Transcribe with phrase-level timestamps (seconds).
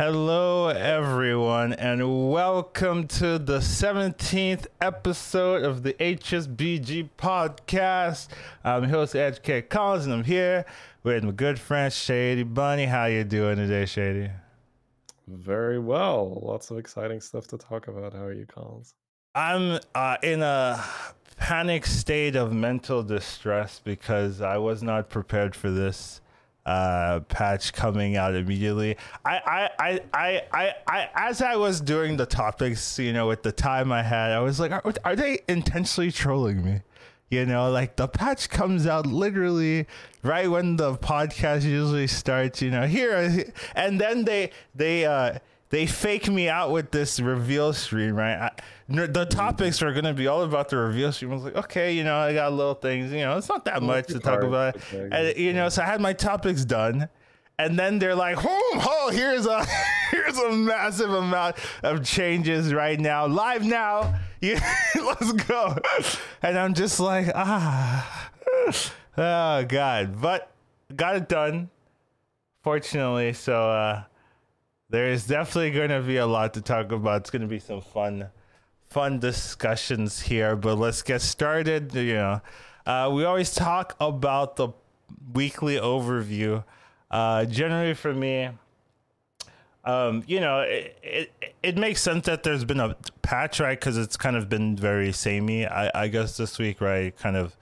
[0.00, 8.28] Hello, everyone, and welcome to the 17th episode of the HSBG podcast.
[8.64, 9.60] I'm your host Edge K.
[9.60, 10.64] Collins, and I'm here
[11.02, 12.86] with my good friend Shady Bunny.
[12.86, 14.30] How you doing today, Shady?
[15.28, 16.40] Very well.
[16.46, 18.14] Lots of exciting stuff to talk about.
[18.14, 18.94] How are you, Collins?
[19.34, 20.82] I'm uh, in a
[21.36, 26.22] panic state of mental distress because I was not prepared for this
[26.66, 28.96] uh, patch coming out immediately.
[29.24, 33.52] I, I, I, I, I, as I was doing the topics, you know, with the
[33.52, 36.80] time I had, I was like, are, are they intentionally trolling me?
[37.30, 39.86] You know, like the patch comes out literally
[40.24, 42.60] right when the podcast usually starts.
[42.60, 45.38] You know, here, and then they they uh
[45.70, 48.34] they fake me out with this reveal stream, right?
[48.36, 48.50] I,
[49.06, 51.30] the topics are gonna be all about the reveal stream.
[51.30, 53.82] I was like, okay, you know, I got little things, you know, it's not that
[53.82, 57.08] much to talk about, and you know, so I had my topics done,
[57.58, 58.44] and then they're like, oh,
[58.88, 59.64] oh, here's a
[60.10, 64.14] here's a massive amount of changes right now, live now.
[64.42, 64.58] Yeah,
[64.96, 65.76] let's go.
[66.42, 68.30] And I'm just like, ah,
[69.18, 70.50] oh god, but
[70.96, 71.68] got it done.
[72.62, 74.04] Fortunately, so uh,
[74.90, 77.22] there is definitely going to be a lot to talk about.
[77.22, 78.28] It's going to be some fun
[78.88, 81.94] fun discussions here, but let's get started.
[81.94, 82.40] You know,
[82.84, 84.70] uh, we always talk about the
[85.32, 86.64] weekly overview.
[87.08, 88.50] Uh, generally, for me,
[89.84, 91.32] um, you know, it, it,
[91.62, 93.78] it makes sense that there's been a patch, right?
[93.78, 95.66] Because it's kind of been very samey.
[95.66, 97.16] I, I guess this week, right?
[97.16, 97.56] Kind of,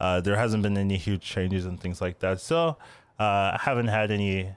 [0.00, 2.40] uh, there hasn't been any huge changes and things like that.
[2.40, 2.76] So,
[3.18, 4.50] uh, I haven't had any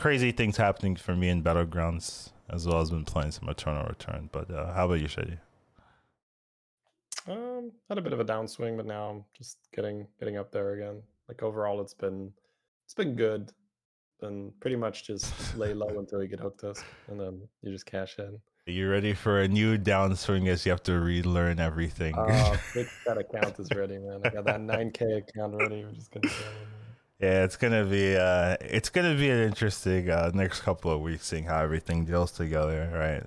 [0.00, 4.30] crazy things happening for me in Battlegrounds, as well as been playing some Eternal Return.
[4.32, 5.36] But uh, how about you, Shady?
[7.28, 10.72] Um, had a bit of a downswing, but now I'm just getting getting up there
[10.72, 11.02] again.
[11.28, 12.32] Like overall, it's been
[12.86, 13.52] it's been good.
[14.22, 18.18] And pretty much just lay low until you get Hooktusk, and then you just cash
[18.18, 18.38] in.
[18.68, 22.14] Are you ready for a new downswing as you have to relearn everything?
[22.14, 22.56] Uh,
[23.06, 24.20] that account is ready, man.
[24.24, 25.84] I got that 9K account ready.
[25.84, 26.28] We're just gonna
[27.20, 31.26] yeah, it's gonna be uh, it's gonna be an interesting uh, next couple of weeks,
[31.26, 33.24] seeing how everything deals together, right?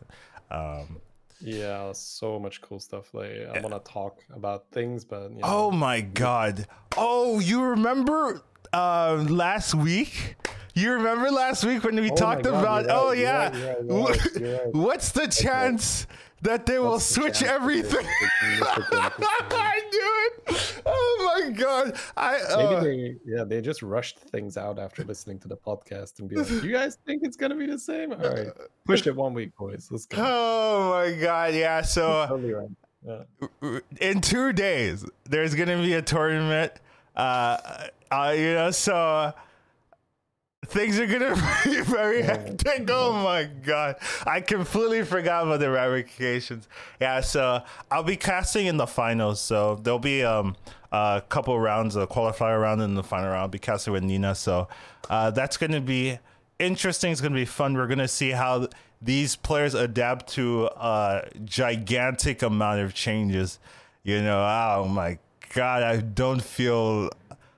[0.51, 0.97] Um,
[1.39, 3.13] yeah, so much cool stuff.
[3.13, 6.65] Like I want to talk about things, but you know, oh my god!
[6.97, 10.37] Oh, you remember uh, last week?
[10.73, 12.85] You remember last week when we oh talked god, about?
[12.85, 16.07] Right, oh yeah, right, what's the chance
[16.43, 18.05] that they will switch everything.
[18.61, 20.81] I knew it.
[20.85, 21.97] Oh my god!
[22.17, 26.19] I uh, maybe they yeah they just rushed things out after listening to the podcast
[26.19, 28.11] and be like, "You guys think it's gonna be the same?
[28.11, 28.47] All right,
[28.85, 29.87] pushed it one week, boys.
[29.89, 31.53] Let's go." Oh my god!
[31.53, 31.81] Yeah.
[31.81, 32.69] So totally right.
[33.05, 33.79] Yeah.
[34.01, 36.73] in two days, there's gonna be a tournament.
[37.15, 37.57] Uh,
[38.11, 39.33] uh you know, so
[40.65, 42.89] things are gonna be very hectic.
[42.89, 46.67] Oh my god, I completely forgot about the ramifications.
[46.99, 49.41] Yeah, so I'll be casting in the finals.
[49.41, 50.55] So there'll be um
[50.91, 53.41] a couple rounds, a qualifier round, and the final round.
[53.41, 54.35] I'll be casting with Nina.
[54.35, 54.67] So
[55.09, 56.19] uh, that's gonna be
[56.59, 57.11] interesting.
[57.11, 57.73] It's gonna be fun.
[57.73, 58.67] We're gonna see how
[59.01, 63.59] these players adapt to a gigantic amount of changes.
[64.03, 65.17] You know, oh my
[65.53, 67.09] god, I don't feel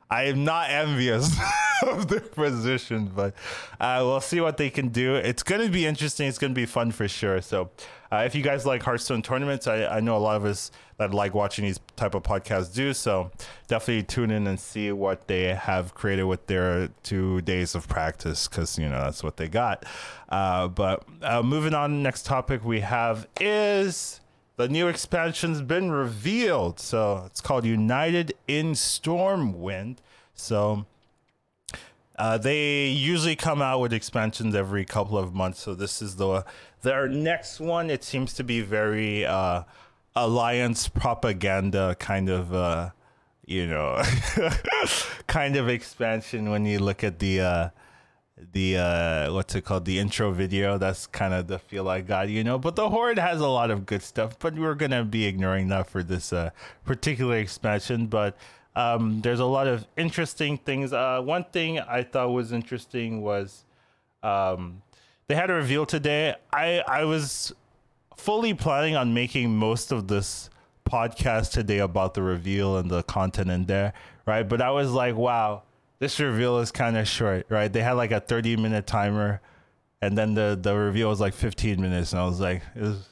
[0.10, 1.36] I am not envious
[1.82, 3.34] of their position, but
[3.80, 5.16] uh, we'll see what they can do.
[5.16, 6.28] It's going to be interesting.
[6.28, 7.42] It's going to be fun for sure.
[7.42, 7.72] So,
[8.12, 11.14] uh, if you guys like Hearthstone tournaments, I, I, know a lot of us that
[11.14, 12.94] like watching these type of podcasts do.
[12.94, 13.32] So,
[13.68, 18.48] definitely tune in and see what they have created with their two days of practice,
[18.48, 19.86] because you know that's what they got.
[20.30, 24.22] Uh, but uh, moving on, next topic we have is
[24.58, 26.80] the new expansion's been revealed.
[26.80, 29.98] So it's called United in Stormwind.
[30.34, 30.86] So
[32.18, 35.60] uh, they usually come out with expansions every couple of months.
[35.60, 36.46] So this is the
[36.82, 37.90] their next one.
[37.90, 39.64] It seems to be very uh,
[40.16, 42.54] alliance propaganda kind of.
[42.54, 42.90] Uh,
[43.48, 44.02] you know,
[45.28, 47.70] kind of expansion when you look at the uh,
[48.52, 49.86] the uh what's it called?
[49.86, 50.78] The intro video.
[50.78, 52.58] That's kind of the feel i got you know?
[52.58, 55.88] But the horde has a lot of good stuff but we're gonna be ignoring that
[55.90, 56.50] for this uh
[56.84, 58.08] particular expansion.
[58.08, 58.38] But
[58.76, 60.92] um there's a lot of interesting things.
[60.92, 63.64] Uh one thing i thought was interesting was
[64.22, 64.82] um
[65.28, 66.36] they had a reveal today.
[66.52, 67.54] I i was
[68.18, 70.50] fully planning on making most of this
[70.90, 73.94] podcast today about the reveal and the content in there
[74.26, 74.44] right?
[74.48, 75.64] But i was like wow
[76.06, 77.74] this reveal is kind of short, right?
[77.74, 79.42] They had like a 30 minute timer,
[80.04, 83.10] and then the the reveal was like 15 minutes, and I was like, it was,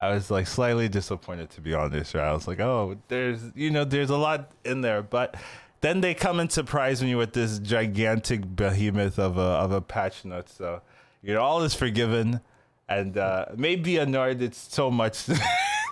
[0.00, 2.14] I was like slightly disappointed to be honest.
[2.14, 2.24] Right?
[2.24, 5.36] I was like, oh, there's you know, there's a lot in there, but
[5.80, 10.24] then they come and surprise me with this gigantic behemoth of a of a patch
[10.24, 10.48] note.
[10.48, 10.82] So
[11.22, 12.40] You know, all is forgiven,
[12.88, 14.42] and uh, maybe annoyed.
[14.42, 15.28] It's so much.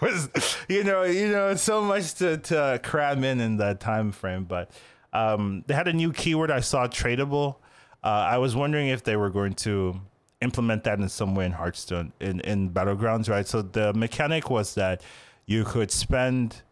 [0.03, 0.31] was
[0.67, 4.71] you know you know so much to, to cram in in that time frame but
[5.12, 7.57] um, they had a new keyword i saw tradable
[8.05, 9.99] uh, i was wondering if they were going to
[10.41, 14.75] implement that in some way in hearthstone in, in battlegrounds right so the mechanic was
[14.75, 15.03] that
[15.47, 16.62] you could spend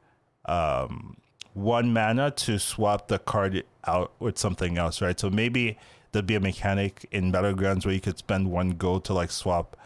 [0.47, 1.17] um,
[1.55, 5.77] one mana to swap the card out with something else right so maybe
[6.13, 9.77] there'd be a mechanic in battlegrounds where you could spend one gold to like swap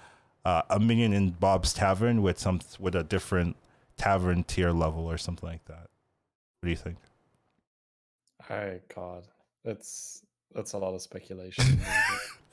[0.45, 3.57] uh, a minion in Bob's Tavern with some with a different
[3.97, 5.89] tavern tier level or something like that.
[6.61, 6.97] What do you think?
[8.53, 9.27] Hi God,
[9.65, 11.65] that's that's a lot of speculation.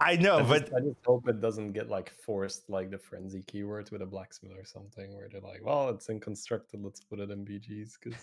[0.00, 2.98] I know, I but just, I just hope it doesn't get like forced like the
[2.98, 6.98] frenzy keywords with a blacksmith or something, where they're like, "Well, it's in constructed, let's
[6.98, 8.18] put it in BGs." Because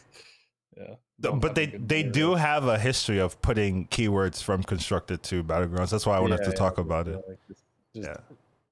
[0.76, 5.92] yeah, but they they do have a history of putting keywords from constructed to battlegrounds.
[5.92, 7.24] That's why I wanted yeah, to yeah, talk about it.
[7.26, 7.64] Like just,
[7.94, 8.18] just Yeah.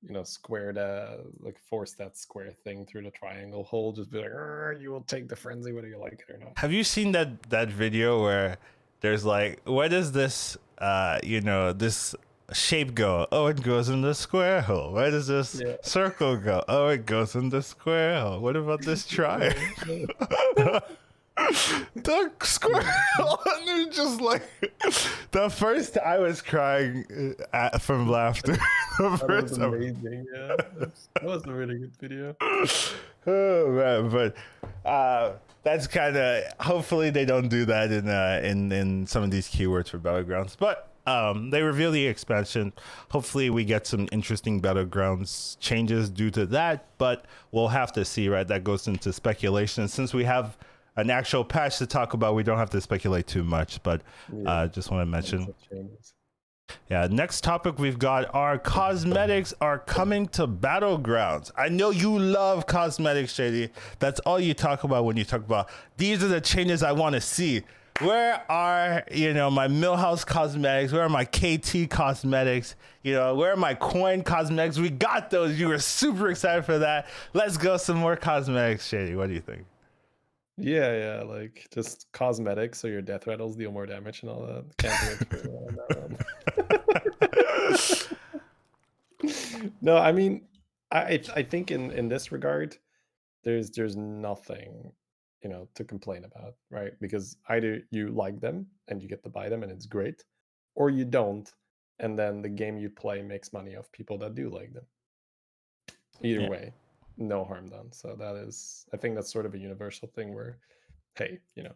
[0.06, 3.92] You know, square the like force that square thing through the triangle hole.
[3.94, 6.54] Just be like, you will take the frenzy whether you like it or not.
[6.58, 8.58] Have you seen that that video where
[9.02, 12.16] there's like, where does this uh you know this
[12.52, 13.28] shape go?
[13.32, 14.92] Oh, it goes in the square hole.
[14.94, 15.76] Where does this Yeah.
[15.82, 16.64] circle go?
[16.68, 18.40] Oh, it goes in the square hole.
[18.40, 19.62] What about this triangle?
[21.36, 22.84] the squirrel,
[23.46, 24.44] and they're just like
[25.32, 28.54] the first I was crying uh, at, from laughter.
[29.00, 30.26] the That was amazing.
[30.34, 30.56] Yeah,
[31.16, 32.36] that was a really good video.
[33.28, 34.36] oh man, but
[34.88, 35.34] uh,
[35.64, 39.50] that's kind of hopefully they don't do that in uh, in in some of these
[39.50, 40.56] keywords for battlegrounds.
[40.58, 42.74] But um, they reveal the expansion.
[43.10, 46.86] Hopefully, we get some interesting battlegrounds changes due to that.
[47.00, 48.30] But we'll have to see.
[48.30, 49.88] Right, that goes into speculation.
[49.88, 50.58] Since we have
[50.96, 53.82] an actual patch to talk about, we don't have to speculate too much.
[53.84, 54.02] But
[54.46, 55.40] uh, just want to mention.
[55.40, 56.14] Lots of changes.
[56.90, 61.52] Yeah, next topic we've got our cosmetics are coming to battlegrounds.
[61.58, 63.70] I know you love cosmetics, Shady.
[64.00, 67.16] That's all you talk about when you talk about these are the changes I want
[67.16, 67.64] to see.
[68.00, 70.92] Where are, you know, my Millhouse cosmetics?
[70.92, 72.76] Where are my KT cosmetics?
[73.04, 74.80] You know, where are my coin cosmetics?
[74.80, 75.60] We got those.
[75.60, 77.08] You were super excited for that.
[77.34, 79.16] Let's go some more cosmetics, Shady.
[79.16, 79.66] What do you think?
[80.58, 84.66] Yeah, yeah, like just cosmetics, so your death rattles deal more damage and all that.
[84.78, 86.20] Can't wait for that
[89.82, 90.44] no, I mean,
[90.92, 92.78] I I I think in in this regard,
[93.44, 94.92] there's there's nothing
[95.42, 96.94] you know to complain about, right?
[97.02, 100.24] Because either you like them and you get to buy them and it's great,
[100.76, 101.52] or you don't,
[102.00, 104.86] and then the game you play makes money off people that do like them.
[106.22, 106.50] Either Yeah.
[106.50, 106.74] way,
[107.18, 107.92] no harm done.
[107.92, 110.58] So that is, I think that's sort of a universal thing where,
[111.16, 111.74] hey, you know,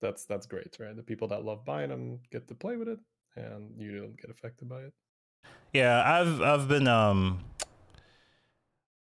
[0.00, 0.94] that's that's great, right?
[0.94, 2.98] The people that love buying them get to play with it,
[3.36, 4.92] and you don't get affected by it.
[5.72, 7.40] Yeah, I've I've been um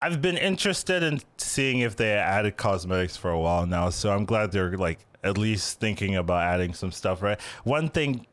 [0.01, 4.25] I've been interested in seeing if they added cosmetics for a while now, so I'm
[4.25, 7.41] glad they're like at least thinking about adding some stuff, right?
[7.63, 8.27] One thing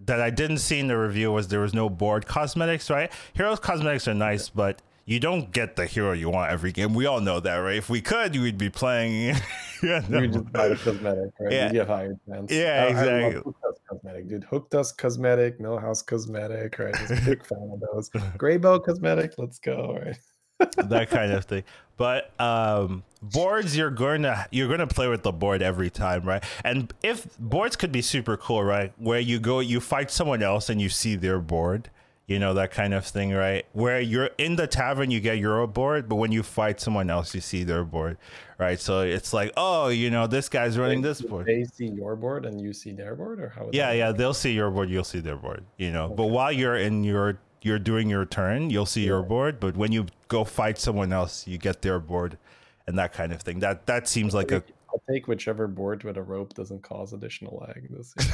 [0.00, 3.10] that I didn't see in the review was there was no board cosmetics, right?
[3.32, 6.92] Heroes cosmetics are nice, but you don't get the hero you want every game.
[6.92, 7.76] We all know that, right?
[7.76, 9.36] If we could, we'd be playing.
[9.82, 10.20] yeah, no.
[10.20, 11.52] You just buy the cosmetic, right?
[11.52, 11.66] Yeah.
[11.68, 12.52] You get higher chance.
[12.52, 13.52] Yeah, I- I love exactly.
[13.52, 14.46] Hooktusk cosmetic, dude.
[14.50, 16.94] Hooktusk cosmetic, Millhouse cosmetic, right?
[16.94, 18.10] Just a big fan of those.
[18.36, 20.18] Greybough cosmetic, let's go, right?
[20.88, 21.62] that kind of thing.
[21.98, 26.42] But um, boards, you're to you're going to play with the board every time, right?
[26.64, 28.92] And if boards could be super cool, right?
[28.98, 31.90] Where you go, you fight someone else and you see their board,
[32.26, 33.64] you know that kind of thing, right?
[33.72, 37.34] Where you're in the tavern, you get your board, but when you fight someone else,
[37.34, 38.18] you see their board,
[38.58, 38.80] right?
[38.80, 41.46] So it's like, oh, you know, this guy's running this board.
[41.46, 43.70] They see your board and you see their board, or how?
[43.72, 44.18] Yeah, yeah, work?
[44.18, 46.08] they'll see your board, you'll see their board, you know.
[46.08, 49.92] But while you're in your you're doing your turn, you'll see your board, but when
[49.92, 52.38] you go fight someone else, you get their board
[52.86, 53.60] and that kind of thing.
[53.60, 54.62] That that seems like a
[54.96, 57.86] I'll take whichever board with a rope doesn't cause additional lag.
[57.90, 58.30] This is,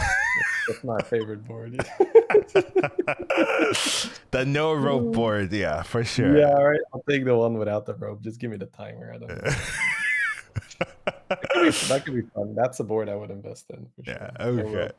[0.69, 1.73] that's, my favorite board.
[4.31, 6.39] the no rope board, yeah, for sure.
[6.39, 6.79] Yeah, all right.
[6.95, 8.23] I'll take the one without the rope.
[8.23, 9.13] Just give me the timer.
[9.13, 9.51] I don't know.
[11.29, 12.55] that, could be, that could be fun.
[12.55, 13.89] That's a board I would invest in.
[14.07, 14.53] Yeah, sure.
[14.53, 14.93] No okay.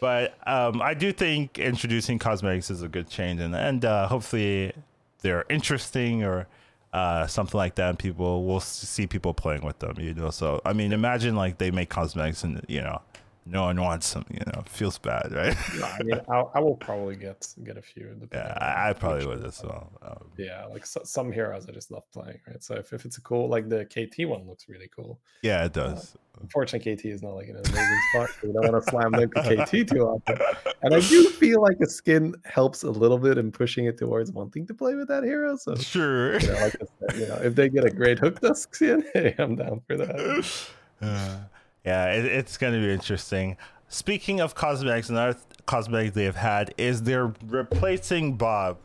[0.00, 4.72] But um, I do think introducing cosmetics is a good change, and and uh, hopefully
[5.20, 6.48] they're interesting or
[6.94, 7.90] uh, something like that.
[7.90, 10.30] And people will see people playing with them, you know.
[10.30, 13.02] So I mean, imagine like they make cosmetics and you know
[13.46, 14.24] no one wants them.
[14.30, 15.56] You know, feels bad, right?
[15.78, 18.14] no, I mean, I'll, I will probably get get a few.
[18.32, 19.92] Yeah, I, I probably would as well.
[20.02, 22.62] Um, yeah, like so, some heroes I just love playing, right?
[22.62, 25.20] So if, if it's a cool, like the KT one looks really cool.
[25.42, 26.14] Yeah, it uh, does.
[26.14, 28.28] Uh, unfortunately, KT is not like an amazing spot.
[28.40, 30.38] So we don't want to slam link KT too often.
[30.82, 34.32] And I do feel like a skin helps a little bit in pushing it towards
[34.32, 35.56] wanting to play with that hero.
[35.56, 38.74] So sure, you know, like said, you know if they get a great hook dusk
[38.74, 40.60] skin, hey, I'm down for that.
[41.00, 41.36] Uh,
[41.84, 43.56] yeah, it, it's going to be interesting.
[43.88, 48.78] Speaking of cosmetics, another cosmetic they've had is they're replacing Bob.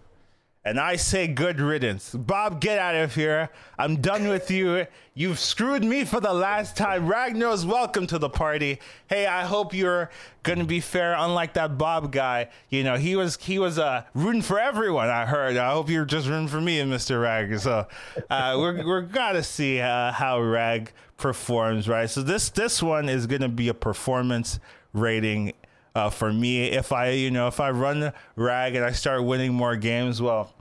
[0.65, 2.13] And I say good riddance.
[2.13, 3.49] Bob, get out of here.
[3.77, 4.85] I'm done with you.
[5.13, 7.07] You've screwed me for the last time.
[7.07, 8.79] Ragnaros welcome to the party.
[9.07, 10.11] Hey, I hope you're
[10.43, 12.49] gonna be fair, unlike that Bob guy.
[12.69, 15.55] You know, he was he was uh rooting for everyone, I heard.
[15.55, 17.21] I hope you're just rooting for me and Mr.
[17.21, 17.57] Rag.
[17.59, 17.87] So
[18.29, 22.09] uh we're we're gotta see uh, how Rag performs, right?
[22.09, 24.59] So this this one is gonna be a performance
[24.93, 25.53] rating
[25.95, 26.65] uh, for me.
[26.65, 30.53] If I, you know, if I run rag and I start winning more games, well,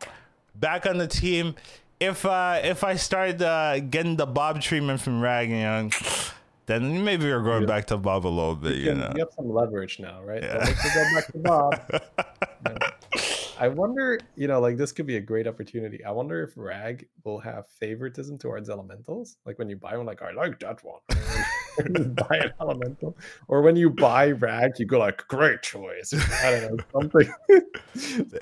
[0.54, 1.54] back on the team.
[2.00, 5.90] If uh, if I start uh, getting the Bob treatment from rag, you know,
[6.66, 8.76] then maybe we're going back to Bob a little bit.
[8.76, 10.42] You, you know, you have some leverage now, right?
[10.42, 10.64] Yeah.
[10.64, 11.90] So go back to Bob.
[12.66, 12.90] yeah.
[13.58, 16.04] I wonder, you know, like this could be a great opportunity.
[16.04, 19.36] I wonder if Rag will have favoritism towards elementals.
[19.44, 21.00] Like when you buy one, like I like that one.
[22.14, 26.12] buy an elemental, or when you buy Rag, you go like great choice.
[26.44, 27.32] I don't know something,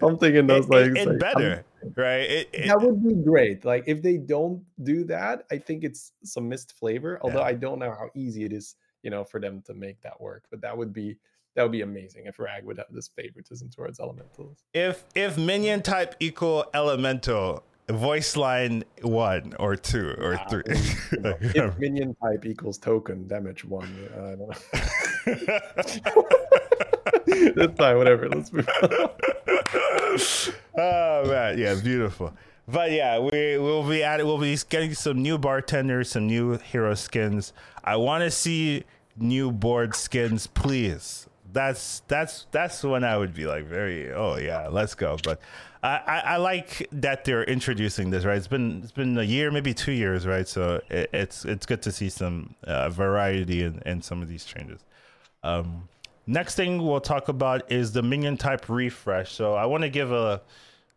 [0.00, 1.64] something in those like, like better,
[1.96, 2.20] right?
[2.20, 3.64] It, it, that would be great.
[3.64, 7.18] Like if they don't do that, I think it's some missed flavor.
[7.22, 7.46] Although yeah.
[7.46, 10.44] I don't know how easy it is, you know, for them to make that work.
[10.50, 11.18] But that would be
[11.56, 14.58] that would be amazing if Rag would have this favoritism towards elementals.
[14.74, 20.62] If if minion type equal elemental, voice line one or two or nah, three.
[21.12, 24.54] if minion type equals token damage one, uh, I don't know.
[27.56, 28.28] That's fine, whatever.
[28.28, 28.90] Let's move on.
[30.78, 32.34] oh man, yeah, beautiful.
[32.68, 34.26] But yeah, we will be at it.
[34.26, 37.54] We'll be getting some new bartenders, some new hero skins.
[37.82, 38.84] I want to see
[39.16, 44.68] new board skins, please that's that's that's when I would be like very oh yeah
[44.68, 45.16] let's go.
[45.24, 45.40] But
[45.82, 48.36] I, I, I like that they're introducing this right.
[48.36, 50.46] It's been it's been a year maybe two years right.
[50.46, 54.44] So it, it's it's good to see some uh, variety in, in some of these
[54.44, 54.84] changes.
[55.42, 55.88] Um,
[56.26, 59.32] next thing we'll talk about is the minion type refresh.
[59.32, 60.42] So I want to give a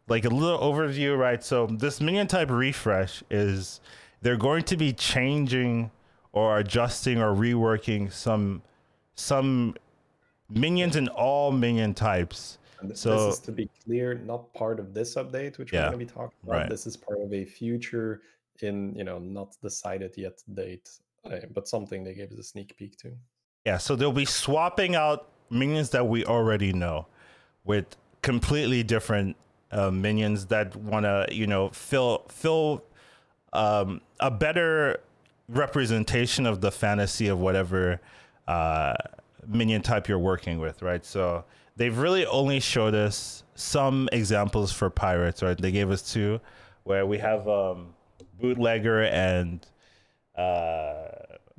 [0.09, 1.41] like a little overview right.
[1.41, 3.79] So this minion type refresh is
[4.21, 5.91] they're going to be changing
[6.33, 8.61] or adjusting or reworking some
[9.15, 9.75] some
[10.49, 12.57] minions in all minion types.
[12.81, 15.95] And so this is to be clear, not part of this update, which yeah, we're
[15.95, 16.55] going to be talking about.
[16.55, 16.69] Right.
[16.69, 18.21] This is part of a future
[18.61, 20.89] in you know not decided yet date,
[21.25, 23.11] uh, but something they gave us a sneak peek to.
[23.65, 27.07] Yeah, so they'll be swapping out minions that we already know
[27.65, 27.85] with
[28.21, 29.35] completely different
[29.71, 32.83] uh, minions that want to you know fill fill
[33.53, 35.01] um, a better
[35.47, 37.99] representation of the fantasy of whatever
[38.47, 38.93] uh,
[39.47, 41.03] minion type you're working with, right?
[41.05, 45.57] So they've really only showed us some examples for pirates, right?
[45.57, 46.39] They gave us two,
[46.83, 47.93] where we have um,
[48.39, 49.65] bootlegger and
[50.35, 51.07] uh,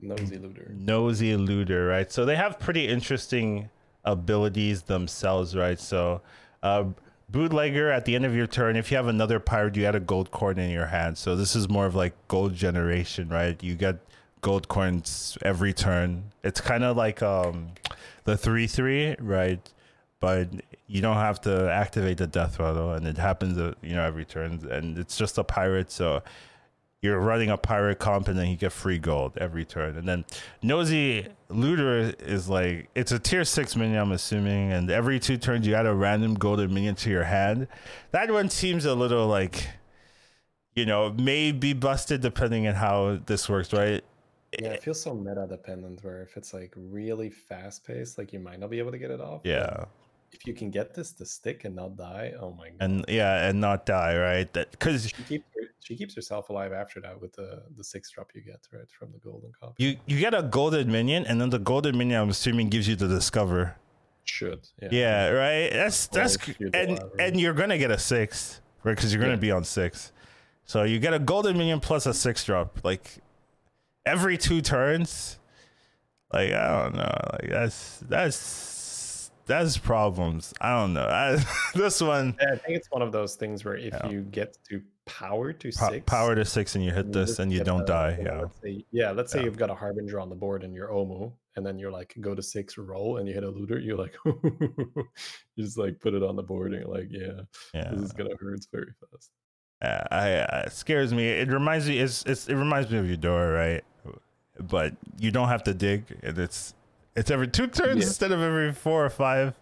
[0.01, 0.73] nosy looter.
[0.75, 2.11] Nosy looter, right?
[2.11, 3.69] So they have pretty interesting
[4.05, 5.79] abilities themselves, right?
[5.79, 6.23] So.
[6.63, 6.85] Uh,
[7.31, 10.01] bootlegger at the end of your turn if you have another pirate you add a
[10.01, 13.77] gold coin in your hand so this is more of like gold generation right you
[13.77, 13.97] get
[14.41, 16.33] gold coins every turn.
[16.43, 17.73] It's kind of like um,
[18.25, 19.61] the three three, right?
[20.21, 20.51] But
[20.87, 24.25] you don't have to activate the death rattle, and it happens, uh, you know, every
[24.25, 24.67] turn.
[24.71, 26.23] And it's just a pirate, so
[27.01, 29.97] you're running a pirate comp, and then you get free gold every turn.
[29.97, 30.25] And then
[30.63, 35.67] nosy looter is like it's a tier six minion, I'm assuming, and every two turns
[35.67, 37.67] you add a random golden minion to your hand.
[38.11, 39.69] That one seems a little like
[40.75, 44.03] you know, may be busted depending on how this works, right?
[44.59, 48.33] Yeah, it eh, feels so meta dependent where if it's like really fast paced, like
[48.33, 49.43] you might not be able to get it off.
[49.45, 49.85] Yeah.
[50.33, 52.77] If you can get this to stick and not die, oh my god.
[52.81, 54.53] And yeah, and not die, right?
[54.53, 55.45] That because she keeps
[55.81, 59.13] she keeps herself alive after that with the the six drop you get right from
[59.13, 59.83] the golden copy.
[59.83, 62.97] You you get a golden minion, and then the golden minion, I'm assuming, gives you
[62.97, 63.77] the discover.
[64.25, 65.73] Should yeah, yeah right.
[65.73, 66.37] That's that's
[66.75, 68.95] and and you're gonna get a six, right?
[68.95, 69.41] Because you're gonna yeah.
[69.41, 70.13] be on six.
[70.65, 72.79] So you get a golden minion plus a six drop.
[72.85, 73.19] Like
[74.07, 75.39] every two turns.
[76.33, 77.15] Like I don't know.
[77.33, 80.55] Like that's that's that's problems.
[80.61, 81.07] I don't know.
[81.07, 82.37] I, this one.
[82.41, 84.09] Yeah, I think it's one of those things where if yeah.
[84.09, 87.65] you get to power to six, power to six, and you hit this, and you
[87.65, 88.19] don't a, die.
[88.23, 88.41] yeah.
[88.43, 89.11] Let's say, yeah.
[89.11, 89.47] Let's say yeah.
[89.47, 92.35] you've got a harbinger on the board and you're Omu, and then you're like go
[92.35, 95.09] to six roll and you hit a looter, you're like you
[95.59, 97.43] just like put it on the board and you're like, yeah,
[97.75, 97.91] yeah.
[97.91, 99.31] this is gonna hurt very fast.
[99.83, 101.27] Uh, I uh, it scares me.
[101.27, 101.99] It reminds me.
[101.99, 103.85] It's, it's it reminds me of Eudora, right?
[104.61, 106.75] But you don't have to dig, and it's
[107.17, 108.07] it's every two turns yeah.
[108.07, 109.55] instead of every four or five.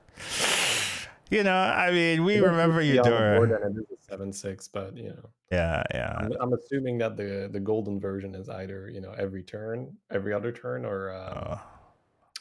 [1.30, 3.42] You know, I mean, we remember Eudora.
[3.42, 5.28] And it is a seven six, but you know.
[5.52, 6.14] Yeah, yeah.
[6.18, 10.32] I'm, I'm, assuming that the the golden version is either you know every turn, every
[10.32, 11.58] other turn, or uh, uh,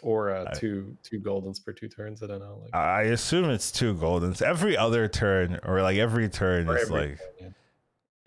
[0.02, 2.24] or uh, two two goldens per two turns.
[2.24, 2.60] I don't know.
[2.64, 7.18] Like, I assume it's two goldens every other turn, or like every turn is like.
[7.18, 7.48] Turn, yeah.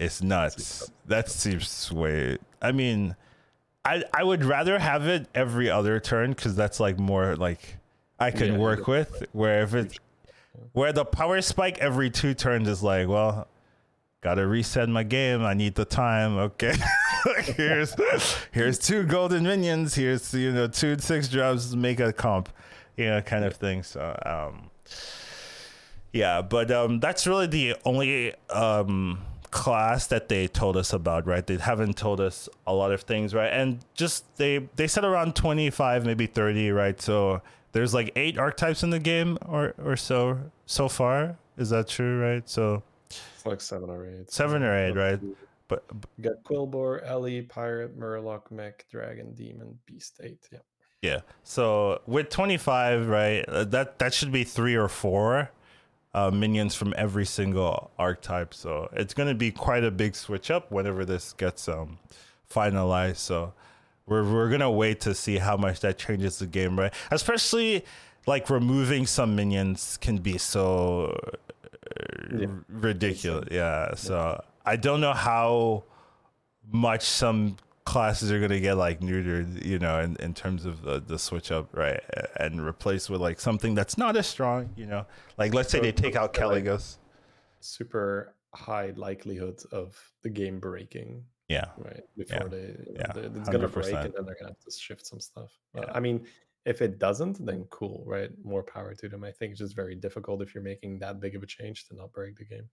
[0.00, 0.90] It's nuts.
[1.04, 2.38] That seems way.
[2.62, 3.14] I mean,
[3.85, 7.76] I I would rather have it every other turn because that's like more like
[8.19, 9.25] I can yeah, work with.
[9.33, 9.99] Where if it's
[10.73, 13.47] where the power spike every two turns is like, well,
[14.23, 15.45] gotta reset my game.
[15.45, 16.38] I need the time.
[16.38, 16.75] Okay,
[17.57, 17.95] here's
[18.52, 19.95] here's two golden minions.
[19.97, 21.75] Here's you know two six drops.
[21.75, 22.49] Make a comp,
[22.97, 23.83] you know, kind of thing.
[23.83, 24.71] So um,
[26.14, 31.47] yeah, but um, that's really the only um class that they told us about, right?
[31.47, 33.52] They haven't told us a lot of things, right?
[33.52, 37.00] And just they they said around 25, maybe 30, right?
[37.00, 37.42] So
[37.73, 41.37] there's like eight archetypes in the game or or so so far.
[41.57, 42.49] Is that true, right?
[42.49, 44.30] So it's like seven or eight.
[44.30, 45.21] Seven or eight, right?
[45.69, 50.49] But, but you got Quilboar, Ellie, Pirate, Murloc, Mech, Dragon, Demon, Beast eight.
[50.50, 50.59] Yeah.
[51.02, 51.21] Yeah.
[51.45, 53.45] So with 25, right?
[53.49, 55.50] Uh, that that should be three or four
[56.14, 58.52] uh, minions from every single archetype.
[58.55, 61.99] So it's going to be quite a big switch up whenever this gets um,
[62.50, 63.17] finalized.
[63.19, 63.52] So
[64.11, 66.93] we're we're gonna wait to see how much that changes the game, right?
[67.11, 67.85] Especially
[68.26, 71.17] like removing some minions can be so
[71.97, 72.47] uh, yeah.
[72.69, 73.49] ridiculous.
[73.50, 73.95] Yeah.
[73.95, 75.85] So I don't know how
[76.71, 77.57] much some
[77.90, 81.18] classes are going to get like neutered, you know, in, in terms of the, the
[81.18, 82.00] switch up, right?
[82.37, 85.06] And replaced with like something that's not as strong, you know,
[85.37, 86.68] like let's say they take out Kalecgos.
[86.70, 87.00] Like
[87.59, 91.25] super high likelihood of the game breaking.
[91.49, 91.64] Yeah.
[91.76, 92.04] Right.
[92.16, 92.49] Before yeah.
[92.49, 93.12] they, yeah.
[93.12, 95.50] They, it's going to break and then they're going to have to shift some stuff.
[95.75, 95.90] Yeah.
[95.92, 96.25] I mean,
[96.64, 98.30] if it doesn't, then cool, right?
[98.44, 99.25] More power to them.
[99.25, 101.97] I think it's just very difficult if you're making that big of a change to
[101.97, 102.68] not break the game.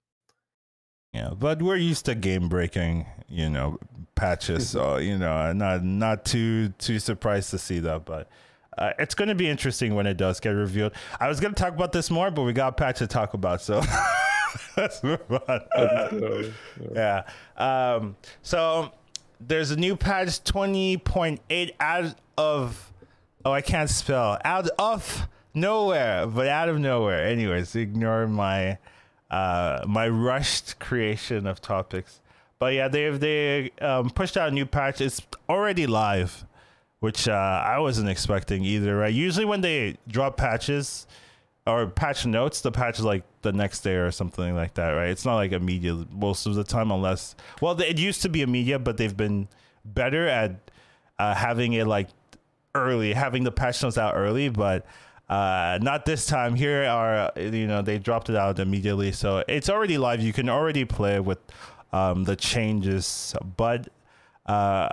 [1.13, 3.80] Yeah, but we're used to game breaking, you know,
[4.17, 8.30] patches, so you know, not not too too surprised to see that, but
[8.77, 10.91] uh, it's going to be interesting when it does get revealed.
[11.19, 13.34] I was going to talk about this more, but we got a patch to talk
[13.34, 13.82] about, so
[14.77, 15.62] let's move on.
[16.93, 17.23] yeah.
[17.56, 18.91] Um, so
[19.39, 22.91] there's a new patch 20.8 out of
[23.45, 27.25] oh I can't spell out of nowhere, but out of nowhere.
[27.25, 28.77] Anyways, ignore my
[29.32, 32.21] uh, my rushed creation of topics.
[32.60, 35.02] But yeah, they've they um, pushed out a new patch.
[35.02, 36.46] It's already live,
[37.00, 37.32] which uh,
[37.65, 38.98] I wasn't expecting either.
[38.98, 39.13] Right?
[39.13, 41.08] Usually when they drop patches
[41.67, 44.89] or patch notes, the patch is like the next day or something like that.
[44.91, 45.10] Right?
[45.10, 48.80] It's not like immediate most of the time, unless well, it used to be immediate,
[48.80, 49.48] but they've been
[49.86, 50.72] better at
[51.20, 52.10] uh, having it like
[52.74, 54.86] early, having the patch notes out early, but
[55.30, 56.56] uh, not this time.
[56.56, 60.22] Here are you know they dropped it out immediately, so it's already live.
[60.22, 61.39] You can already play with
[61.93, 63.88] um, the changes, but
[64.45, 64.89] uh,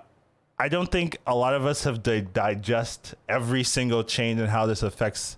[0.58, 4.66] I don't think a lot of us have to digest every single change and how
[4.66, 5.36] this affects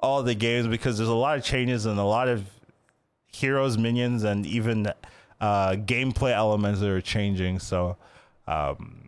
[0.00, 2.44] all the games because there's a lot of changes and a lot of
[3.32, 4.86] heroes, minions, and even
[5.40, 7.58] uh, gameplay elements that are changing.
[7.58, 7.96] So.
[8.46, 9.00] Um,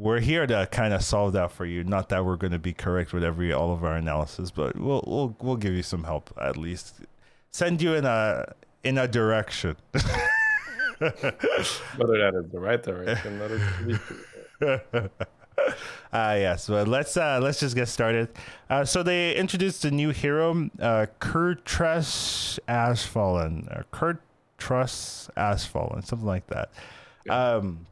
[0.00, 1.84] we're here to kind of solve that for you.
[1.84, 5.04] Not that we're going to be correct with every all of our analysis, but we'll
[5.06, 7.02] we'll we'll give you some help at least.
[7.50, 9.76] Send you in a in a direction.
[11.00, 13.98] Whether that is the right direction, that is.
[16.12, 18.28] Uh, yes, but let's uh, let's just get started.
[18.68, 26.46] Uh, so they introduced a new hero, uh, Kurtrus Ashfallen, or Kurtrus Ashfallen, something like
[26.48, 26.70] that.
[27.30, 27.86] Um,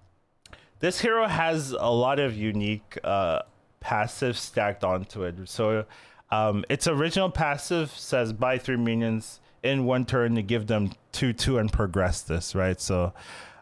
[0.81, 3.40] this hero has a lot of unique uh,
[3.83, 5.37] passives stacked onto it.
[5.49, 5.87] So
[6.31, 11.33] um, its original passive says buy three minions in one turn to give them two
[11.33, 12.81] two and progress this right.
[12.81, 13.12] So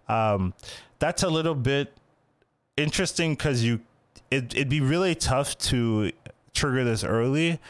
[0.09, 0.55] um,
[0.99, 1.93] that's a little bit
[2.77, 3.81] interesting because you
[4.31, 6.13] it, it'd be really tough to
[6.53, 7.61] trigger this early,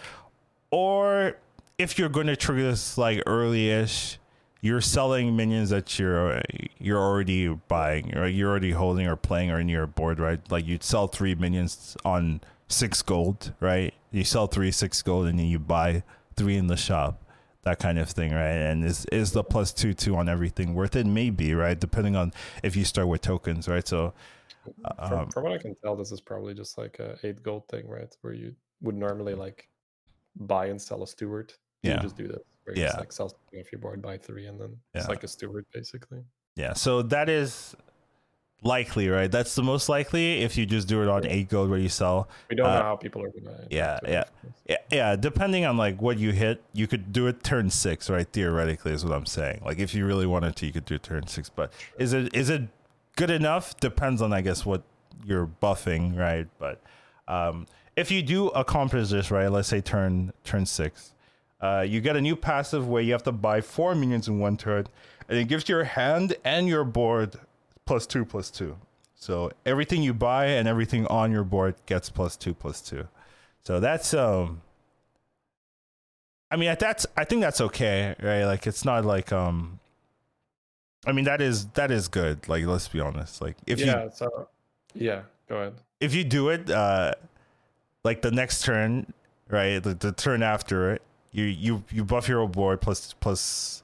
[0.71, 1.37] or
[1.79, 4.19] if you're going to trigger this like early-ish
[4.67, 6.43] you're selling minions that you're
[6.79, 10.41] you're already buying or you're already holding or playing or in your board, right?
[10.51, 13.95] Like you'd sell three minions on six gold, right?
[14.11, 16.03] You sell three six gold and then you buy
[16.37, 17.23] three in the shop,
[17.67, 18.59] that kind of thing, right?
[18.71, 21.05] And is is the plus two two on everything worth it?
[21.05, 21.79] Maybe, right?
[21.79, 23.87] Depending on if you start with tokens, right?
[23.87, 24.15] So
[24.63, 27.67] from, um, from what I can tell, this is probably just like a eight gold
[27.69, 28.17] thing, right?
[28.23, 29.69] Where you would normally like
[30.37, 31.53] buy and sell a steward.
[31.83, 32.03] You yeah.
[32.03, 32.43] just do this.
[32.65, 32.87] Where yeah.
[32.87, 35.01] Just, like sell something off your board, buy three, and then yeah.
[35.01, 36.23] it's like a steward basically.
[36.55, 36.73] Yeah.
[36.75, 37.75] So that is
[38.63, 39.31] likely, right?
[39.31, 42.29] That's the most likely if you just do it on eight gold where you sell.
[42.51, 43.67] We don't uh, know how people are gonna.
[43.71, 44.25] Yeah, yeah,
[44.69, 45.17] yeah, yeah.
[45.17, 48.27] Depending on like what you hit, you could do it turn six, right?
[48.31, 49.63] Theoretically, is what I'm saying.
[49.65, 51.49] Like if you really wanted to, you could do turn six.
[51.49, 52.63] But is it is it
[53.17, 53.77] good enough?
[53.79, 54.83] Depends on I guess what
[55.25, 56.49] you're buffing, right?
[56.59, 56.83] But
[57.29, 57.67] um,
[57.97, 59.51] if you do accomplish this, right?
[59.51, 61.13] Let's say turn turn six.
[61.59, 64.59] Uh, you get a new passive where you have to buy four minions in one
[64.59, 64.87] turn,
[65.27, 67.37] and it gives your hand and your board
[67.87, 68.77] plus two plus two.
[69.15, 73.09] So everything you buy and everything on your board gets plus two plus two.
[73.63, 74.61] So that's um
[76.51, 78.45] I mean that's I think that's okay, right?
[78.45, 79.81] Like it's not like um
[81.07, 82.49] I mean that is that is good.
[82.49, 83.41] Like let's be honest.
[83.41, 84.49] Like if yeah, you so
[84.95, 85.75] yeah, go ahead.
[86.01, 87.13] If you do it uh
[88.05, 89.13] like the next turn,
[89.49, 89.83] right?
[89.83, 93.83] The, the turn after it, you you you buff your old board plus plus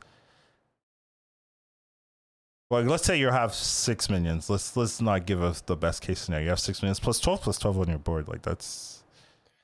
[2.73, 4.49] well, let's say you have six minions.
[4.49, 6.45] Let's let's not give us the best case scenario.
[6.45, 8.29] You have six minions plus twelve plus twelve on your board.
[8.29, 9.03] Like that's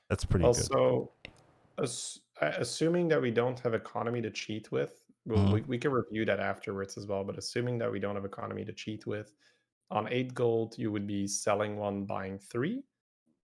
[0.09, 1.31] that's pretty also, good.
[1.79, 5.53] Also, assuming that we don't have economy to cheat with, well, mm-hmm.
[5.53, 7.23] we, we can review that afterwards as well.
[7.23, 9.33] But assuming that we don't have economy to cheat with,
[9.89, 12.83] on eight gold you would be selling one, buying three,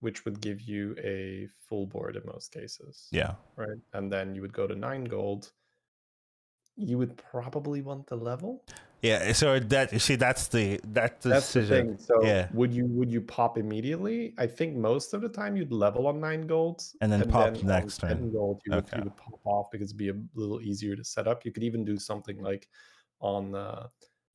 [0.01, 3.07] which would give you a full board in most cases.
[3.11, 3.33] Yeah.
[3.55, 5.51] Right, and then you would go to nine gold.
[6.77, 8.63] You would probably want the level.
[9.05, 11.87] Yeah, so that you see that's the that's the that's decision.
[11.87, 12.05] the thing.
[12.05, 12.47] So yeah.
[12.53, 14.33] would you would you pop immediately?
[14.37, 17.53] I think most of the time you'd level on nine golds and then and pop
[17.53, 18.09] then next turn.
[18.09, 18.97] Ten gold you, okay.
[18.97, 21.45] would, you would pop off because it'd be a little easier to set up.
[21.45, 22.67] You could even do something like
[23.19, 23.87] on uh,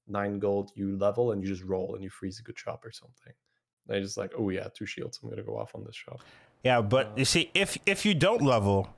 [0.06, 2.92] nine gold you level and you just roll and you freeze a good shop or
[2.92, 3.33] something.
[3.88, 6.20] And I just like oh yeah two shields I'm gonna go off on this shop.
[6.62, 8.88] Yeah, but uh, you see if if you don't level,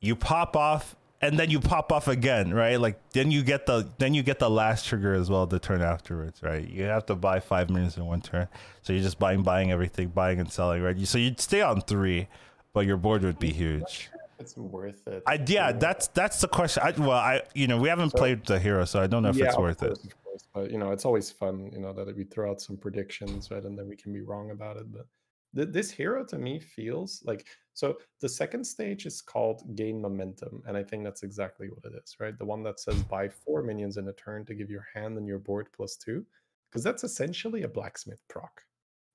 [0.00, 2.80] you pop off and then you pop off again, right?
[2.80, 5.80] Like then you get the then you get the last trigger as well the turn
[5.80, 6.68] afterwards, right?
[6.68, 8.48] You have to buy five minutes in one turn,
[8.82, 10.98] so you're just buying, buying everything, buying and selling, right?
[11.06, 12.28] So you'd stay on three,
[12.74, 14.10] but your board would be huge.
[14.40, 15.22] It's worth it.
[15.26, 16.82] I yeah, that's that's the question.
[16.84, 19.30] I, well, I you know we haven't so, played the hero, so I don't know
[19.30, 20.14] if yeah, it's worth course, it.
[20.24, 23.52] Course, but you know it's always fun, you know, that we throw out some predictions,
[23.52, 25.06] right, and then we can be wrong about it, but
[25.54, 30.76] this hero to me feels like so the second stage is called gain momentum and
[30.76, 32.38] i think that's exactly what it is right?
[32.38, 35.26] The one that says buy four minions in a turn to give your hand and
[35.26, 36.24] your board plus two
[36.70, 38.62] because that's essentially a blacksmith proc.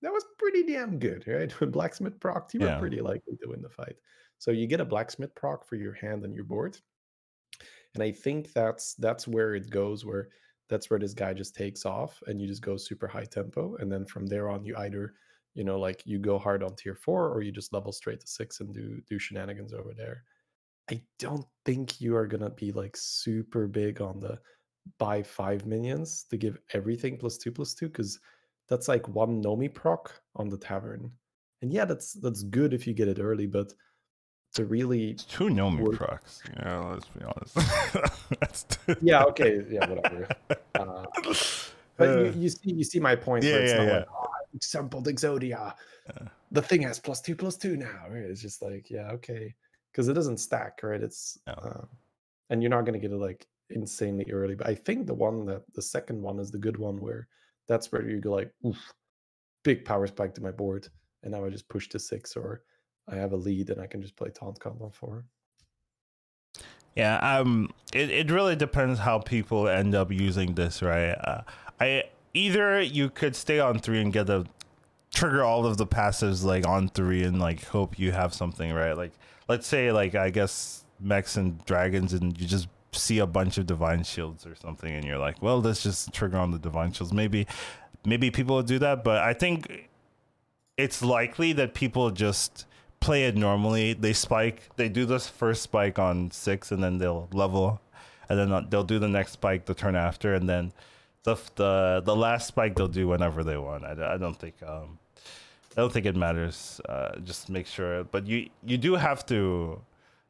[0.04, 1.52] That was pretty damn good right?
[1.60, 2.80] When blacksmith proc you were yeah.
[2.80, 3.96] pretty likely to win the fight.
[4.38, 6.78] So you get a blacksmith proc for your hand and your board
[7.98, 10.30] and i think that's that's where it goes where
[10.70, 13.92] that's where this guy just takes off and you just go super high tempo and
[13.92, 15.14] then from there on you either
[15.58, 18.28] you know like you go hard on tier four or you just level straight to
[18.28, 20.24] six and do do shenanigans over there.
[20.90, 24.40] I don't think you are gonna be like super big on the
[25.00, 28.20] buy five minions to give everything plus two plus two because
[28.70, 31.12] that's like one nomi proc on the tavern.
[31.64, 33.74] And yeah that's that's good if you get it early but
[34.54, 35.96] to really it's two nomi work...
[35.98, 38.80] procs yeah let's be honest.
[39.02, 40.28] Yeah okay yeah whatever.
[40.76, 41.06] Uh,
[41.98, 43.94] but uh, you, you, see you see my point yeah, yeah, yeah.
[43.98, 44.08] Like,
[44.58, 45.74] example Exodia.
[46.08, 46.28] Yeah.
[46.52, 48.06] The thing has plus two plus two now.
[48.10, 48.24] Right?
[48.24, 49.54] It's just like, yeah, okay.
[49.92, 51.02] Because it doesn't stack, right?
[51.02, 51.54] It's no.
[51.54, 51.86] uh,
[52.50, 54.56] and you're not gonna get it like insanely early.
[54.56, 57.28] But I think the one that the second one is the good one where
[57.68, 58.94] that's where you go like, oof,
[59.64, 60.88] big power spike to my board.
[61.24, 62.64] And now I just push to six or
[63.10, 65.26] I have a lead and I can just play taunt comp on four.
[66.96, 71.12] Yeah, um, it, it really depends how people end up using this, right?
[71.12, 71.42] Uh,
[71.80, 72.06] I
[72.38, 74.46] either you could stay on three and get a
[75.14, 78.96] trigger all of the passives like on three and like hope you have something right.
[78.96, 79.12] Like
[79.48, 83.66] let's say like I guess mechs and dragons and you just see a bunch of
[83.66, 87.14] divine shields or something and you're like, well, let's just trigger on the divine shields.
[87.14, 87.48] Maybe
[88.06, 89.90] maybe people will do that, but I think
[90.78, 92.66] it's likely that people just
[93.00, 93.94] play it normally.
[93.94, 97.82] They spike, they do this first spike on six, and then they'll level,
[98.30, 100.72] and then they'll do the next spike the turn after, and then
[101.28, 103.84] the the the last spike they'll do whenever they want.
[103.84, 104.98] I, I don't think um
[105.76, 106.82] I don't think it matters.
[106.90, 108.04] Uh, just make sure.
[108.06, 109.82] But you you do have to.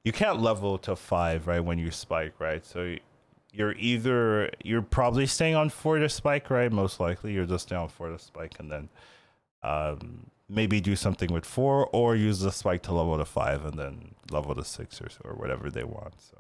[0.04, 2.66] You can't level to five right when you spike right.
[2.66, 2.96] So
[3.54, 6.72] you're either you're probably staying on four to spike right.
[6.72, 8.90] Most likely you're just on four to spike and then
[9.64, 13.78] um, maybe do something with four or use the spike to level to five and
[13.78, 16.16] then level to six or or whatever they want.
[16.22, 16.37] So.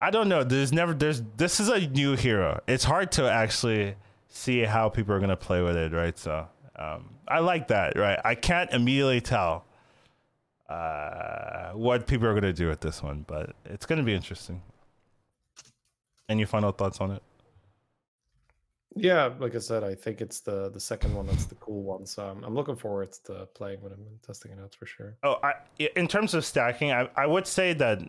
[0.00, 0.44] I don't know.
[0.44, 2.60] There's never there's this is a new hero.
[2.66, 3.96] It's hard to actually
[4.28, 6.18] see how people are gonna play with it, right?
[6.18, 8.18] So um, I like that, right?
[8.24, 9.66] I can't immediately tell
[10.68, 14.62] uh, what people are gonna do with this one, but it's gonna be interesting.
[16.28, 17.22] Any final thoughts on it?
[18.96, 22.06] Yeah, like I said, I think it's the the second one that's the cool one.
[22.06, 25.16] So I'm, I'm looking forward to playing with him and testing it out for sure.
[25.22, 25.54] Oh, I,
[25.94, 28.00] in terms of stacking, I, I would say that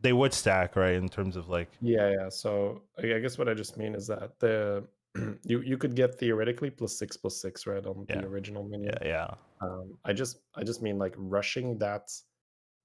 [0.00, 0.94] they would stack, right?
[0.94, 2.28] In terms of like Yeah, yeah.
[2.28, 4.84] So I guess what I just mean is that the
[5.44, 8.20] you you could get theoretically plus six plus six right on Yeah.
[8.20, 8.94] the original minion.
[9.02, 12.10] yeah, yeah, Um, I just I just mean like rushing that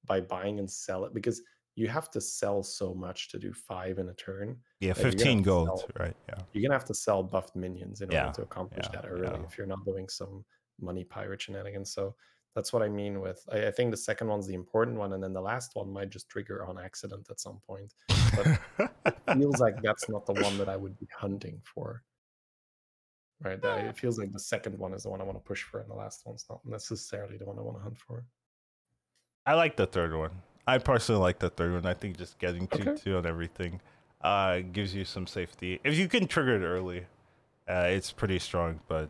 [0.06, 1.42] by buying and sell it because
[1.76, 4.58] you have to sell so much to do five in a turn.
[4.80, 6.16] yeah, fifteen gold, sell- right?
[6.30, 9.10] Yeah, You're gonna have to sell buffed minions in Yeah, order to accomplish yeah, that
[9.10, 10.46] early if you're not doing some
[10.80, 11.92] money pirate shenanigans.
[11.94, 12.16] So
[12.56, 15.24] that's what I mean with I, I think the second one's the important one, and
[15.24, 17.94] then the last one might just trigger on accident at some point.
[19.38, 22.04] Feels like that's not the one that I would be hunting for.
[23.44, 23.62] Right.
[23.62, 25.80] that- It feels like the second one is the one I want to push for,
[25.80, 28.24] and the last one's not necessarily the one I want to hunt for.
[29.46, 30.32] I like the third one.
[30.66, 31.86] I personally like the third one.
[31.86, 32.96] I think just getting two Okay.
[33.02, 33.82] two on everything
[34.22, 35.82] uh, gives you some safety.
[35.84, 37.06] If you can trigger it early,
[37.68, 38.80] uh, it's pretty strong.
[38.88, 39.10] But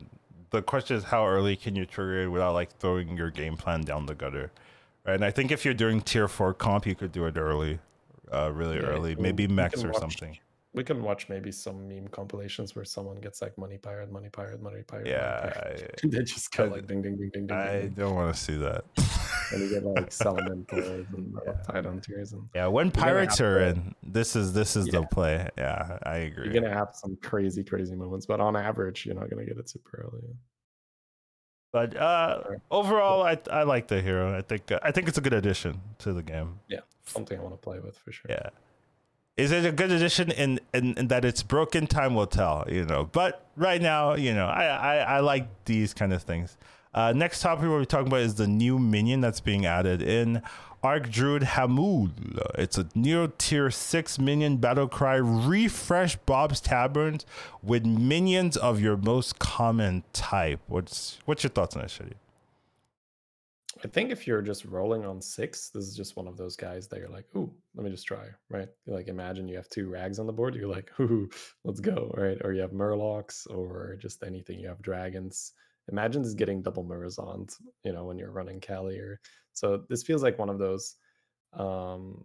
[0.54, 3.82] the question is, how early can you trigger it without like throwing your game plan
[3.82, 4.52] down the gutter?
[5.06, 5.16] Right.
[5.16, 7.80] And I think if you're doing tier four comp, you could do it early,
[8.32, 10.38] uh, really Yeah, early, maybe max or watch- something.
[10.76, 14.60] We can watch maybe some meme compilations where someone gets like money pirate, money pirate,
[14.62, 15.04] money pirate.
[15.06, 16.00] money Yeah, pirate.
[16.04, 17.56] I, they just go like ding ding ding ding ding.
[17.58, 17.90] I ding.
[17.92, 18.84] don't want to see that.
[19.54, 21.52] And you get like Salamentals and Yeah.
[21.52, 25.48] uh, Titan and yeah, when pirates are in, this is this is the play.
[25.58, 26.46] Yeah, I agree.
[26.46, 28.26] you're gonna have some crazy, crazy moments.
[28.26, 30.24] But on average, you're not gonna get it super early.
[31.72, 34.38] But uh, overall, I I like the hero.
[34.38, 36.60] I think I think it's a good addition to the game.
[36.68, 38.30] Yeah, something I want to play with for sure.
[38.30, 38.50] Yeah.
[39.36, 41.88] Is it a good addition in, in, in that it's broken?
[41.88, 43.10] Time will tell, you know.
[43.12, 46.56] But right now, you know, I, I, I like these kind of things.
[46.94, 50.44] Uh, next topic we're talking about is the new minion that's being added in
[50.84, 52.12] Archdruid Hamuul.
[52.56, 55.16] It's a Neo Tier 6 minion battle cry.
[55.16, 57.26] Refresh Bob's Taverns
[57.64, 60.60] with minions of your most common type.
[60.68, 62.16] What's what's your thoughts on that, Shady?
[63.84, 66.88] I think if you're just rolling on six, this is just one of those guys
[66.88, 68.70] that you're like, ooh, let me just try, right?
[68.86, 71.28] Like imagine you have two rags on the board, you're like, ooh,
[71.64, 72.38] let's go, right?
[72.44, 74.60] Or you have murlocs or just anything.
[74.60, 75.54] You have dragons.
[75.92, 79.20] Imagine just getting double Murozonds, you know, when you're running Cali or
[79.52, 80.96] so this feels like one of those
[81.54, 82.24] um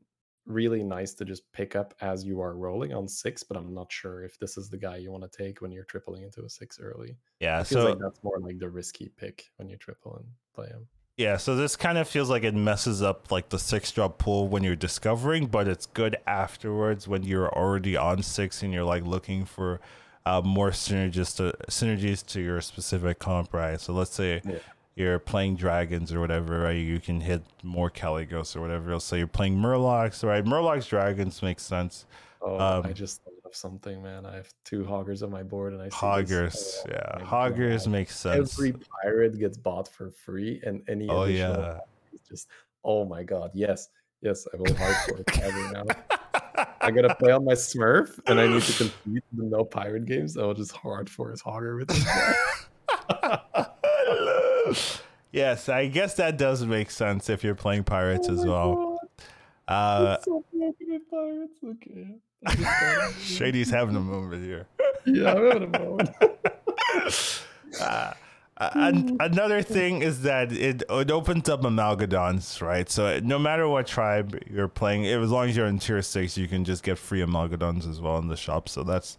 [0.48, 3.92] really nice to just pick up as you are rolling on six, but I'm not
[3.92, 6.48] sure if this is the guy you want to take when you're tripling into a
[6.48, 7.16] six early.
[7.40, 10.68] Yeah, feels so like that's more like the risky pick when you triple and play
[10.68, 10.88] him.
[11.18, 14.46] Yeah, so this kind of feels like it messes up like the six drop pool
[14.48, 19.04] when you're discovering, but it's good afterwards when you're already on six and you're like
[19.04, 19.80] looking for
[20.28, 23.80] uh, more synergies to synergies to your specific comp, right?
[23.80, 24.58] So let's say Yeah.
[24.96, 26.72] you're playing dragons or whatever, right?
[26.76, 29.04] You can hit more Kalecgos or whatever else.
[29.04, 30.44] So you're playing Murlocs, right?
[30.44, 32.06] Murlocs dragons makes sense.
[32.42, 34.26] Oh, I Um, just thought of something, man.
[34.26, 37.84] I have two hoggers on my board, and I see this- Hoggers, oh yeah, Hoggers
[37.84, 37.92] God.
[37.92, 38.54] makes sense.
[38.58, 41.78] Every pirate gets bought for free, and any oh yeah.
[42.12, 42.48] is just
[42.84, 43.88] oh my god, yes,
[44.20, 45.84] yes, I will hardcore every now.
[46.80, 48.72] I gotta play on my Smurf, and I need to
[49.04, 50.36] compete the no pirate games.
[50.36, 52.04] I will just hard force Hogger with this
[55.32, 59.00] yes, I guess that does make sense if you're playing pirates Oh as well.
[59.66, 60.44] Uh, so
[61.10, 61.58] pirates.
[61.64, 62.08] Okay.
[62.46, 63.22] I just thought of it.
[63.22, 64.66] Shady's having a moment here.
[65.06, 66.10] Yeah, I'm having a moment.
[67.80, 68.12] Uh,
[68.58, 72.90] an- another thing is that it, it opens up amalgadons, right?
[72.90, 76.48] So no matter what tribe you're playing, as long as you're in tier six, you
[76.48, 78.68] can just get free amalgadons as well in the shop.
[78.68, 79.16] So that's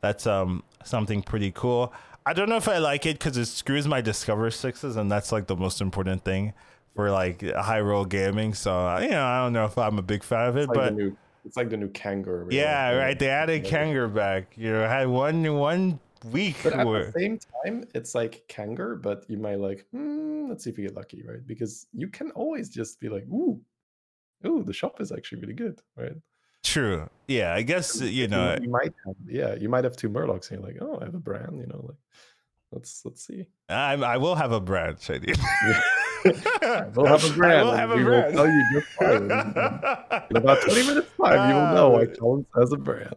[0.00, 1.92] that's um something pretty cool.
[2.26, 5.32] I don't know if I like it because it screws my discover sixes, and that's
[5.32, 6.52] like the most important thing
[6.94, 8.54] for like high roll gaming.
[8.54, 10.76] So uh, you know, I don't know if I'm a big fan of it, like
[10.76, 12.48] but new, it's like the new kangaroo.
[12.50, 13.18] yeah, right.
[13.18, 14.56] They added Khadgar back.
[14.56, 19.00] You know, I had one one week But at the same time, it's like Khadgar,
[19.00, 21.46] but you might like, hmm, let's see if we get lucky, right?
[21.46, 23.60] Because you can always just be like, ooh,
[24.46, 26.16] ooh, the shop is actually really good, right?
[26.62, 27.08] true.
[27.28, 28.56] Yeah, I guess you know.
[28.60, 31.14] you, might have, yeah, you might have two Murlocs, and you're like, oh, I have
[31.14, 31.98] a brand, you know, like,
[32.72, 33.46] let's let's see.
[33.68, 35.34] I, I will have a brand, Shady.
[36.94, 37.68] We'll have a brand.
[37.68, 38.34] We'll have a we brand.
[38.34, 38.82] Will tell you.
[40.30, 43.14] In- about 20 minutes time, you will know why Jones as a brand.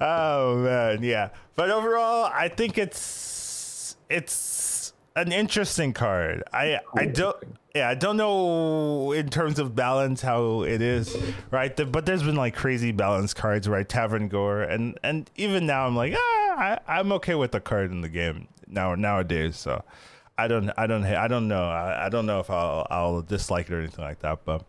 [0.00, 1.30] Oh man, yeah.
[1.54, 6.42] But overall, I think it's it's an interesting card.
[6.52, 7.36] I I don't.
[7.74, 11.16] yeah, I don't know in terms of balance how it is,
[11.50, 11.74] right?
[11.90, 13.88] But there's been like crazy balance cards, right?
[13.88, 17.90] Tavern Gore, and and even now I'm like, ah, I, I'm okay with the card
[17.90, 19.56] in the game now nowadays.
[19.56, 19.82] So
[20.36, 23.66] I don't, I don't, I don't know, I, I don't know if I'll I'll dislike
[23.68, 24.64] it or anything like that, but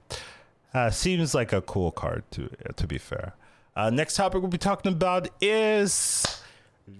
[0.73, 3.33] uh, seems like a cool card to to be fair.
[3.75, 6.41] Uh, next topic we'll be talking about is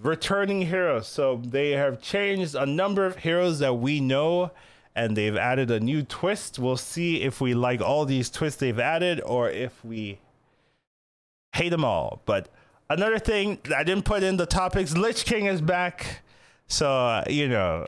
[0.02, 1.08] returning heroes.
[1.08, 4.52] So they have changed a number of heroes that we know
[4.96, 6.60] and they've added a new twist.
[6.60, 10.20] We'll see if we like all these twists they've added or if we
[11.54, 12.22] hate them all.
[12.26, 12.50] But
[12.90, 16.22] another thing I didn't put in the topics Lich King is back.
[16.68, 17.88] So, uh, you know,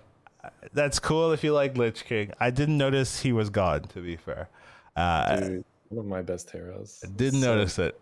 [0.74, 2.32] that's cool if you like Lich King.
[2.40, 4.50] I didn't notice he was gone, to be fair.
[4.96, 5.60] Uh,
[5.92, 7.02] one of my best heroes.
[7.04, 8.00] I didn't so, notice it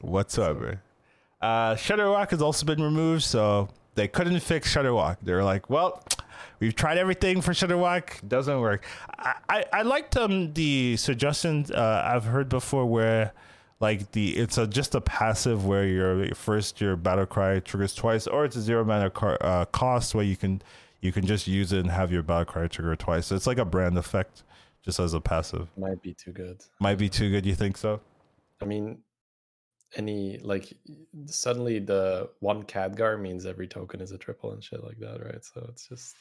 [0.00, 0.80] whatsoever.
[1.40, 1.46] So.
[1.46, 5.16] Uh, Shudderwock has also been removed, so they couldn't fix Shudderwock.
[5.22, 6.02] They were like, well,
[6.62, 8.84] We've tried everything for Shudderwock, doesn't work.
[9.18, 13.32] I, I, I liked um, the suggestions uh, I've heard before where
[13.80, 18.28] like the it's a just a passive where your first your battle cry triggers twice,
[18.28, 20.62] or it's a zero mana car, uh, cost where you can
[21.00, 23.26] you can just use it and have your battle cry trigger twice.
[23.26, 24.44] So it's like a Brann effect,
[24.84, 25.68] just as a passive.
[25.76, 26.60] Might be too good.
[26.80, 27.46] Might be too good.
[27.46, 28.00] You think so?
[28.60, 28.98] I mean,
[29.96, 30.72] any like
[31.26, 35.44] suddenly the one Khadgar means every token is a triple and shit like that, right?
[35.44, 36.16] So it's just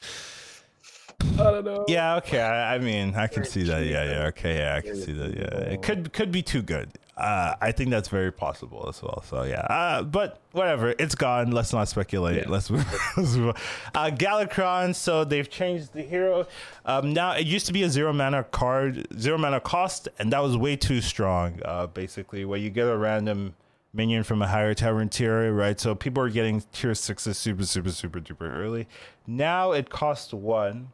[1.40, 1.86] I don't know.
[1.88, 2.42] Yeah, okay.
[2.42, 3.86] I, I mean, I can see that.
[3.86, 4.26] Yeah, yeah.
[4.28, 5.36] Okay, yeah, I can see that.
[5.36, 6.98] Yeah, it could could be too good.
[7.18, 9.24] Uh, I think that's very possible as well.
[9.28, 11.52] So yeah, uh, but whatever, it's gone.
[11.52, 12.38] Let's not speculate.
[12.38, 12.50] Yeah.
[12.50, 12.86] Let's move.
[13.18, 13.56] let's move
[13.94, 14.96] uh, Galakrond.
[14.96, 16.48] So they've changed the hero.
[16.86, 20.42] Um, now it used to be a zero mana card, zero mana cost, and that
[20.42, 21.60] was way too strong.
[21.64, 23.56] Uh, basically, where you get a random
[23.94, 25.80] minion from a higher tavern tier, right?
[25.80, 28.88] So people are getting tier sixes super, super, super duper early.
[29.28, 30.90] Now it costs one,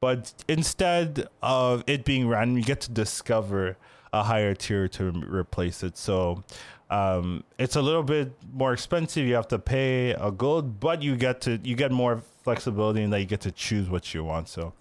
[0.00, 3.76] but instead of it being random, you get to discover
[4.12, 5.96] a higher tier to replace it.
[5.96, 6.44] So
[6.90, 9.26] um, it's a little bit more expensive.
[9.26, 13.10] You have to pay a gold, but you get to you get more flexibility in
[13.10, 14.48] that you get to choose what you want.
[14.48, 14.74] So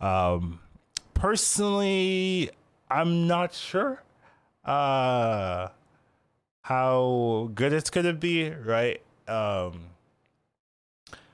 [0.00, 0.60] um,
[1.14, 2.50] personally,
[2.88, 4.02] I'm not sure.
[4.64, 5.68] Uh,
[6.62, 9.02] how good it's gonna be, right?
[9.26, 9.89] Um,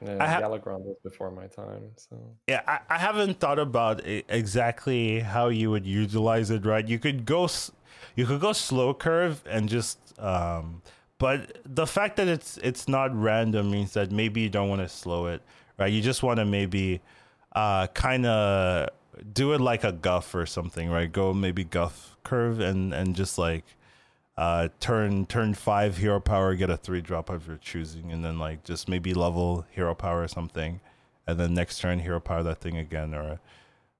[0.01, 4.01] yeah, I ha- Galakrond was before my time, so yeah, I, I haven't thought about
[4.05, 6.65] exactly how you would utilize it.
[6.67, 7.49] Right, you could go,
[8.15, 10.83] you could go slow curve and just, um,
[11.19, 14.89] but the fact that it's it's not random means that maybe you don't want to
[14.89, 15.43] slow it,
[15.79, 15.93] right?
[15.93, 17.01] You just want to maybe,
[17.55, 18.91] uh, kind of
[19.33, 21.11] do it like a guff or something, right?
[21.11, 23.65] Go maybe guff curve and and just like
[24.37, 28.39] uh, turn turn five hero power, get a three drop of your choosing, and then
[28.39, 30.81] like just maybe level hero power or something,
[31.27, 33.41] and then next turn hero power that thing again or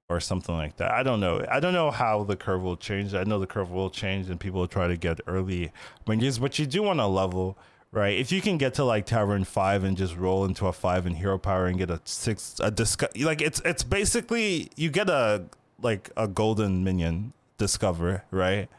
[0.09, 0.91] or something like that.
[0.91, 1.45] I don't know.
[1.49, 3.13] I don't know how the curve will change.
[3.13, 5.71] I know the curve will change and people will try to get early.
[6.07, 7.57] Just but you do want to level,
[7.91, 8.17] right?
[8.17, 11.15] If you can get to like Tavern five and just roll into a five in
[11.15, 15.45] hero power and get a six a disco- like it's it's basically you get a
[15.81, 18.69] like a golden minion discover, right?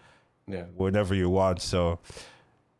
[0.48, 0.64] Yeah.
[0.76, 1.60] whenever you want.
[1.60, 1.98] So,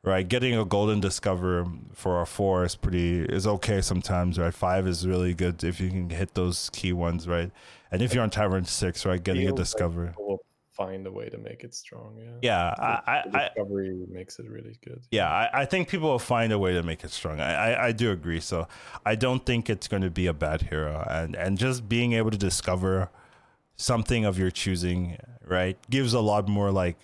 [0.02, 4.38] right, getting a golden discover for a four is pretty is okay sometimes.
[4.38, 7.28] Right, five is really good if you can hit those key ones.
[7.28, 7.50] Right,
[7.90, 10.14] and if you're on tavern six, right, getting a discover.
[10.18, 10.42] Will
[10.78, 12.16] find a way to make it strong.
[12.16, 12.38] Yeah.
[12.40, 15.02] Yeah, I, I, discovery I, makes it really good.
[15.11, 17.40] Yeah, I, I think people will find a way to make it strong.
[17.40, 18.38] I, I, I do agree.
[18.38, 18.68] So
[19.04, 22.31] I don't think it's going to be a bad hero, and and just being able
[22.31, 23.11] to discover
[23.74, 26.96] something of your choosing, right, gives a lot more like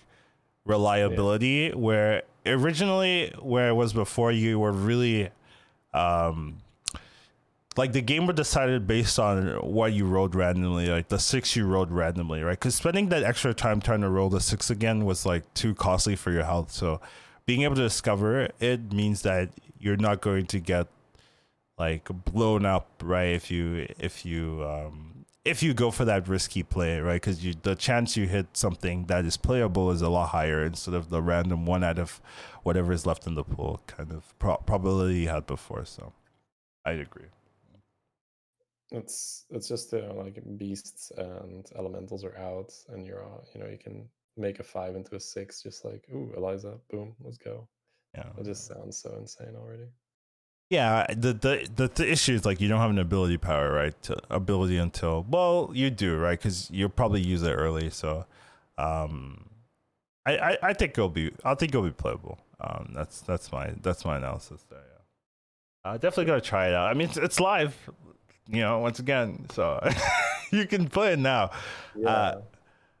[0.65, 1.75] reliability yeah.
[1.75, 5.29] where originally where it was before you were really
[5.93, 6.57] um
[7.77, 11.65] like the game was decided based on what you rolled randomly, like the six you
[11.65, 12.57] rolled randomly, right?
[12.57, 16.15] Because spending that extra time trying to roll the six again was like too costly
[16.15, 16.71] for your health.
[16.71, 17.01] So
[17.45, 20.87] being able to discover it means that you're not going to get
[21.77, 23.33] like blown up, right?
[23.33, 25.14] If you if you um
[25.45, 27.21] if you go for that risky play, right?
[27.21, 31.09] Because the chance you hit something that is playable is a lot higher instead of
[31.09, 32.19] the random one out of
[32.63, 35.85] whatever is left in the pool kind of pro- probability you had before.
[35.85, 36.11] So,
[36.83, 37.27] I agree.
[38.91, 43.77] It's it's just uh, like beasts and elementals are out, and you're you know you
[43.77, 47.67] can make a five into a six, just like ooh Eliza, boom, let's go.
[48.15, 49.87] Yeah, it just sounds so insane already.
[50.69, 53.99] Yeah, the, the the the issue is like you don't have an ability power, right?
[54.03, 56.39] To ability until well, you do, right?
[56.39, 57.91] Because you'll probably use it early.
[57.91, 58.25] So,
[58.77, 59.45] um,
[60.25, 62.39] I, I I think it'll be I think it'll be playable.
[62.59, 64.79] Um, that's that's my that's my analysis there.
[65.85, 66.89] Yeah, uh, definitely gotta try it out.
[66.89, 67.77] I mean, it's, it's live,
[68.47, 68.79] you know.
[68.79, 69.87] Once again, so
[70.51, 71.51] you can play it now.
[71.95, 72.09] Yeah.
[72.09, 72.41] Uh,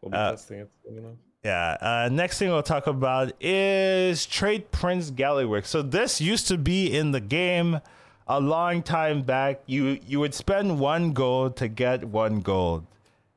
[0.01, 1.17] we'll be uh, testing it soon enough.
[1.45, 1.77] Yeah.
[1.79, 5.67] Uh, next thing we'll talk about is Trade Prince Gallywix.
[5.67, 7.81] So this used to be in the game
[8.27, 9.61] a long time back.
[9.67, 12.87] You you would spend one gold to get one gold,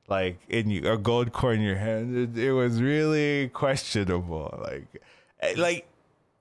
[0.09, 2.17] like in a gold coin in your hand.
[2.17, 4.59] It, it was really questionable.
[4.59, 5.03] Like,
[5.41, 5.87] eh, like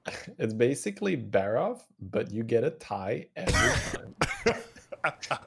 [0.39, 3.53] It's basically Barov, but you get a tie every
[3.91, 4.15] time.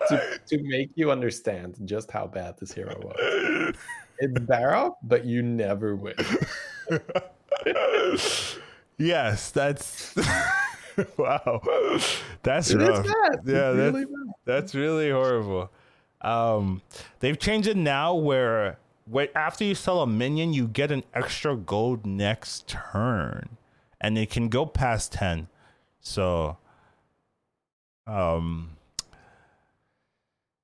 [0.08, 3.74] to, to make you understand just how bad this hero was.
[4.20, 6.14] It's Barov, but you never win.
[8.98, 10.14] yes, that's
[11.16, 11.60] wow.
[12.42, 13.04] That's It rough.
[13.06, 13.40] bad.
[13.46, 14.34] Yeah, that's- really bad.
[14.44, 15.70] That's really horrible.
[16.22, 16.82] Um,
[17.20, 21.56] they've changed it now where wait, after you sell a minion, you get an extra
[21.56, 23.48] gold next turn,
[24.00, 25.48] and it can go past ten.
[26.00, 26.58] So,
[28.06, 28.76] um,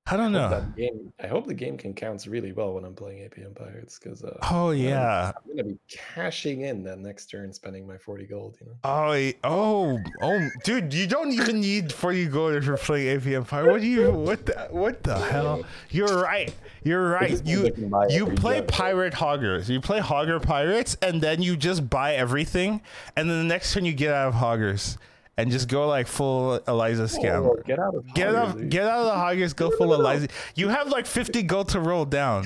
[0.09, 0.67] I don't I hope know.
[0.77, 4.23] game, I hope the game can count really well when I'm playing APM Pirates because
[4.23, 5.33] uh, Oh yeah.
[5.37, 8.57] I'm gonna be cashing in that next turn, spending my 40 gold.
[8.61, 10.95] You know, Oh, oh, oh, dude!
[10.95, 13.71] You don't even need forty gold if you're playing AP Empire.
[13.71, 14.13] What do you?
[14.13, 14.69] What the?
[14.71, 15.65] What the hell?
[15.91, 16.55] You're right.
[16.85, 17.45] You're right.
[17.45, 17.73] You
[18.09, 19.69] you play pirate hoggers.
[19.69, 22.81] You play hogger pirates, and then you just buy everything,
[23.17, 24.99] and then the next turn you get out of hoggers
[25.39, 27.65] and just go like full Eliza scam.
[27.67, 28.71] Get out of Get out, dude.
[28.71, 29.53] get out of the hoggers.
[29.53, 30.29] Go full Eliza.
[30.55, 32.45] You have like fifty gold to roll down.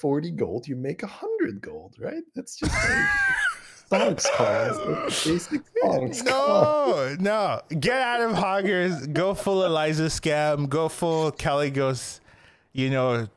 [0.00, 2.22] 40 gold, you make 100 gold, right?
[2.34, 3.06] That's just like
[3.90, 4.78] stonks coins.
[5.02, 6.24] That's basic stonks.
[6.24, 7.60] No, no.
[7.78, 9.06] Get out of hoggers.
[9.08, 10.68] Go full Eliza scam.
[10.68, 12.20] Go full Kalecgos.
[12.72, 13.28] You know,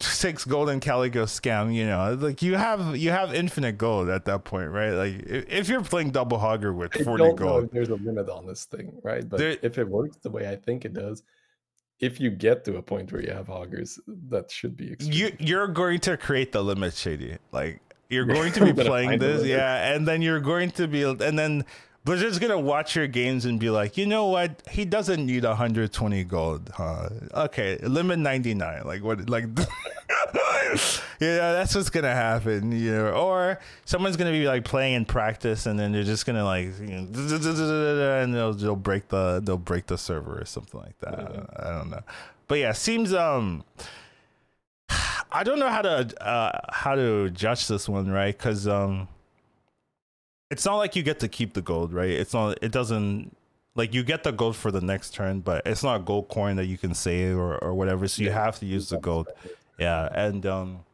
[0.00, 1.74] six golden Kalecgos scam.
[1.74, 4.90] You know, like you have you have infinite gold at that point, right?
[4.92, 7.88] Like if, if you're playing double hogger with I forty don't know gold, if there's
[7.90, 9.28] a limit on this thing, right?
[9.28, 11.22] But There- if it works the way I think it does,
[12.00, 13.98] if you get to a point where you have hoggers,
[14.30, 15.12] that should be extreme.
[15.12, 17.36] you you're going to create the limit, shady.
[17.52, 21.38] Like you're going to be playing this, yeah, and then you're going to be, and
[21.38, 21.64] then.
[22.04, 24.62] Blizzard's gonna watch your games and be like, you know what?
[24.70, 27.08] He doesn't need 120 gold, huh?
[27.34, 28.82] Okay, limit 99.
[28.86, 29.28] Like what?
[29.28, 29.44] Like,
[31.20, 33.10] yeah, that's what's gonna happen, you know.
[33.10, 36.86] Or someone's gonna be like playing in practice, and then they're just gonna like, you
[36.86, 41.14] know, and they'll they'll break the they'll break the server or something like that.
[41.18, 42.02] I don't- I don't know,
[42.48, 43.64] but yeah, seems um.
[45.32, 48.36] I don't know how to uh, how to judge this one, right?
[48.36, 49.06] Because um,
[50.50, 52.10] it's not like you get to keep the gold, right?
[52.10, 52.58] It's not.
[52.62, 53.36] It doesn't
[53.76, 56.56] like you get the gold for the next turn, but it's not a gold coin
[56.56, 58.08] that you can save or or whatever.
[58.08, 59.28] So you Yeah, have to use the gold.
[59.78, 60.84] Yeah, and um,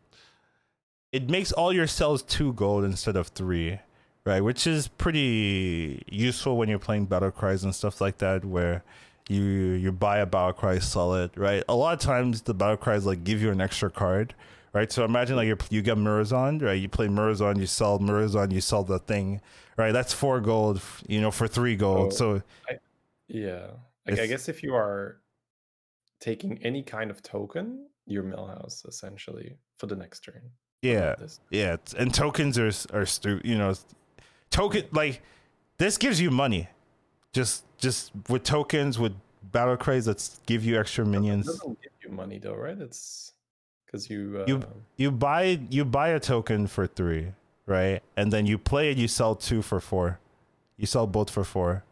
[1.12, 3.78] it makes all your cells two gold instead of three,
[4.24, 4.40] right?
[4.40, 8.82] Which is pretty useful when you're playing battle cries and stuff like that, where
[9.28, 11.64] you you buy a battle cry, sell it, right?
[11.68, 14.34] A lot of times the battle cries like give you an extra card,
[14.76, 14.92] right?
[14.92, 16.78] So imagine like you you get Murozond, right?
[16.84, 19.40] You play Murozond, you sell Murozond, you sell the thing,
[19.76, 19.92] right?
[19.92, 22.08] That's four gold, you know, for three gold.
[22.12, 22.16] Oh.
[22.20, 22.42] So
[23.28, 23.68] Yeah.
[24.06, 25.20] Like, I guess if you are
[26.20, 30.42] taking any kind of token, you're Millhouse essentially for the next turn.
[30.82, 31.16] yeah,
[31.50, 33.74] Yeah, and tokens are are stu- you know,
[34.50, 35.22] token like
[35.78, 36.68] this gives you money.
[37.32, 39.14] Just just with tokens with
[39.52, 41.46] battle craze that give you extra It minions.
[41.46, 42.78] doesn't give you money though, right?
[42.78, 43.32] It's
[43.86, 44.62] because you, uh, You-
[44.96, 47.32] You buy you buy a token for 3,
[47.66, 48.02] right?
[48.16, 50.18] And then you play it you sell 2 for 4.
[50.76, 51.84] You sell both for 4.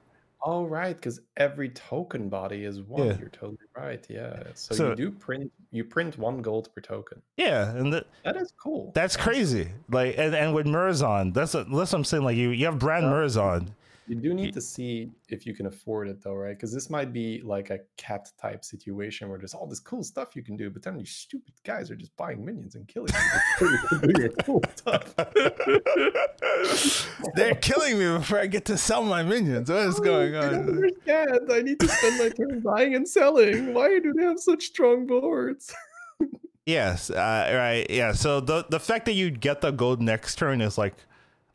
[0.46, 3.06] Oh right, because every token body is one.
[3.06, 3.18] Yeah.
[3.18, 4.04] You're totally right.
[4.10, 4.42] Yeah.
[4.54, 7.22] So, So- you do print you print one gold per token.
[7.38, 8.92] Yeah, and that That is cool.
[8.94, 9.68] that's crazy.
[9.90, 12.78] Like and, and with Murozond, that's what, that's what I'm saying like you you have
[12.78, 13.12] brand Yeah.
[13.12, 13.68] Murozond.
[14.06, 16.54] You do need to see if you can afford it though, right?
[16.54, 20.36] Because this might be like a cat type situation where there's all this cool stuff
[20.36, 23.08] you can do, but then these stupid guys are just buying minions and killing
[23.60, 24.62] you you can do your cool.
[27.34, 29.70] They're killing me before I get to sell my minions.
[29.70, 30.54] What is going I on?
[30.54, 31.40] understand.
[31.50, 33.72] I need to spend my turn buying and selling.
[33.72, 35.74] Why do they have such strong boards?
[36.66, 37.86] Yes, uh, right.
[37.90, 38.12] Yeah.
[38.12, 40.94] So the the fact that you get the gold next turn is like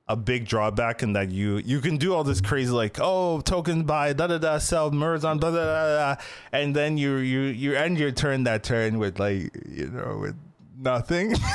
[0.09, 3.83] a big drawback in that you you can do all this crazy like oh token
[3.83, 7.75] buy da da da sell Murozond da da da da and then you you you
[7.75, 10.35] end your turn that turn with like you know with
[10.77, 11.35] nothing.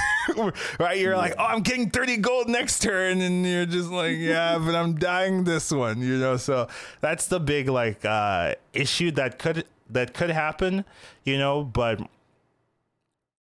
[0.80, 0.98] Right?
[0.98, 3.20] You're like oh i'm getting 30 gold next turn.
[3.20, 6.38] And you're just like yeah but i'm dying this one you know?
[6.38, 6.68] So
[7.02, 10.86] that's the big like uh issue that could that could happen
[11.24, 11.62] you know?
[11.62, 12.00] But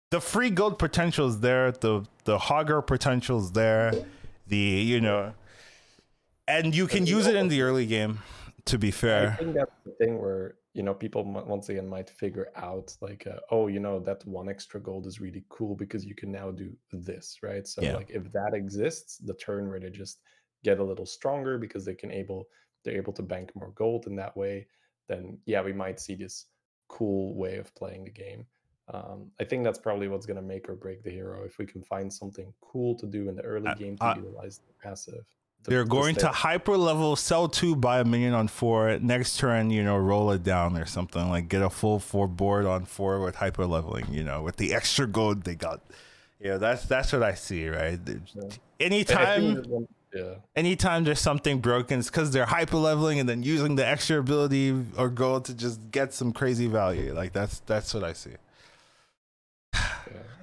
[0.09, 1.73] the free gold potential is there.
[1.73, 3.91] The the hogger potential is there
[4.49, 5.33] the you know
[6.47, 8.19] and you can use it in the early game
[8.65, 12.09] to be fair, I think that's the thing where you know people once again might
[12.09, 16.05] figure out like uh, oh you know that one extra gold is really cool because
[16.05, 17.67] you can now do this right?
[17.67, 17.95] So yeah.
[17.95, 20.19] like if that exists the turn where they just
[20.63, 22.47] get a little stronger because they can able
[22.83, 24.67] they're able to bank more gold in that way
[25.07, 26.45] then yeah we might see this
[26.87, 28.45] cool way of playing the game
[28.91, 31.65] um, I think that's probably what's going to make or break the hero if we
[31.65, 35.25] can find something cool to do in the early game to uh, utilize the passive.
[35.63, 38.97] They're going to hyper level, sell two, buy a minion on four.
[38.99, 42.65] Next turn, you know, roll it down or something like get a full four board
[42.65, 44.05] on four with hyper leveling.
[44.11, 45.81] You know, with the extra gold they got.
[46.39, 47.67] Yeah, that's that's what I see.
[47.67, 47.99] Right.
[48.07, 48.49] Yeah.
[48.79, 49.87] Anytime.
[50.15, 50.35] Yeah.
[50.55, 54.73] Anytime there's something broken, it's because they're hyper leveling and then using the extra ability
[54.97, 57.13] or gold to just get some crazy value.
[57.13, 58.31] Like that's that's what I see.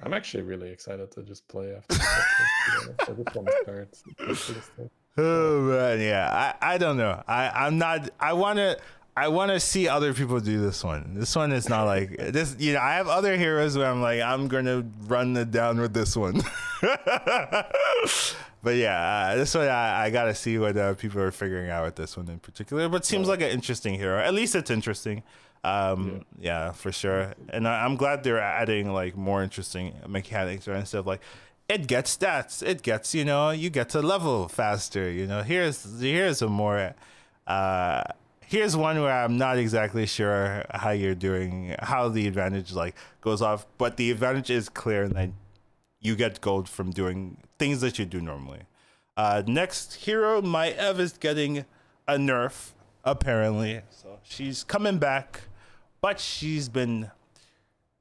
[0.07, 1.97] I'm actually really excited to just play after.
[1.99, 4.89] I just want to start.
[5.19, 6.53] Oh man, yeah.
[6.61, 7.23] I, I don't know.
[7.27, 8.11] I I'm not.
[8.19, 8.77] I want to.
[9.17, 11.15] I want to see other people do this one.
[11.15, 12.55] This one is not like this.
[12.59, 15.93] You know, I have other heroes where I'm like, I'm gonna run it down with
[15.93, 16.41] this one.
[16.81, 21.83] but yeah, uh, this one I, I gotta see what uh, people are figuring out
[21.83, 22.87] with this one in particular.
[22.87, 24.19] But seems like an interesting hero.
[24.19, 25.23] At least it's interesting.
[25.67, 26.65] Um, yeah.
[26.67, 26.71] yeah.
[26.71, 27.33] for sure.
[27.49, 31.21] And I, am glad they're adding like more interesting mechanics or instead of like
[31.69, 32.63] it gets stats.
[32.65, 35.09] It gets, you know, you get to level faster.
[35.09, 36.93] You know, here's here's a more
[37.45, 38.03] uh
[38.45, 43.41] here's one where I'm not exactly sure how you're doing how the advantage like goes
[43.41, 45.35] off, but the advantage is clear and then
[45.99, 48.61] you get gold from doing things that you do normally.
[49.17, 51.65] Uh next hero, Maiev is getting
[52.07, 52.71] a nerf,
[53.03, 53.81] apparently.
[53.89, 55.41] So she's coming back,
[56.07, 57.11] but she's been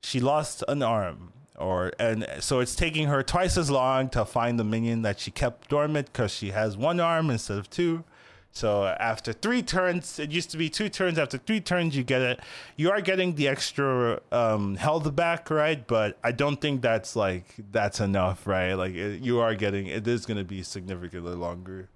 [0.00, 4.61] she lost an arm or and so it's taking her twice as long to find
[4.61, 8.04] the minion that she kept dormant because she has one arm instead of two.
[8.52, 11.18] So after three turns, it used to be two turns.
[11.18, 12.38] After three turns, you get it.
[12.76, 15.84] You are getting the extra um, health back, right?
[15.84, 18.74] But I don't think that's like that's enough, right?
[18.74, 21.88] Like it, you are getting it is going to be significantly longer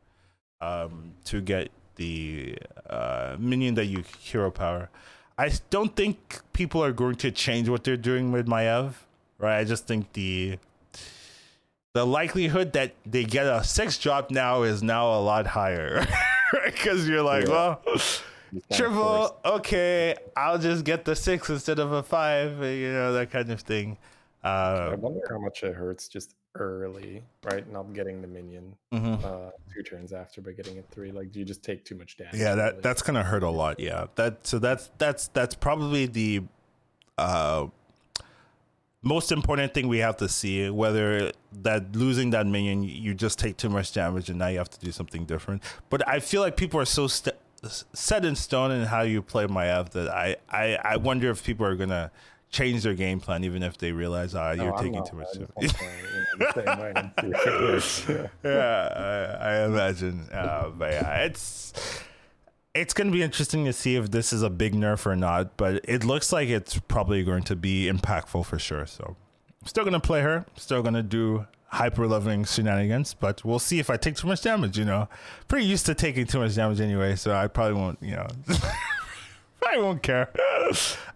[0.60, 2.58] um, to get the
[2.98, 4.90] uh, minion that you hero power.
[5.40, 8.94] I don't think people are going to change what they're doing with Maiev
[9.40, 9.58] right?
[9.58, 10.58] I just think the
[11.94, 16.06] the likelihood that they get a six drop now is now a lot higher,
[16.52, 16.72] right?
[16.72, 17.50] Because you're like, yeah.
[17.50, 17.82] well,
[18.72, 23.50] triple, okay, I'll just get the six instead of a five, you know, that kind
[23.50, 23.98] of thing.
[24.44, 27.70] Uh, I wonder how much it hurts just early, right?
[27.70, 29.24] Not getting the minion mm-hmm.
[29.24, 31.10] uh, two turns after, but getting it three.
[31.10, 32.34] Like, do you just take too much damage?
[32.36, 32.80] Yeah, that really?
[32.82, 33.80] that's gonna hurt a lot.
[33.80, 36.42] Yeah, that so that's that's that's probably the
[37.18, 37.66] uh
[39.02, 43.56] most important thing we have to see whether that losing that minion you just take
[43.56, 46.54] too much damage and now you have to do something different but i feel like
[46.54, 47.34] people are so st-
[47.94, 51.64] set in stone in how you play Maiev that I, I i wonder if people
[51.64, 52.10] are gonna
[52.50, 55.28] change their game plan even if they realize ah oh, you're taking not, too much
[58.44, 61.72] yeah I, I imagine uh, but yeah it's
[62.74, 65.56] it's going to be interesting to see if this is a big nerf or not,
[65.56, 68.86] but it looks like it's probably going to be impactful for sure.
[68.86, 69.16] So,
[69.60, 73.58] I'm still going to play her, still going to do hyper loving shenanigans, but we'll
[73.58, 74.78] see if I take too much damage.
[74.78, 75.08] You know,
[75.48, 78.26] pretty used to taking too much damage anyway, so I probably won't, you know,
[79.66, 80.30] I won't care.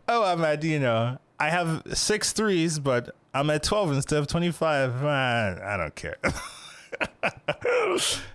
[0.08, 4.28] oh, I'm at, you know, I have six threes, but I'm at 12 instead of
[4.28, 5.04] 25.
[5.04, 6.16] I don't care.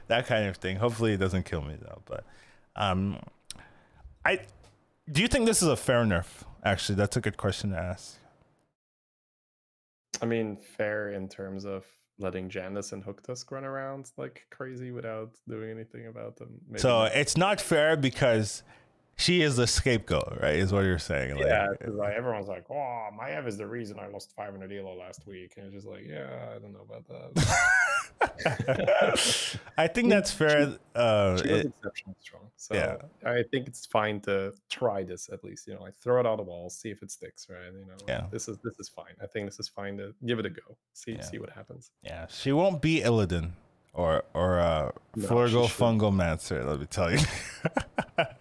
[0.07, 0.75] that kind of thing.
[0.75, 2.23] Hopefully, it doesn't kill me though, but.
[2.75, 3.17] Um,
[4.23, 4.41] I
[5.11, 6.43] do you think this is a fair nerf?
[6.63, 8.19] Actually, that's a good question to ask.
[10.21, 11.85] I mean, fair in terms of
[12.19, 16.61] letting Janus and Hooktusk run around like crazy without doing anything about them.
[16.67, 18.61] Maybe so it's not fair because
[19.19, 20.55] she is the scapegoat, right?
[20.55, 21.37] Is what you're saying?
[21.37, 24.97] Yeah, because like, like, everyone's like, "Oh, Maiev is the reason I lost 500 elo
[24.97, 27.59] last week," and it's just like, "Yeah, I don't know about that."
[29.77, 30.77] I think that's fair.
[30.95, 32.43] Uh, she was it, exceptionally strong.
[32.55, 33.29] So yeah.
[33.29, 35.67] I think it's fine to try this at least.
[35.67, 37.73] You know, like throw it out the wall, see if it sticks, right?
[37.73, 38.27] You know, like, yeah.
[38.31, 39.15] This is this is fine.
[39.21, 40.77] I think this is fine to give it a go.
[40.93, 41.21] See yeah.
[41.21, 41.91] see what happens.
[42.03, 43.51] Yeah, she won't be Illidan
[43.93, 46.63] or or uh, no, Flurgle Fungal Mancer.
[46.63, 47.19] Let me tell you.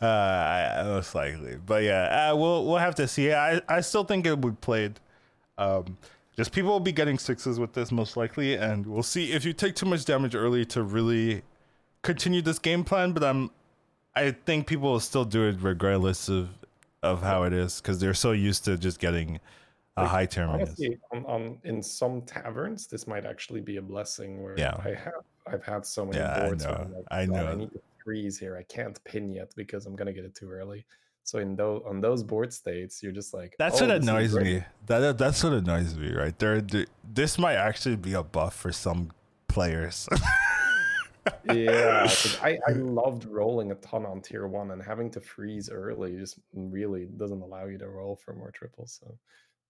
[0.00, 3.32] uh, I, most likely, but yeah, uh, we'll we'll have to see.
[3.32, 5.00] I I still think it would be played.
[5.58, 5.96] Um,
[6.36, 9.52] just people will be getting sixes with this most likely, and we'll see if you
[9.52, 11.42] take too much damage early to really
[12.02, 13.12] continue this game plan.
[13.12, 13.50] But I'm,
[14.16, 16.48] I think people will still do it regardless of
[17.02, 19.40] of how it is because they're so used to just getting
[19.96, 20.70] a like, high terminus.
[20.70, 24.42] Honestly, on, on, in some taverns, this might actually be a blessing.
[24.42, 24.80] Where yeah.
[24.84, 26.64] I have I've had so many yeah, boards.
[26.64, 26.90] I know.
[26.94, 27.46] Like, I know.
[27.46, 28.56] I need to freeze here.
[28.56, 30.84] I can't pin yet because I'm gonna get it too early.
[31.24, 34.62] So in those on those board states, you're just like that's oh, what annoys me.
[34.86, 36.60] That that's what annoys me, right there.
[37.04, 39.12] This might actually be a buff for some
[39.46, 40.08] players.
[41.52, 42.10] yeah,
[42.42, 46.38] I, I loved rolling a ton on tier one and having to freeze early just
[46.52, 48.98] really doesn't allow you to roll for more triples.
[49.00, 49.16] So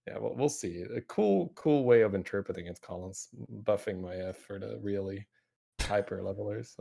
[0.07, 0.83] yeah, well, we'll see.
[0.95, 3.29] A cool, cool way of interpreting it, Collins.
[3.63, 5.25] Buffing Maiev for the really
[5.79, 6.75] hyper levelers.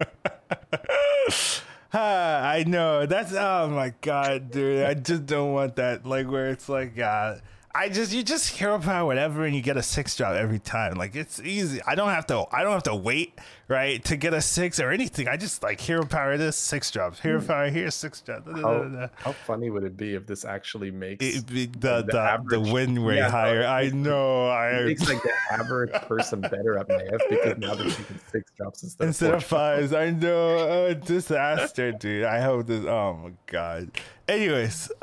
[1.92, 4.84] I know that's oh my god, dude.
[4.84, 6.06] I just don't want that.
[6.06, 7.36] Like where it's like, uh,
[7.76, 10.94] I just you just hero power whatever and you get a six drop every time.
[10.94, 11.78] Like it's easy.
[11.86, 14.90] I don't have to I don't have to wait, right, to get a six or
[14.90, 15.28] anything.
[15.28, 17.20] I just like hero power this six drops.
[17.20, 17.46] Hero hmm.
[17.46, 18.50] power here six drops.
[18.50, 22.48] How, how funny would it be if this actually makes it, the the, the, average,
[22.48, 23.60] the win rate yeah, higher?
[23.60, 24.48] No, I know.
[24.48, 28.84] I makes like the average person better at math because now they're taking six drops
[28.84, 29.92] instead, instead of, of fives.
[29.92, 30.56] I know.
[30.56, 32.24] Oh, disaster, dude.
[32.24, 33.90] I hope this oh my god.
[34.26, 34.90] Anyways,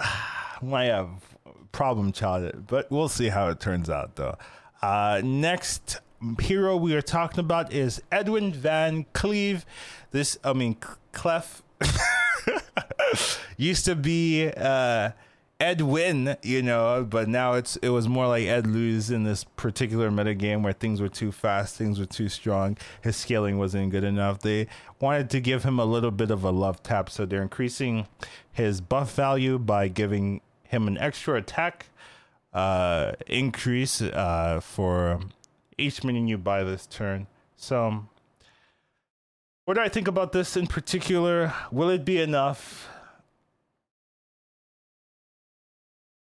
[0.63, 1.19] Maiev
[1.74, 4.38] problem child, but we'll see how it turns out though.
[4.82, 5.99] Uh, next
[6.39, 9.65] hero we are talking about is Edwin VanCleef.
[10.11, 10.78] This, I mean,
[11.11, 11.61] Cleef
[13.57, 15.11] used to be uh,
[15.59, 20.09] Edwin, you know, but now it's it was more like Ed lose in this particular
[20.11, 24.39] metagame where things were too fast, things were too strong, his scaling wasn't good enough.
[24.39, 24.67] They
[24.99, 28.07] wanted to give him a little bit of a love tap, so they're increasing
[28.51, 30.41] his buff value by giving
[30.74, 31.86] him an extra attack
[32.53, 35.19] uh, increase uh, for
[35.78, 37.28] each minion you buy this turn.
[37.55, 38.05] So,
[39.65, 41.53] what do I think about this in particular?
[41.71, 42.89] Will it be enough?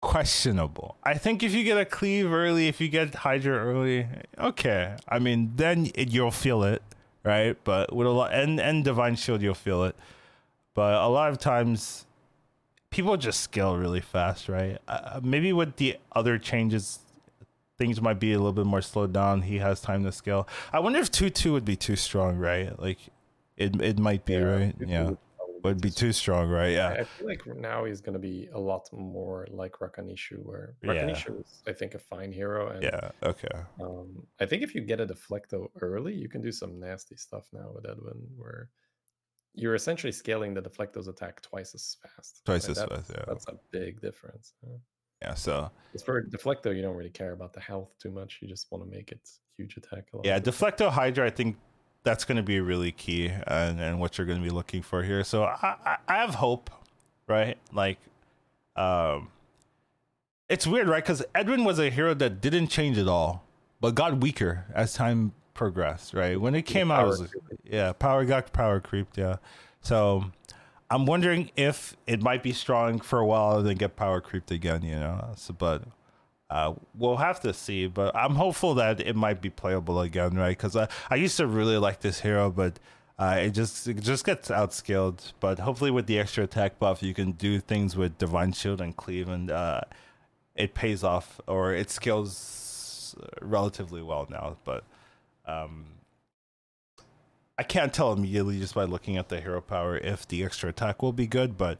[0.00, 0.96] Questionable.
[1.02, 4.06] I think if you get a cleave early, if you get Hydra early,
[4.38, 4.96] okay.
[5.08, 6.82] I mean, then it, you'll feel it,
[7.24, 7.56] right?
[7.64, 9.96] But with a lot and and Divine Shield, you'll feel it.
[10.74, 12.06] But a lot of times,
[12.90, 14.78] people just scale really fast, right?
[14.88, 17.00] Uh, maybe with the other changes,
[17.76, 19.42] things might be a little bit more slowed down.
[19.42, 20.48] He has time to scale.
[20.72, 22.78] I wonder if two two would be too strong, right?
[22.80, 22.98] Like,
[23.56, 24.74] it it might be, yeah, right?
[24.80, 25.10] Yeah.
[25.64, 26.70] Would be too strong, right?
[26.70, 26.90] Yeah.
[26.90, 31.30] I feel like now he's going to be a lot more like Rakanishu, where Rakanishu
[31.30, 31.40] yeah.
[31.40, 32.68] is, I think, a fine hero.
[32.68, 33.10] And, yeah.
[33.24, 33.48] Okay.
[33.82, 37.48] Um, I think if you get a deflecto early, you can do some nasty stuff
[37.52, 38.68] now with Edwin, where
[39.58, 42.42] you're essentially scaling the deflecto's attack twice as fast.
[42.44, 43.24] Twice as fast, yeah.
[43.26, 44.54] That's a big difference.
[44.62, 44.76] Yeah.
[45.22, 48.38] yeah so it's for deflecto, you don't really care about the health too much.
[48.40, 49.20] You just want to make it
[49.56, 50.06] huge attack.
[50.22, 51.56] yeah, deflecto Hydra, I think
[52.04, 55.02] that's going to be really key and, and what you're going to be looking for
[55.02, 55.24] here.
[55.24, 56.70] So I, I have hope,
[57.26, 57.58] right?
[57.72, 57.98] Like,
[58.76, 59.28] um,
[60.48, 61.02] it's weird, right?
[61.02, 63.44] Because Edwin was a hero that didn't change at all,
[63.80, 66.40] but got weaker as time progressed, right?
[66.40, 67.34] When it came out, it was,
[67.64, 69.36] yeah, power got power creeped, yeah.
[69.80, 70.24] So
[70.88, 74.52] I'm wondering if it might be strong for a while and then get power creeped
[74.52, 75.32] again, you know.
[75.34, 75.82] So, but
[76.48, 77.88] uh, we'll have to see.
[77.88, 80.56] But I'm hopeful that it might be playable again, right?
[80.56, 82.78] Because I, I used to really like this hero, but
[83.18, 85.32] uh, it just it just gets outscaled.
[85.40, 88.96] But hopefully, with the extra attack buff, you can do things with Divine Shield and
[88.96, 89.80] Cleave, and uh,
[90.54, 94.56] it pays off or it scales relatively well now.
[94.64, 94.84] But
[95.48, 95.86] um,
[97.58, 101.02] I can't tell immediately just by looking at the hero power if the extra attack
[101.02, 101.78] will be good, but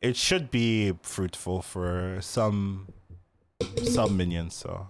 [0.00, 2.88] it should be fruitful for some
[3.84, 4.54] some minions.
[4.54, 4.88] So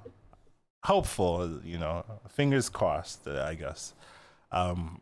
[0.84, 3.26] hopeful, you know, fingers crossed.
[3.26, 3.94] I guess.
[4.52, 5.00] Um,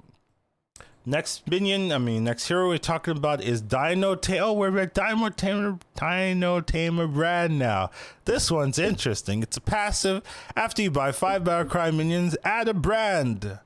[1.06, 4.54] Next minion, I mean, next hero we're talking about is Dino Tail.
[4.54, 7.90] We're at Dino Tamer, Dino Tamer Brann now.
[8.26, 9.42] This one's interesting.
[9.42, 10.22] It's a passive.
[10.54, 13.60] After you buy five Battlecry minions, add a Brann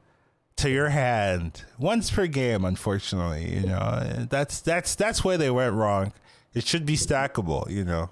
[0.56, 2.64] to your hand once per game.
[2.64, 6.12] Unfortunately, you know that's that's that's where they went wrong.
[6.54, 7.68] It should be stackable.
[7.68, 8.10] You know,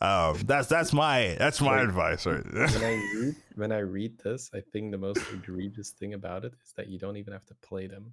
[0.00, 2.26] um, that's that's my that's my advice.
[2.26, 2.44] Right.
[2.44, 6.54] when I read when I read this, I think the most egregious thing about it
[6.64, 8.12] is that you don't even have to play them.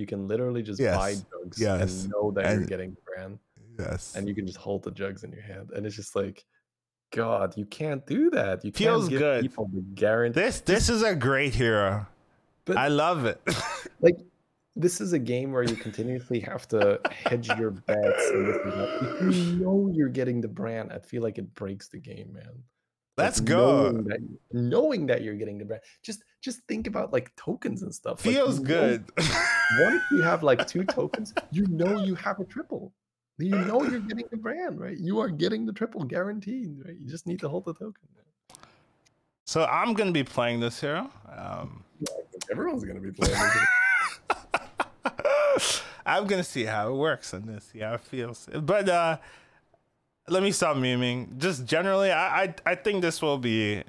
[0.00, 0.96] You can literally just yes.
[0.96, 2.02] buy jugs yes.
[2.02, 3.38] and know that and, you're getting the Brann.
[3.78, 4.14] Yes.
[4.16, 5.70] And you can just hold the jugs in your hand.
[5.74, 6.44] And it's just like,
[7.12, 8.64] God, you can't do that.
[8.64, 9.42] You Feels can't give good.
[9.42, 10.40] people the guarantee.
[10.40, 12.06] This this is a great hero.
[12.64, 13.40] But I love it.
[14.00, 14.18] like
[14.76, 19.52] this is a game where you continuously have to hedge your bets and If you
[19.56, 22.62] know you're getting the Brann, I feel like it breaks the game, man.
[23.22, 23.90] Let's go.
[23.90, 24.20] Knowing that,
[24.52, 25.80] knowing that, you're getting the Brann.
[26.02, 28.20] Just just think about like tokens and stuff.
[28.20, 29.04] Feels like, good.
[29.78, 31.32] What if you have like two tokens?
[31.52, 32.92] You know you have a triple.
[33.38, 34.98] You know you're getting the Brann, right?
[34.98, 36.96] You are getting the triple guaranteed, right?
[37.00, 38.08] You just need to hold the token.
[39.46, 41.10] So I'm gonna be playing this hero.
[41.36, 41.84] Um,
[42.50, 43.36] everyone's gonna be playing.
[46.06, 48.48] I'm gonna see how it works on this, see how it feels.
[48.52, 49.18] But uh,
[50.28, 51.38] let me stop memeing.
[51.38, 53.82] Just generally, I, I I think this will be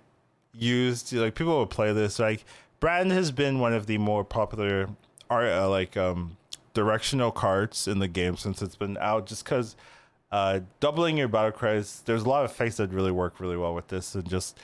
[0.53, 1.13] used.
[1.13, 2.19] Like people will play this.
[2.19, 2.43] Like
[2.79, 4.89] Brann has been one of the more popular
[5.29, 6.37] art uh, like um
[6.73, 9.25] directional cards in the game since it's been out.
[9.27, 9.75] Just because
[10.31, 13.75] uh, doubling your battle cries, there's a lot of effects that really work really well
[13.75, 14.57] with this, and just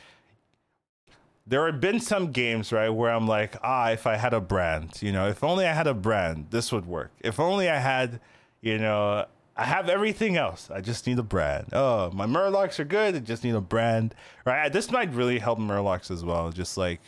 [1.46, 4.90] there have been some games right where I'm like, ah, if I had a Brann,
[5.00, 7.12] you know, if only I had a Brann, this would work.
[7.22, 8.20] If only I had,
[8.62, 9.26] you know,
[9.58, 10.70] I have everything else.
[10.72, 11.66] I just need a Brann.
[11.74, 13.16] Oh, my Murlocs are good.
[13.16, 14.12] I just need a Brann,
[14.46, 14.72] right?
[14.72, 16.52] This might really help Murlocs as well.
[16.52, 17.02] Just like,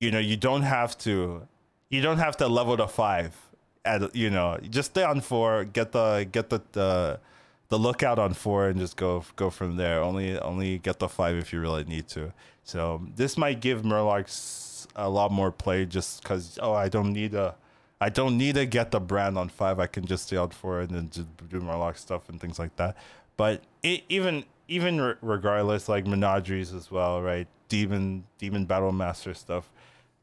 [0.00, 1.46] you know, you don't have to,
[1.90, 3.36] you don't have to level to five.
[3.84, 5.64] At you know, just stay on four.
[5.64, 7.20] Get the get the the,
[7.68, 10.02] the lookout on four and just go go from there.
[10.02, 12.32] Only only get the five if you really need to.
[12.64, 17.34] So this might give Murlocs a lot more play just because oh I don't need
[17.34, 17.54] a
[18.00, 19.80] I don't need to get the Brann on five.
[19.80, 22.40] I can just stay out for it and then just do my lock stuff and
[22.40, 22.96] things like that.
[23.36, 27.48] But it, even even re- regardless, like menageries as well, right?
[27.68, 29.70] Demon demon battle master stuff.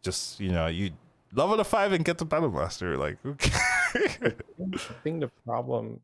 [0.01, 0.91] Just you know you
[1.33, 2.97] level to five and get the battle master.
[2.97, 3.51] Like okay.
[3.95, 5.99] I think the problem,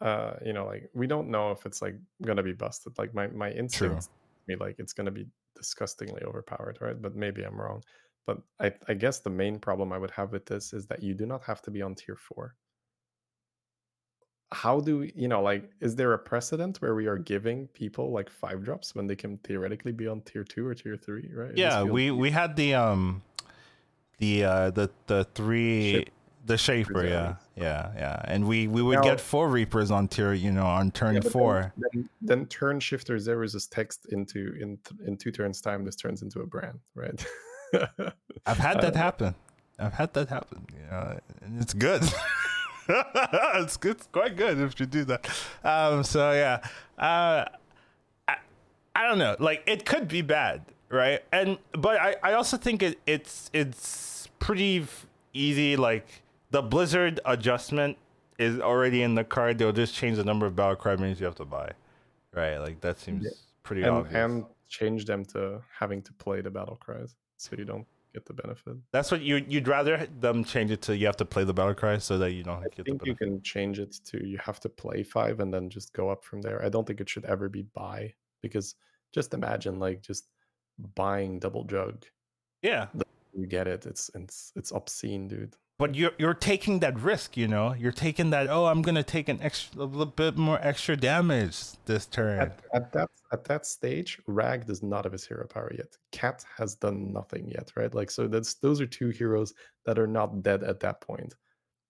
[0.00, 2.98] uh, you know, like we don't know if it's like gonna be busted.
[2.98, 4.08] Like my my instinct
[4.48, 7.00] me like it's gonna be disgustingly overpowered, right?
[7.00, 7.82] But maybe I'm wrong.
[8.26, 11.14] But I, I guess the main problem I would have with this is that you
[11.14, 12.54] do not have to be on tier four.
[14.52, 18.10] How do we, you know, like, is there a precedent where we are giving people
[18.10, 21.56] like five drops when they can theoretically be on tier two or tier three, right?
[21.56, 23.22] Yeah, we we had the um,
[24.18, 25.92] the uh, the the three.
[25.92, 26.10] Ship
[26.46, 30.32] the Shaper, yeah, yeah, yeah, and we we would now, get four Reapers on tier,
[30.32, 31.72] you know, on turn yeah, four.
[31.76, 35.84] Then, then, then, turn Shifter Zerus is text into in in two turns time.
[35.84, 37.24] This turns into a Brann, right?
[38.46, 39.34] I've had that uh, happen.
[39.78, 40.66] I've had that happen.
[40.74, 42.02] Yeah, and it's good.
[42.88, 43.96] it's good.
[43.96, 45.28] It's quite good if you do that.
[45.64, 46.60] Um, so yeah,
[46.98, 47.44] uh,
[48.28, 48.36] I,
[48.94, 49.36] I don't know.
[49.38, 51.20] Like it could be bad, right?
[51.32, 54.86] And but I I also think it it's it's pretty
[55.32, 55.76] easy.
[55.76, 57.96] Like the Blizzard adjustment
[58.38, 59.58] is already in the card.
[59.58, 61.70] They'll just change the number of battle cry minis you have to buy,
[62.32, 62.58] right?
[62.58, 63.30] Like that seems yeah.
[63.62, 64.14] pretty and, obvious.
[64.14, 68.32] And change them to having to play the battle cries, so you don't get the
[68.32, 68.76] benefit.
[68.92, 71.74] That's what you you'd rather them change it to you have to play the battle
[71.74, 74.60] cry so that you don't I get think you can change it to you have
[74.60, 76.64] to play five and then just go up from there.
[76.64, 78.74] I don't think it should ever be buy because
[79.12, 80.26] just imagine like just
[80.94, 82.04] buying double jug.
[82.62, 82.86] Yeah.
[83.32, 83.86] You get it.
[83.86, 87.72] It's it's it's obscene, dude but you're you're taking that risk, you know.
[87.72, 88.48] You're taking that.
[88.50, 92.38] Oh, I'm gonna take an extra, a little bit more extra damage this turn.
[92.38, 95.96] At, at, that at that stage, Rag does not have his hero power yet.
[96.12, 97.94] Cat has done nothing yet, right?
[97.94, 99.54] Like so, that's those are two heroes
[99.86, 101.34] that are not dead at that point,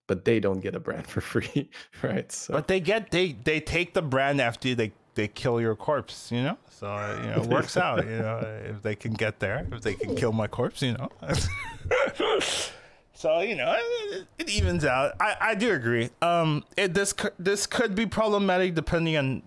[0.06, 1.68] but they don't get a Brann for free,
[2.00, 2.30] right?
[2.30, 2.52] So.
[2.52, 6.44] But they get they they take the Brann after they they kill your corpse, you
[6.44, 6.58] know.
[6.70, 9.80] So uh, you know, it works out, you know, if they can get there, if
[9.80, 11.08] they can kill my corpse, you know.
[13.20, 15.12] So you know, it, it evens out.
[15.20, 16.08] I, I do agree.
[16.22, 19.42] Um, it, this this could be problematic depending on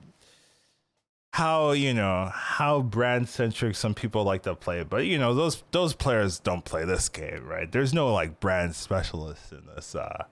[1.32, 4.84] how you know how Brann centric some people like to play.
[4.84, 7.72] But you know, those those players don't play this game, right?
[7.72, 10.26] There's no like Brann specialists in this uh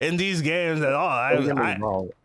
[0.00, 1.08] in these games at all.
[1.08, 1.78] I, I,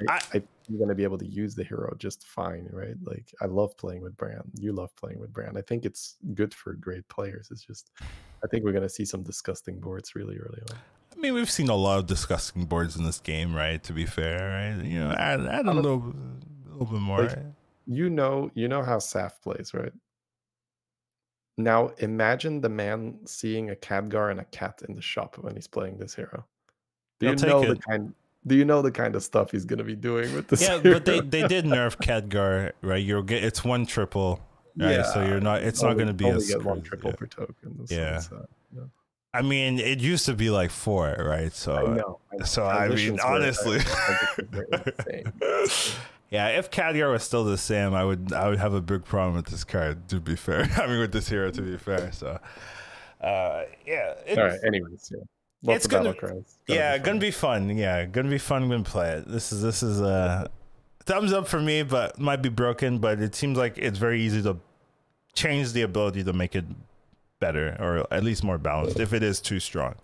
[0.10, 2.96] I, I you're going to be able to use the hero just fine, right?
[3.04, 4.42] Like I love playing with Brann.
[4.60, 5.56] You love playing with Brann.
[5.56, 7.50] I think it's good for great players.
[7.52, 7.92] It's just
[8.48, 10.78] I think we're going to see some disgusting boards really early on.
[11.14, 13.84] I mean, we've seen a lot of disgusting boards in this game, right?
[13.84, 14.86] To be fair, right?
[14.86, 16.14] You know, add, add a little,
[16.66, 17.24] a little bit more.
[17.24, 17.40] Like,
[17.88, 19.92] you know, you know how Saf plays, right?
[21.58, 25.68] Now imagine the man seeing a Khadgar and a cat in the shop when he's
[25.68, 26.46] playing this hero.
[27.20, 27.68] Do you know it.
[27.68, 28.14] the kind?
[28.46, 30.62] Do you know the kind of stuff he's going to be doing with this?
[30.62, 30.94] Yeah, hero?
[30.94, 33.04] but they, they did nerf Khadgar, right?
[33.04, 34.40] You'll get it's one triple,
[34.78, 34.92] right?
[34.92, 35.62] Yeah, so you're not.
[35.64, 37.16] It's not going to be a get one triple yeah.
[37.16, 37.86] per token.
[37.90, 38.22] Yeah.
[38.76, 38.84] Yeah.
[39.34, 41.54] I mean, it used to be like four, right?
[41.54, 42.46] So, I know, I know.
[42.46, 43.78] so I mean, honestly,
[46.32, 46.48] yeah.
[46.48, 49.46] If Khadgar was still the same, I would I would have a big problem with
[49.48, 50.08] this card.
[50.10, 52.12] To be fair, I mean, with this hero, to be fair.
[52.14, 52.40] So,
[53.22, 54.16] uh, yeah.
[54.30, 54.60] All right.
[54.66, 55.22] Anyways, yeah.
[55.64, 57.78] Lots it's gonna, gonna yeah, be gonna be fun.
[57.78, 59.28] Yeah, gonna be fun when play it.
[59.28, 60.50] This is this is a
[61.06, 63.00] thumbs up for me, but might be broken.
[63.00, 64.58] But it seems like it's very easy to
[65.38, 66.66] change the ability to make it
[67.40, 69.96] better or at least more balanced if it is too strong.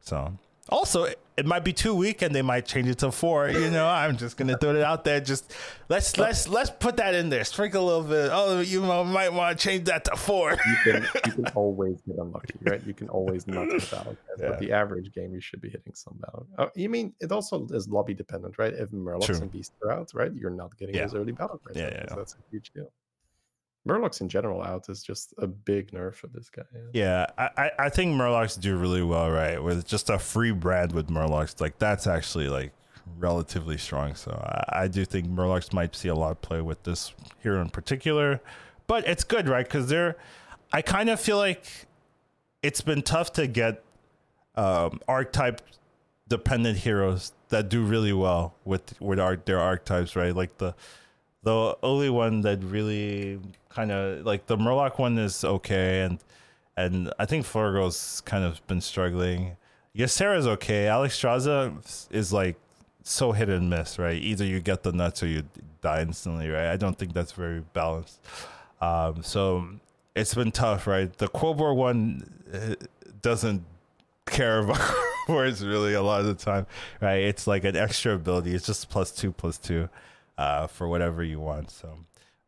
[0.00, 0.32] So
[0.70, 1.06] Also,
[1.38, 3.48] it might be too weak, and they might change it to four.
[3.48, 5.20] You know, I'm just gonna throw it out there.
[5.20, 5.54] Just
[5.88, 7.44] let's let's let's put that in there.
[7.44, 8.30] Sprinkle a little bit.
[8.32, 10.50] Oh, you might want to change that to four.
[10.52, 12.82] you can you can always get unlucky, right?
[12.84, 14.48] You can always not hit battle yeah.
[14.48, 16.46] but the average game you should be hitting some battle.
[16.58, 18.74] Oh, you mean it also is lobby dependent, right?
[18.74, 19.36] If Murlocs True.
[19.36, 21.02] and Beasts are out, right, you're not getting yeah.
[21.02, 21.78] those early battle cards.
[21.78, 22.14] Yeah, yeah, yeah.
[22.16, 22.90] that's a huge deal.
[23.88, 26.62] Murlocs in general out is just a big nerf for this guy.
[26.92, 29.62] Yeah, yeah I, I think Murlocs do really well, right?
[29.62, 32.72] With just a free Brann with Murlocs, like that's actually like
[33.18, 34.14] relatively strong.
[34.14, 37.60] So I, I do think Murlocs might see a lot of play with this hero
[37.62, 38.40] in particular,
[38.86, 39.66] but it's good, right?
[39.66, 40.16] Because they're,
[40.72, 41.64] I kind of feel like
[42.62, 43.82] it's been tough to get
[44.54, 45.62] um, archetype
[46.28, 50.34] dependent heroes that do really well with with our, their archetypes, right?
[50.34, 50.74] Like the
[51.48, 53.40] the only one that really
[53.70, 56.18] kind of like the Murloc one is okay, and
[56.76, 59.56] and I think Flurgo's kind of been struggling.
[59.96, 60.84] Ysera's okay.
[60.84, 62.56] Alexstrasza is like
[63.02, 64.20] so hit and miss, right?
[64.20, 65.44] Either you get the nuts or you
[65.80, 66.70] die instantly, right?
[66.70, 68.20] I don't think that's very balanced.
[68.82, 69.66] Um, so
[70.14, 71.10] it's been tough, right?
[71.16, 72.74] The Quobor one uh,
[73.22, 73.64] doesn't
[74.26, 74.94] care about
[75.28, 76.66] words really a lot of the time,
[77.00, 77.22] right?
[77.22, 78.54] It's like an extra ability.
[78.54, 79.88] It's just plus two, plus two
[80.38, 81.70] uh, for whatever you want.
[81.70, 81.98] So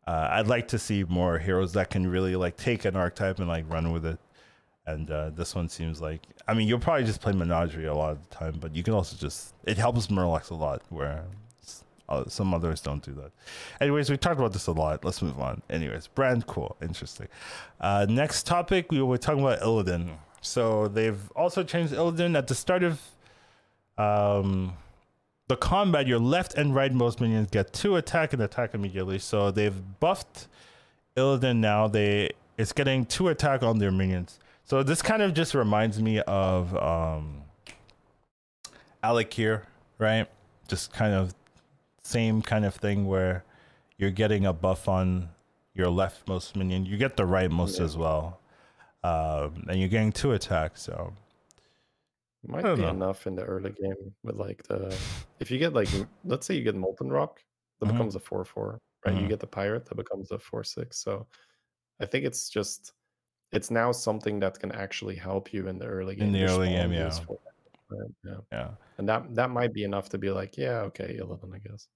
[0.07, 3.47] uh, I'd like to see more heroes that can really like take an archetype and
[3.47, 4.17] like run with it.
[4.87, 8.13] And uh, this one seems like, I mean, you'll probably just play Menagerie a lot
[8.13, 11.25] of the time, but you can also just, it helps Murlocs a lot where
[12.09, 13.31] uh, some others don't do that.
[13.79, 15.05] Anyways, we talked about this a lot.
[15.05, 15.61] Let's move on.
[15.69, 17.27] Anyways, Brann cool, interesting.
[17.79, 20.17] Uh, next topic, we were talking about Illidan.
[20.41, 22.99] So they've also changed Illidan at the start of
[23.99, 24.73] um,
[25.51, 29.19] the combat, your left and right most minions get two attack and attack immediately.
[29.19, 30.47] So they've buffed
[31.17, 31.89] Illidan now.
[31.89, 34.39] They it's getting two attack on their minions.
[34.63, 37.41] So this kind of just reminds me of um
[39.03, 39.63] Al'Akir,
[39.97, 40.25] right?
[40.69, 41.35] Just kind of
[42.01, 43.43] same kind of thing where
[43.97, 45.27] you're getting a buff on
[45.73, 46.85] your leftmost minion.
[46.85, 47.85] You get the rightmost yeah.
[47.85, 48.39] as well.
[49.03, 50.81] Um, and you're getting two attacks.
[50.81, 51.11] So
[52.47, 52.89] might be know.
[52.89, 54.95] enough in the early game with like the
[55.39, 55.89] if you get like
[56.25, 57.41] let's say you get molten rock
[57.79, 57.95] that mm-hmm.
[57.95, 59.23] becomes a four four right mm-hmm.
[59.23, 61.27] you get the pirate that becomes a four six so
[61.99, 62.93] I think it's just
[63.51, 66.69] it's now something that can actually help you in the early game in the early
[66.69, 67.11] game yeah.
[67.89, 68.09] right?
[68.23, 71.59] yeah yeah and that that might be enough to be like yeah okay 11 I
[71.59, 71.87] guess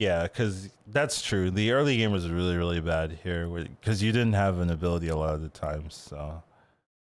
[0.00, 4.32] yeah because that's true the early game was really really bad here because you didn't
[4.32, 6.42] have an ability a lot of the times so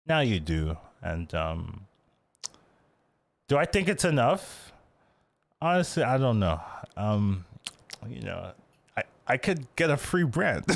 [0.07, 1.88] now you do and um
[3.49, 4.73] do I think it's enough?
[5.61, 6.61] Honestly, I don't know.
[6.97, 7.45] Um,
[8.09, 8.53] you know,
[8.97, 10.65] I I could get a free Brann.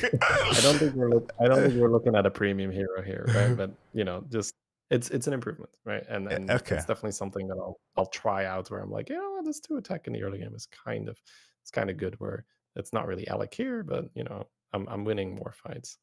[0.00, 3.24] I don't think we're look, I don't think we're looking at a premium hero here,
[3.34, 3.56] right?
[3.56, 4.54] But you know, just
[4.90, 6.04] it's it's an improvement, right?
[6.08, 6.76] And and okay.
[6.76, 9.76] it's definitely something that I'll I'll try out where I'm like, you know, this two
[9.76, 11.18] attack in the early game is kind of
[11.62, 12.44] it's kind of good where
[12.76, 15.98] it's not really Al'Akir, but you know, I'm I'm winning more fights.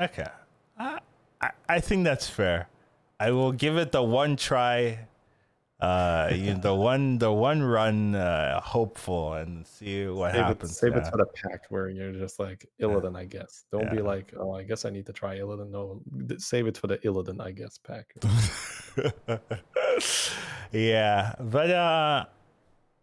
[0.00, 0.26] Okay,
[0.78, 0.98] I
[1.40, 2.68] I, I think that's fair.
[3.20, 4.98] I will give it the one try,
[5.78, 10.70] uh, you know, the one the one run uh, hopeful and see what save happens.
[10.70, 11.06] It, save yeah.
[11.06, 13.64] it for the pack where you're just like Illidan, I guess.
[13.70, 13.94] Don't yeah.
[13.94, 15.70] be like, oh, I guess I need to try Illidan.
[15.70, 16.00] No,
[16.38, 18.14] save it for the Illidan, I guess pack.
[20.72, 22.24] yeah, but uh,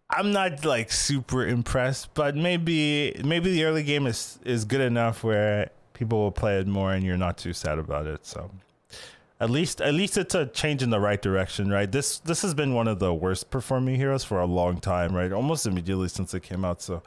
[0.09, 2.15] I'm not like super impressed.
[2.15, 6.65] But maybe maybe the early game is is good enough where people will play it
[6.65, 8.26] more and you're not too sad about it.
[8.26, 8.49] So
[9.40, 11.92] at least at least it's a change in the right direction, right?
[11.92, 15.32] This this has been one of the worst performing heroes for a long time, right?
[15.32, 16.82] Almost immediately since it came out.
[16.82, 17.04] So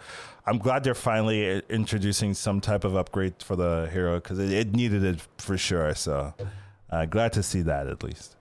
[0.46, 4.74] I'm glad they're finally introducing some type of upgrade for the hero because it, it,
[4.74, 5.94] needed it for sure.
[5.94, 6.32] So
[6.90, 8.36] uh, glad to see that at least.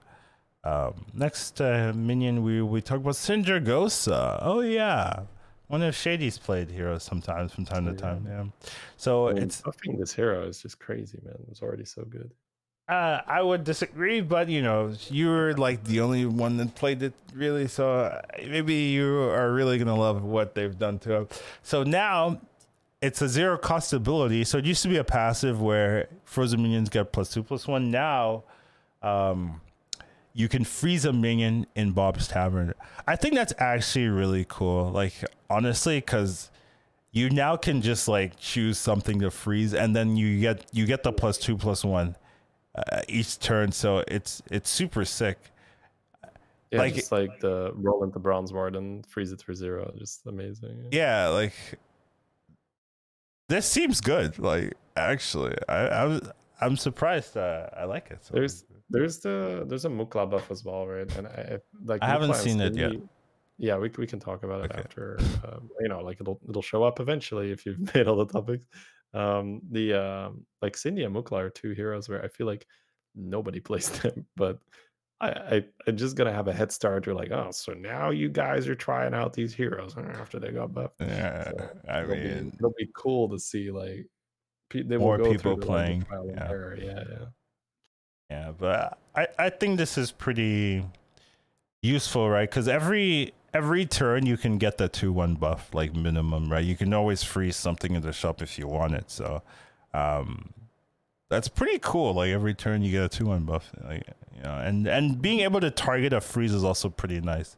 [0.64, 4.38] Um, next uh, minion, we we talk about Sindragosa.
[4.42, 5.22] Oh yeah,
[5.66, 8.28] one of Shady's played heroes sometimes from time to time.
[8.28, 8.46] Yeah.
[8.98, 11.34] So I mean, it's buffing this hero is just crazy, man.
[11.34, 12.32] It was already so good.
[12.90, 17.04] Uh, I would disagree, but you know, you were like the only one that played
[17.04, 21.28] it really, so uh, maybe you are really gonna love what they've done to him.
[21.62, 22.42] So now
[23.00, 24.44] it's a zero cost ability.
[24.44, 27.92] So it used to be a passive where frozen minions get plus two plus one.
[27.92, 28.44] Now,
[29.04, 29.62] um,
[30.34, 32.74] you can freeze a minion in Bob's Tavern.
[33.08, 34.90] I think that's actually really cool.
[34.90, 35.14] Like
[35.48, 36.50] honestly, because
[37.12, 41.04] you now can just like choose something to freeze, and then you get you get
[41.04, 42.16] the plus two plus one
[42.92, 43.72] uh, each turn.
[43.72, 45.38] So it's it's super sick.
[46.72, 49.92] Yeah, like, just like the roll into bronze ward and freeze it for zero.
[49.98, 50.90] Just amazing.
[50.92, 51.54] Yeah, like
[53.48, 54.38] this seems good.
[54.38, 56.22] Like actually, I, I was
[56.62, 57.38] I'm surprised.
[57.38, 58.24] Uh, I like it.
[58.24, 58.34] So.
[58.34, 61.12] There's There's the there's a Mukla buff as well, right?
[61.16, 62.94] And I like I haven't seen it yet.
[63.58, 64.80] Yeah, we we can talk about it okay.
[64.80, 65.20] after.
[65.44, 68.66] Um, you know, like it'll it'll show up eventually if you've made all the topics.
[69.14, 72.68] Um, the um, like Cindy and Mukla are two heroes where I feel like
[73.16, 74.60] nobody plays them, but
[75.22, 77.06] I, I I'm just gonna have a head start.
[77.06, 80.74] You're like, oh, so now you guys are trying out these heroes after they got
[80.74, 81.02] buffed.
[81.02, 84.06] Yeah, so I it'll mean, be, it'll be cool to see like
[84.72, 86.06] they more people playing.
[86.12, 86.52] Yeah.
[86.52, 87.26] yeah, yeah,
[88.30, 88.52] yeah.
[88.58, 90.86] But I I think this is pretty
[91.82, 92.50] useful, right?
[92.50, 96.64] Because every every turn you can get the two one buff like minimum, right?
[96.64, 99.10] You can always freeze something in the shop if you want it.
[99.10, 99.42] So
[99.94, 100.54] um
[101.30, 102.14] that's pretty cool.
[102.14, 103.72] Like every turn you get a two one buff.
[103.84, 104.04] Like
[104.36, 107.58] you know, and and being able to target a freeze is also pretty nice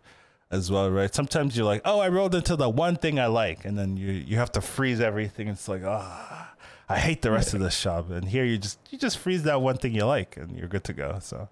[0.52, 1.14] as well, right?
[1.14, 4.12] Sometimes you're like, oh, I rolled into the one thing I like, and then you
[4.12, 5.48] you have to freeze everything.
[5.48, 6.64] It's like, ah, oh,
[6.94, 8.10] I hate the rest of the shop.
[8.12, 10.84] And here you just you just freeze that one thing you like, and you're good
[10.86, 11.20] to go.
[11.22, 11.48] So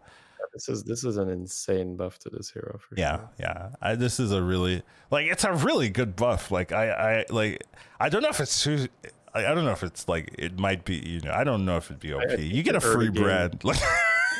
[0.60, 3.30] this is this is an insane buff to this hero for yeah, sure.
[3.39, 6.51] Yeah, I, this is a really like it's a really good buff.
[6.51, 7.64] Like I I like
[7.99, 8.88] I don't know if it's too
[9.34, 10.95] I, I don't know if it's like it might be.
[10.95, 12.39] You know, I don't know if it'd be OP.
[12.39, 13.64] You get a free bread.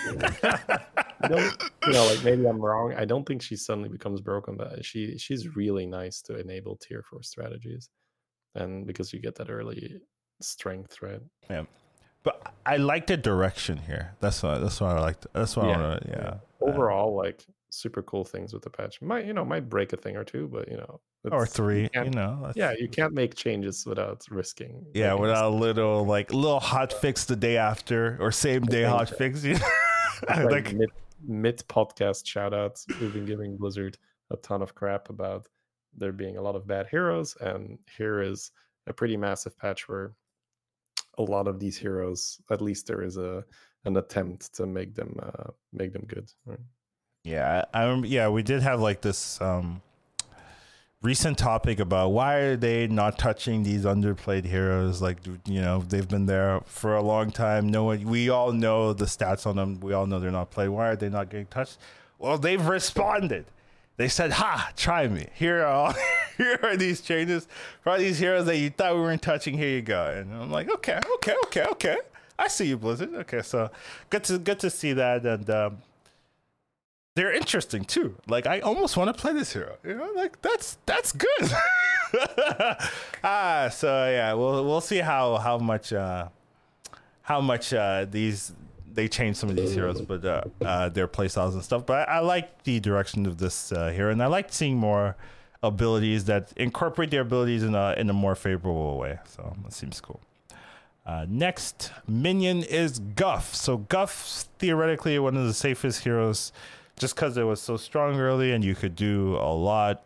[0.10, 0.18] Like,
[1.22, 2.94] you know, like maybe I'm wrong.
[2.94, 7.04] I don't think she suddenly becomes broken, but she she's really nice to enable tier
[7.04, 7.90] four strategies,
[8.56, 10.00] and because you get that early
[10.42, 11.22] strength, right?
[11.50, 11.64] Yeah,
[12.24, 14.16] but I like the direction here.
[14.20, 14.58] That's why.
[14.58, 15.18] That's why I like.
[15.34, 15.78] That's why yeah.
[15.78, 16.10] I want to.
[16.10, 16.34] Yeah.
[16.62, 19.02] Overall, like super cool things with the patch.
[19.02, 21.00] Might you know might break a thing or two, but you know
[21.32, 21.90] or three.
[21.94, 24.86] You, you know, yeah, you can't make changes without risking.
[24.94, 29.10] Yeah, without a little like little hot fix the day after or same day hot
[29.10, 29.44] fix.
[29.44, 29.68] You know?
[30.30, 30.90] like, like mid,
[31.28, 32.86] mid podcast shout outs.
[33.00, 33.98] We've been giving Blizzard
[34.32, 35.48] a ton of crap about
[35.98, 38.52] there being a lot of bad heroes, and here is
[38.88, 40.14] a pretty massive patch where
[41.20, 43.44] a lot of these heroes, at least there is a
[43.86, 46.32] an attempt to make them uh, make them good.
[46.46, 46.60] Right?
[47.24, 49.82] Yeah, I, I yeah, we did have like this um
[51.02, 55.02] recent topic about why are they not touching these underplayed heroes?
[55.02, 57.70] Like you know they've been there for a long time.
[57.70, 59.80] No one we all know the stats on them.
[59.82, 60.70] We all know they're not played.
[60.70, 61.78] Why are they not getting touched?
[62.18, 63.46] Well they've responded.
[63.98, 65.28] They said ha try me.
[65.34, 65.94] Here are
[66.40, 67.48] here are these changes
[67.82, 70.52] for all these heroes that you thought we weren't touching here you go and i'm
[70.52, 71.98] like okay okay okay okay
[72.40, 73.70] i see you blizzard okay so
[74.10, 75.78] good to good to see that and um,
[77.20, 78.16] they're interesting too.
[78.28, 79.76] Like I almost want to play this hero.
[79.84, 81.52] You know, like that's that's good.
[83.24, 86.30] ah, so yeah, we'll we'll see how how much uh
[87.22, 88.54] how much uh these
[88.92, 91.86] they change some of these heroes, but uh, uh their playstyles and stuff.
[91.86, 95.18] But I, I like the direction of this uh, hero, and I like seeing more
[95.62, 99.20] abilities that incorporate their abilities in a in a more favorable way.
[99.26, 100.22] So it seems cool.
[101.06, 103.56] Uh, next minion is Guff.
[103.56, 106.52] So Guff theoretically one of the safest heroes
[106.98, 110.04] just because it was so strong early and you could do a lot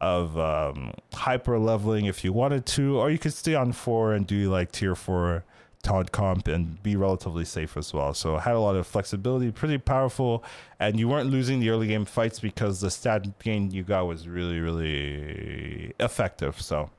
[0.00, 4.26] of um, hyper leveling if you wanted to, or you could stay on four and
[4.26, 5.44] do like tier four
[5.82, 8.14] taunt comp and be relatively safe as well.
[8.14, 10.44] So had a lot of flexibility, pretty powerful,
[10.78, 14.28] and you weren't losing the early game fights because the stat gain you got was
[14.28, 16.60] really, really effective.
[16.60, 16.90] So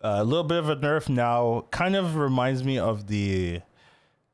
[0.00, 3.60] a little bit of a nerf now, kind of reminds me of the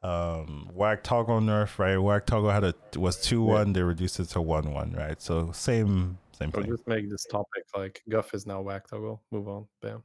[0.03, 1.97] um Wagtoggle nerf, right?
[1.97, 3.73] Wagtoggle had a was two one, yeah.
[3.75, 5.21] they reduced it to one one, right?
[5.21, 6.67] So same same thing.
[6.67, 9.21] just make this topic like Guff is now Wagtoggle.
[9.31, 10.03] Move on, bam.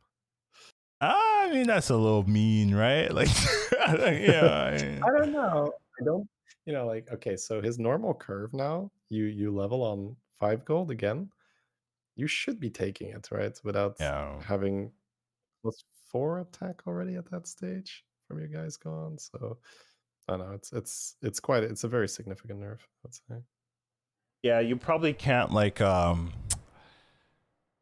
[1.13, 3.11] I mean that's a little mean, right?
[3.87, 4.99] Like yeah.
[5.05, 5.71] I don't know.
[6.01, 6.27] I don't
[6.65, 10.91] you know, like okay, so his normal curve now, you you level on five gold
[10.91, 11.29] again.
[12.15, 13.57] You should be taking it, right?
[13.63, 14.41] Without yeah.
[14.41, 14.91] having
[15.61, 19.17] plus four attack already at that stage from your guys gone.
[19.19, 19.57] So
[20.27, 20.53] I don't know.
[20.53, 22.79] It's it's it's quite it's a very significant nerf.
[23.05, 23.41] I'd say.
[24.41, 26.33] Yeah, you probably can't like um.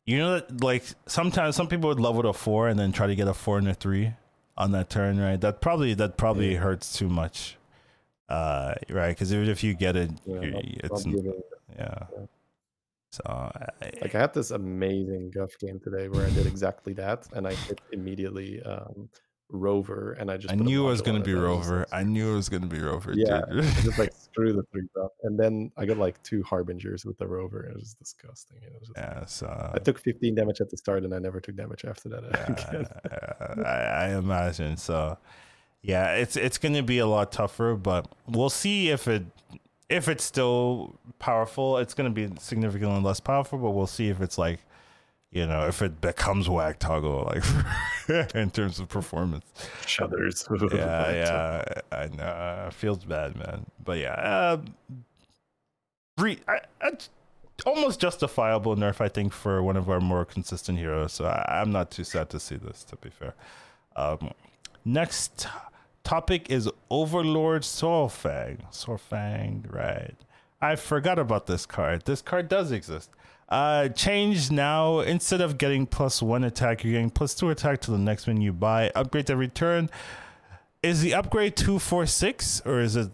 [0.06, 3.16] You know that like sometimes some people would level to four and then try to
[3.16, 4.14] get a four and a three
[4.58, 5.39] on that turn, right?
[5.39, 6.60] That probably that probably yeah.
[6.60, 7.58] hurts too much,
[8.30, 9.10] uh, right?
[9.10, 10.41] Because even if you get it, yeah,
[10.84, 11.32] it's yeah.
[11.78, 12.06] yeah.
[13.12, 13.70] So I,
[14.01, 17.54] like I had this amazing Guff game today where I did exactly that, and I
[17.54, 19.08] hit immediately um,
[19.54, 21.86] Rover, and I just I knew it was gonna be Rover.
[21.91, 23.14] I knew it was gonna be Rover.
[23.16, 23.41] Yeah,
[23.84, 27.28] just like screw the three up, and then I got like two harbingers with the
[27.28, 27.64] Rover.
[27.64, 28.58] It was disgusting.
[28.64, 31.20] It was just, yeah, so I uh took 15 damage at the start, and I
[31.20, 32.24] never took damage after that.
[33.58, 35.18] Yeah, I, I imagine so.
[35.84, 39.24] Yeah, it's it's gonna be a lot tougher, but we'll see if it
[39.89, 41.78] if it's still powerful.
[41.78, 44.60] It's gonna be significantly less powerful, but we'll see if it's like
[45.34, 47.25] you know if it becomes Wagtoggle
[48.07, 49.45] like in terms of performance.
[49.86, 50.47] Shudders.
[50.73, 52.65] yeah, yeah, I know.
[52.67, 53.65] It Feels bad, man.
[53.84, 54.57] But yeah, uh,
[56.17, 56.91] re- I, I,
[57.65, 61.13] almost justifiable nerf, I think, for one of our more consistent heroes.
[61.13, 63.34] So I, am not too sad to see this, to be fair.
[63.95, 64.31] Um,
[64.86, 65.47] next
[66.03, 68.59] topic is Overlord Saurfang.
[68.71, 70.15] Saurfang, right.
[70.61, 72.05] I forgot about this card.
[72.05, 73.09] This card does exist.
[73.50, 75.00] Uh, change now.
[75.00, 78.41] Instead of getting plus one attack, you're getting plus two attack to the next one
[78.41, 78.91] you buy.
[78.96, 79.89] Upgrade every turn.
[80.82, 83.10] Is the upgrade two four six or is it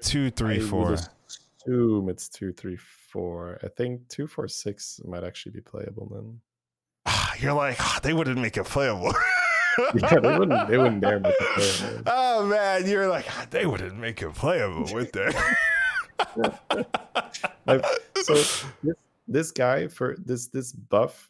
[0.00, 3.58] two three Assume it's two three four.
[3.62, 6.40] I think two four six might actually be playable then.
[7.38, 9.14] You're like oh, they wouldn't make it playable.
[9.94, 10.68] yeah, they wouldn't.
[10.68, 12.02] They wouldn't dare make it playable.
[12.14, 15.30] Oh man, you're like oh, they wouldn't make it playable, would they?
[18.22, 18.64] so this,
[19.32, 21.28] this guy for this this buff,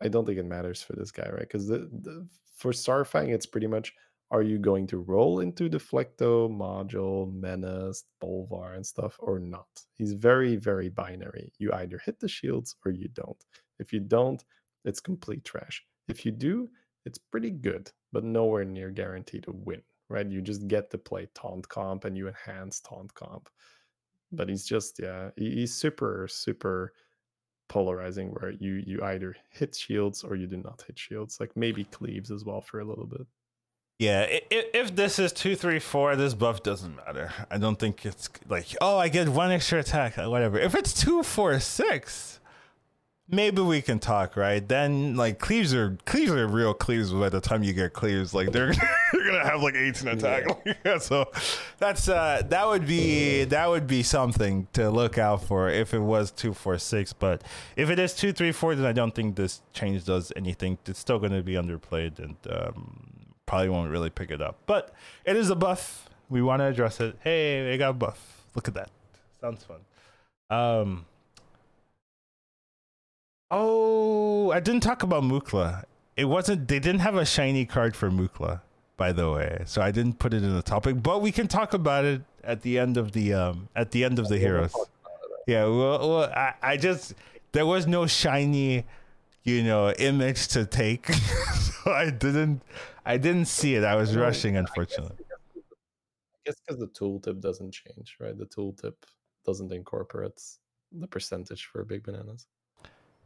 [0.00, 1.40] I don't think it matters for this guy, right?
[1.40, 2.26] Because the, the,
[2.56, 3.92] for Saurfang, it's pretty much
[4.32, 9.66] are you going to roll into Deflecto, Module, Menace, Bolvar, and stuff, or not?
[9.96, 11.52] He's very, very binary.
[11.58, 13.44] You either hit the shields or you don't.
[13.80, 14.44] If you don't,
[14.84, 15.84] it's complete trash.
[16.08, 16.68] If you do,
[17.06, 20.28] it's pretty good, but nowhere near guaranteed to win, right?
[20.28, 23.48] You just get to play taunt comp and you enhance taunt comp.
[24.30, 26.92] But he's just, yeah, he's super, super
[27.70, 31.84] polarizing where you you either hit shields or you do not hit shields like maybe
[31.84, 33.26] cleaves as well for a little bit
[34.00, 37.34] yeah, if, if this is two, three, four, this buff doesn't matter.
[37.50, 40.58] I don't think it's like, oh, I get one extra attack, uh, whatever.
[40.58, 42.40] If it's two, four, six,
[43.28, 44.66] maybe we can talk, right?
[44.66, 48.34] Then like cleaves are cleaves are real cleaves by the time you get cleaves.
[48.34, 48.72] Like they're
[49.12, 50.44] you're gonna have like 18 attack.
[50.84, 50.98] Yeah.
[50.98, 51.30] so
[51.80, 55.98] that's uh that would be that would be something to look out for if it
[55.98, 57.12] was two, four, six.
[57.12, 57.42] But
[57.74, 60.78] if it is two, three, four, then I don't think this change does anything.
[60.86, 63.00] It's still gonna be underplayed and um
[63.46, 64.58] probably won't really pick it up.
[64.66, 66.08] But it is a buff.
[66.28, 67.16] We want to address it.
[67.24, 68.44] Hey, they got a buff.
[68.54, 68.90] Look at that.
[69.40, 69.80] Sounds fun.
[70.50, 71.06] Um.
[73.50, 75.84] Oh, I didn't talk about Mukla.
[76.16, 76.68] It wasn't.
[76.68, 78.60] They didn't have a shiny card for Mukla,
[79.00, 79.62] by the way.
[79.64, 81.02] So I didn't put it in the topic.
[81.02, 84.18] But we can talk about it at the end of the um at the end
[84.18, 84.74] of the heroes.
[85.46, 85.64] Yeah.
[85.64, 87.14] Well, well I, I just
[87.52, 88.84] there was no shiny
[89.42, 92.60] you know image to take so i didn't
[93.06, 98.16] i didn't see it i was rushing unfortunately i guess because the tooltip doesn't change
[98.20, 98.92] right the tooltip
[99.46, 100.38] doesn't incorporate
[100.92, 102.48] the percentage for big bananas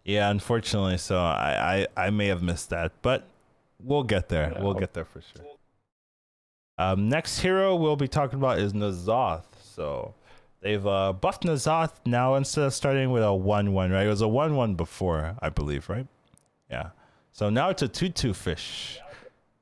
[0.05, 3.27] yeah unfortunately so i i, I may have missed that but
[3.81, 5.45] we'll get there yeah, we'll get there for sure
[6.79, 10.15] um next hero we'll be talking about is N'Zoth so
[10.65, 14.07] They've uh, buffed N'Zoth now instead of starting with a 1 1, right?
[14.07, 16.07] It was a 1 1 before, I believe, right?
[16.71, 16.89] Yeah.
[17.33, 18.99] So now it's a 2 2 fish.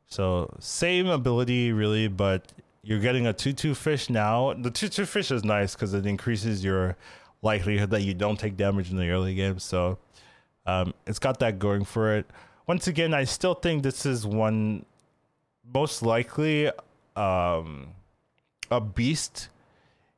[0.07, 2.53] So same ability, really, but
[2.85, 4.55] you're getting a 2 2 fish now.
[4.55, 6.97] The 2 2 fish is nice because it increases your
[7.43, 9.59] likelihood that you don't take damage in the early game.
[9.59, 9.99] So
[10.67, 12.27] um, it's got that going for it.
[12.69, 14.85] Once again, I still think this is one
[15.75, 16.71] most likely
[17.17, 17.89] um,
[18.71, 19.49] a beast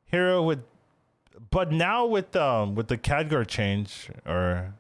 [0.07, 0.61] hero with
[1.51, 4.75] but now with um with the Khadgar change or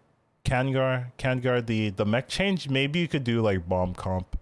[0.45, 4.39] Kangor Kangor the the mech change, maybe you could do like bomb comp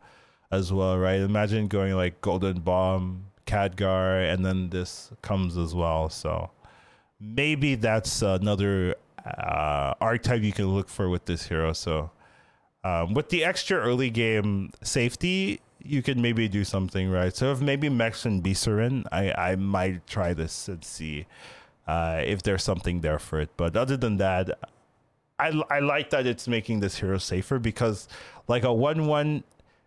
[0.50, 1.20] as well, right?
[1.20, 6.10] Imagine going like Golden Bomb, Khadgar, and then this comes as well.
[6.10, 6.50] So
[7.18, 11.72] maybe that's another uh, archetype you can look for with this hero.
[11.72, 12.10] So
[12.84, 17.34] um, with the extra early game safety, you could maybe do something right.
[17.34, 21.26] So if maybe Mex and Bisarin, I I might try this and see
[21.86, 23.50] uh, if there's something there for it.
[23.56, 24.58] But other than that,
[25.38, 28.08] I I like that it's making this hero safer because
[28.48, 29.44] like a one one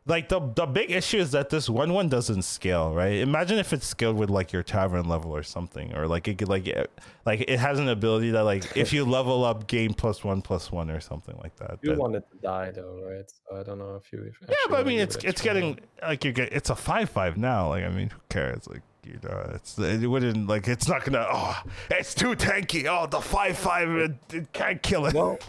[0.08, 3.16] like the the big issue is that this one one doesn't scale, right?
[3.16, 6.48] Imagine if it's scaled with like your tavern level or something, or like it could
[6.48, 6.92] like it,
[7.26, 10.72] like it has an ability that like if you level up, gain plus one plus
[10.72, 11.80] one or something like that.
[11.82, 13.30] You that, want it to die though, right?
[13.30, 14.32] So I don't know if you.
[14.48, 17.70] yeah, but I mean, it's it's getting like you get it's a five five now.
[17.70, 18.68] Like I mean, who cares?
[18.68, 21.26] Like you know, it's it wouldn't like it's not gonna.
[21.32, 21.60] Oh,
[21.90, 22.86] it's too tanky.
[22.86, 25.16] Oh, the five five it, it can't kill it.
[25.16, 25.40] Well,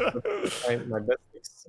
[0.66, 1.20] my, my best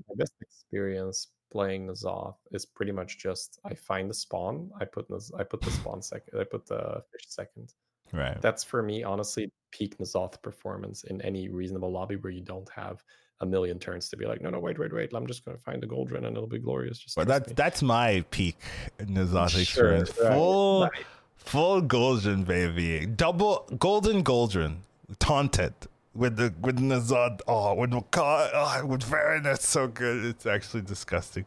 [0.07, 5.07] my best experience playing N'Zoth is pretty much just I find the spawn, I put
[5.07, 7.73] the I put the spawn second, I put the fish second.
[8.13, 8.41] Right.
[8.41, 13.03] That's for me, honestly, peak N'Zoth performance in any reasonable lobby where you don't have
[13.41, 15.13] a million turns to be like, no, no, wait, wait, wait.
[15.13, 16.99] I'm just gonna find the Goldrinn and it'll be glorious.
[16.99, 18.57] Just but that's that's my peak
[18.99, 20.13] N'Zoth experience.
[20.13, 21.05] Sure, full right.
[21.35, 23.05] full Goldrinn, baby.
[23.05, 24.77] Double golden Goldrinn.
[25.19, 25.73] Taunted
[26.17, 27.41] with the with N'Zoth.
[27.47, 30.25] Oh, with Makai, oh, with Varan, that's so good.
[30.25, 31.45] It's actually disgusting.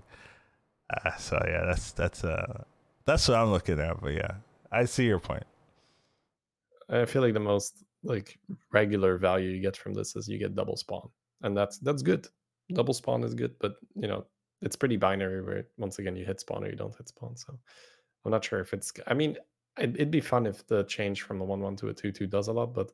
[1.04, 2.64] Uh, so yeah, that's that's uh
[3.04, 4.00] that's what I'm looking at.
[4.00, 4.32] But yeah,
[4.72, 5.44] I see your point.
[6.88, 8.38] I feel like the most like
[8.72, 11.08] regular value you get from this is you get double spawn,
[11.42, 12.26] and that's that's good.
[12.72, 14.24] Double spawn is good, but you know
[14.62, 17.36] it's pretty binary where once again you hit spawn or you don't hit spawn.
[17.36, 17.58] So
[18.24, 18.92] I'm not sure if it's.
[19.06, 19.36] I mean,
[19.78, 22.48] it'd be fun if the change from the one one to a two two does
[22.48, 22.92] a lot, but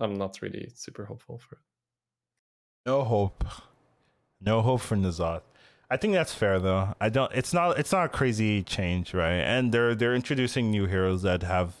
[0.00, 1.60] I'm not really super hopeful for it.
[2.86, 3.44] No hope.
[4.40, 5.42] No hope for N'Zoth.
[5.90, 6.94] I think that's fair though.
[7.00, 7.30] I don't.
[7.32, 7.78] It's not.
[7.78, 9.40] It's not a crazy change, right?
[9.40, 11.74] And they're they're introducing new heroes that have,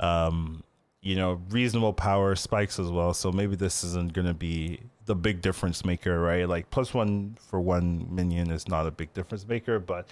[0.00, 0.64] um,
[1.02, 3.12] you know, reasonable power spikes as well.
[3.12, 6.48] So maybe this isn't gonna be the big difference maker, right?
[6.48, 10.08] Like plus one for one minion is not a big difference maker, but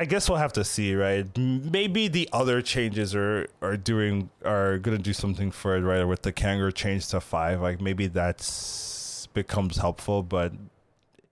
[0.00, 1.26] I guess we'll have to see, right?
[1.36, 6.04] Maybe the other changes are are doing are gonna do something for it, right?
[6.04, 10.52] With the Kangor change to five, like maybe that's becomes helpful, but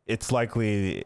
[0.06, 1.05] it's likely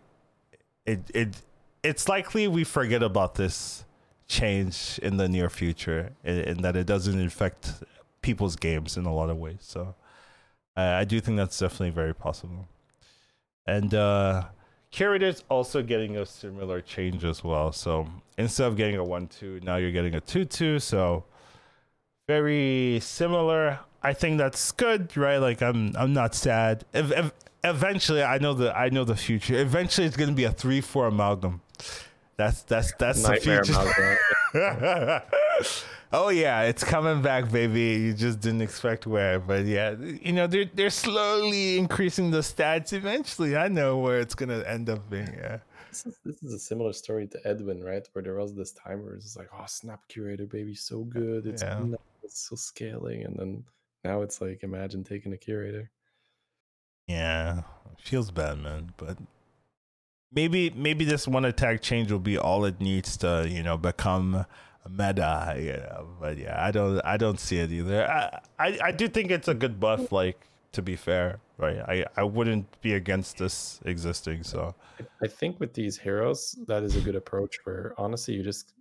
[0.87, 1.37] it it
[1.83, 3.85] it's likely we forget about this
[4.27, 7.83] change in the near future, and, that it doesn't affect
[8.23, 9.59] people's games in a lot of ways.
[9.61, 9.95] So
[10.77, 12.69] uh, I do think that's definitely very possible,
[13.67, 13.93] and.
[13.95, 14.45] uh
[14.91, 17.73] Curator's also getting a similar change as well.
[17.73, 20.79] So instead of getting a 1 2, now you're getting a 2 2.
[20.81, 21.25] So
[22.27, 23.79] very similar.
[24.03, 25.39] I think that's good, right?
[25.39, 26.85] Like I'm I'm not sad.
[26.93, 29.57] If, if, eventually I know the I know the future.
[29.61, 31.61] Eventually it's gonna be a 3 4 amalgam.
[32.37, 34.13] That's that's that's Nightmare the
[34.53, 35.23] future.
[36.13, 38.03] Oh yeah, it's coming back, baby.
[38.03, 42.93] You just didn't expect where, but yeah, you know they're they're slowly increasing the stats.
[42.93, 45.33] Eventually, I know where it's gonna end up being.
[45.37, 45.59] Yeah.
[45.91, 48.09] This is, this is a similar story to Edwin, right?
[48.13, 51.47] Where there was this time where it's like, oh, Snap Curator, baby, so good.
[51.47, 51.85] It's, yeah.
[52.23, 53.65] it's so scaling, and then
[54.05, 55.91] now it's like, imagine taking a curator.
[57.09, 57.63] Yeah,
[57.99, 58.93] feels bad, man.
[58.97, 59.19] But
[60.33, 64.47] maybe maybe this one attack change will be all it needs to, you know, become
[64.89, 66.09] meta, you know.
[66.21, 68.09] But yeah, I don't I don't see it either.
[68.09, 71.79] I, I, I do think it's a good buff, like to be fair, right?
[71.79, 74.45] I, I wouldn't be against this existing.
[74.45, 74.75] So
[75.23, 78.73] I think with these heroes, that is a good approach where honestly you just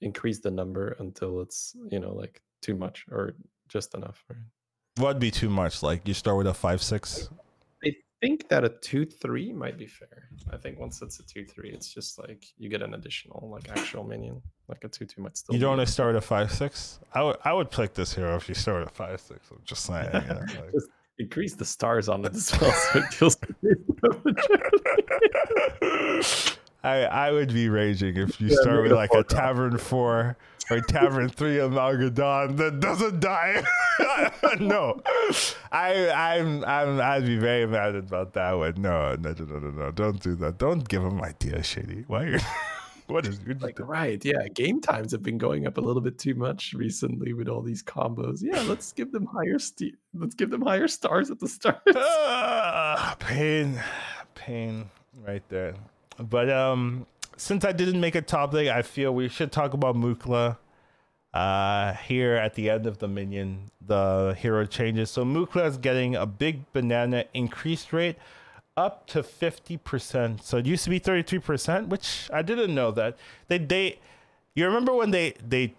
[0.00, 3.34] increase the number until it's, you know, like too much or
[3.68, 4.22] just enough.
[4.28, 4.38] Right?
[4.98, 5.82] What'd be too much?
[5.82, 7.30] Like you start with a five six?
[7.84, 10.28] I think that a two three might be fair.
[10.52, 13.70] I think once it's a two three, it's just like you get an additional like
[13.70, 14.42] actual minion.
[14.68, 15.54] Like a two two might still.
[15.54, 17.00] You don't want to start a five six.
[17.12, 19.50] I would I would pick this hero if you start a five six.
[19.50, 20.08] I'm just saying.
[20.12, 20.72] You know, like...
[20.72, 23.36] just increase the stars on it as well, so it feels.
[26.84, 30.36] I I would be raging if you yeah, start with like a tavern four
[30.70, 33.62] or tavern three Amalgadon that doesn't die.
[34.60, 35.00] no,
[35.70, 38.74] I I'm I'm I'd be very mad about that one.
[38.78, 40.58] No, no, no, no, no, don't do that.
[40.58, 42.04] Don't give him ideas, Shady.
[42.06, 42.38] Why?
[43.12, 44.22] Are, what is like right?
[44.24, 47.62] Yeah, game times have been going up a little bit too much recently with all
[47.62, 48.40] these combos.
[48.42, 51.82] Yeah, let's give them higher st- Let's give them higher stars at the start.
[51.94, 53.80] uh, pain,
[54.34, 54.90] pain,
[55.26, 55.74] right there.
[56.18, 57.06] But um,
[57.36, 60.58] since I didn't make a topic, I feel we should talk about Mukla.
[61.34, 65.10] Uh, here at the end of the minion, the hero changes.
[65.10, 68.16] So Mukla is getting a big banana increased rate
[68.76, 70.42] up to 50%.
[70.42, 73.16] So it used to be 33%, which I didn't know that.
[73.48, 73.98] They they
[74.54, 75.74] you remember when they they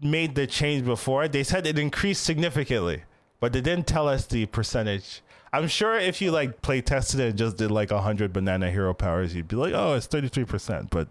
[0.00, 1.28] made the change before?
[1.28, 3.02] They said it increased significantly,
[3.40, 5.22] but they didn't tell us the percentage.
[5.52, 8.92] I'm sure if you like play tested it and just did like 100 banana hero
[8.92, 11.08] powers, you'd be like, "Oh, it's 33%." But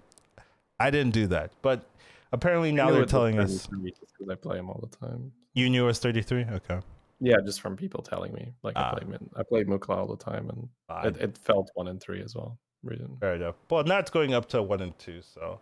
[0.79, 1.51] I didn't do that.
[1.61, 1.85] But
[2.33, 5.31] apparently now they're telling us because I play them all the time.
[5.53, 6.45] You knew it was 33?
[6.51, 6.79] Okay.
[7.23, 8.51] Yeah, just from people telling me.
[8.63, 8.89] Like ah.
[8.91, 11.07] I played I play Mukla all the time, and ah.
[11.07, 12.59] it, it, felt one and three as well.
[12.83, 13.15] Reason.
[13.21, 13.55] Fair enough.
[13.69, 15.61] Well, now it's going up to one and two, so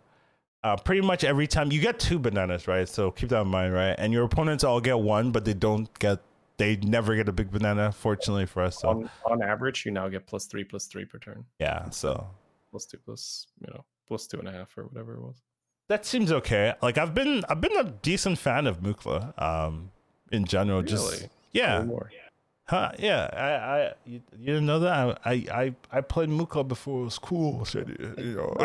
[0.64, 2.88] uh, pretty much every time you get two bananas, right?
[2.88, 3.94] So keep that in mind, right?
[3.96, 6.18] And your opponents all get one, but they don't get
[6.56, 8.80] they never get a big banana, fortunately for us.
[8.80, 11.44] So on, on average, you now get plus three, plus three per turn.
[11.60, 12.26] Yeah, so
[12.72, 15.42] plus two, plus you know, plus two and a half or whatever it was.
[15.88, 16.74] That seems okay.
[16.82, 19.92] Like I've been, I've been a decent fan of Mukla, um,
[20.32, 20.82] in general.
[20.82, 20.90] Really?
[20.90, 21.86] Just yeah.
[22.64, 27.02] Huh, yeah, I, I, you, you, didn't know that I, I, I played Mukla before
[27.02, 28.56] it was cool, you know.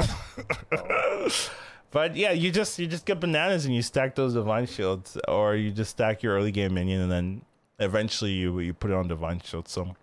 [1.91, 5.55] but yeah, you just, you just get bananas and you stack those divine shields, or
[5.55, 7.41] you just stack your early game minion and then
[7.79, 9.67] eventually you you put it on divine shield.
[9.67, 9.95] So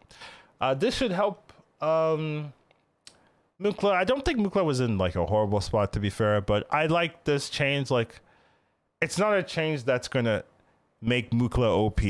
[0.61, 1.53] uh, this should help.
[1.81, 2.53] Um,
[3.61, 6.67] Mukla, I don't think Mukla was in like a horrible spot to be fair, but
[6.73, 7.91] I like this change.
[7.91, 8.21] Like,
[9.01, 10.45] it's not a change that's gonna
[11.05, 12.01] make Mukla OP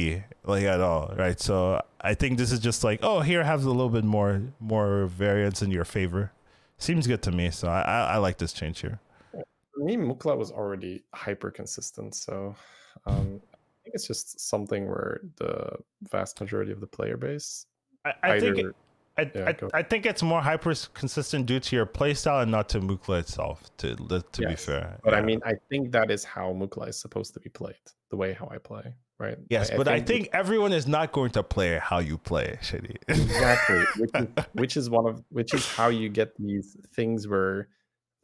[0.45, 1.39] like at all, right?
[1.41, 5.07] So I think this is just like, oh, here have a little bit more more
[5.07, 6.33] variance in your favor.
[6.79, 7.51] seems good to me.
[7.51, 9.01] So I, I, I like this change here.
[9.33, 12.55] For me, Mukla was already hyper consistent, so
[13.07, 15.77] um, I think it's just something where the
[16.11, 17.67] vast majority of the player base.
[18.05, 18.75] I, I either, think.
[19.17, 22.51] It, I, yeah, I, I, think it's more hyper consistent due to your playstyle and
[22.51, 23.71] not to Mukla itself.
[23.79, 25.19] To to yes, be fair, but yeah.
[25.21, 27.77] I mean, I think that is how Mukla is supposed to be played.
[28.11, 29.39] The way how I play, right?
[29.51, 32.19] Yes, I, but I think, I think everyone is not going to play how you
[32.19, 32.97] play, Shady.
[33.07, 37.69] exactly, which is, which is one of which is how you get these things where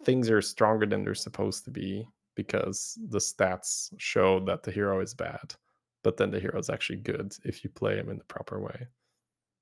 [0.04, 5.00] things are stronger than they're supposed to be because the stats show that the hero
[5.00, 5.54] is bad,
[6.02, 8.88] but then the hero is actually good if you play him in the proper way.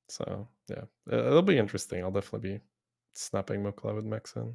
[0.09, 2.03] So yeah, it'll be interesting.
[2.03, 2.61] I'll definitely be
[3.15, 4.55] snapping Mukla with Mexen.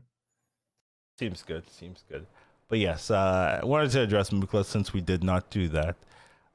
[1.20, 1.70] Seems good.
[1.70, 2.26] Seems good.
[2.70, 5.96] But yes, uh, I wanted to address Mukla since we did not do that.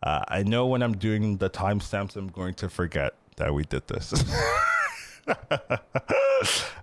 [0.02, 3.86] Uh, I know when I'm doing the timestamps, I'm going to forget that we did
[3.86, 4.12] this.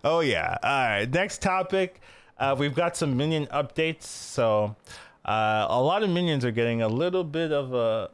[0.04, 0.58] oh yeah.
[0.64, 1.06] All right.
[1.06, 2.02] Next topic.
[2.38, 4.04] Uh, we've got some minion updates.
[4.04, 4.76] So
[5.26, 8.10] uh, a lot of minions are getting a little bit of a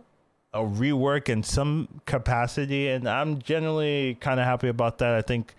[0.54, 5.14] a rework in some capacity, and I'm generally kind of happy about that.
[5.14, 5.54] I think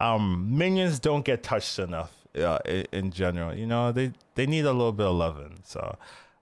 [0.00, 3.54] um, minions don't get touched enough uh, in, in, general.
[3.54, 5.58] You know, they they need a little bit of loving.
[5.64, 5.96] So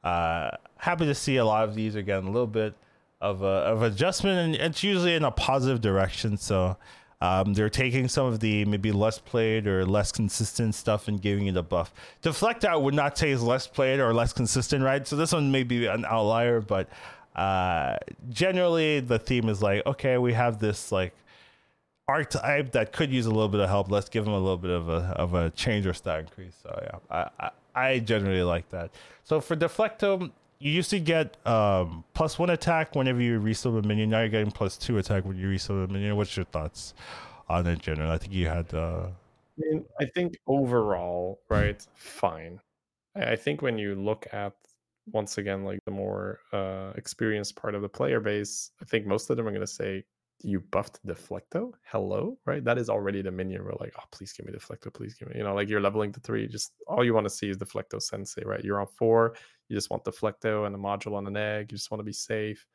[0.05, 2.74] uh, happy to see a lot of these are getting a little bit
[3.20, 6.36] of a, of adjustment, and it's usually in a positive direction.
[6.36, 6.76] So.
[7.20, 11.46] Um, they're taking some of the maybe less played or less consistent stuff and giving
[11.46, 11.94] it a buff.
[12.22, 15.06] Deflecto would not say is less played or less consistent, right?
[15.06, 16.86] So this one may be an outlier, but
[17.35, 17.97] uh,
[18.31, 21.15] generally the theme is like, okay, we have this like
[22.06, 23.90] archetype that could use a little bit of help.
[23.90, 26.55] Let's give them a little bit of a of a change or stat increase.
[26.62, 27.51] So yeah, I, I,
[27.90, 28.90] I generally like that.
[29.24, 33.89] So for Deflecto, you used to get um, plus one attack whenever you resummon a
[33.89, 34.11] minion.
[34.11, 36.16] Now you're getting plus two attack when you resummon a minion.
[36.16, 36.94] What's your thoughts
[37.48, 38.11] on it, general?
[38.11, 38.73] I think you had.
[38.73, 39.09] Uh...
[39.59, 42.61] I, mean, I think overall, right, fine.
[43.15, 44.55] I think when you look at
[45.12, 49.28] once again like the more uh, experienced part of the player base i think most
[49.31, 50.02] of them are going to say
[50.43, 51.72] you buffed deflecto?
[51.85, 52.36] Hello?
[52.44, 52.64] Right?
[52.64, 55.36] That is already the minion we're like oh please give me deflecto please give me
[55.39, 58.01] you know like you're leveling to three just all you want to see is deflecto
[58.01, 58.64] sensei right?
[58.64, 59.36] You're on four
[59.68, 62.12] you just want deflecto and a module on an egg you just want to be
[62.12, 62.66] safe.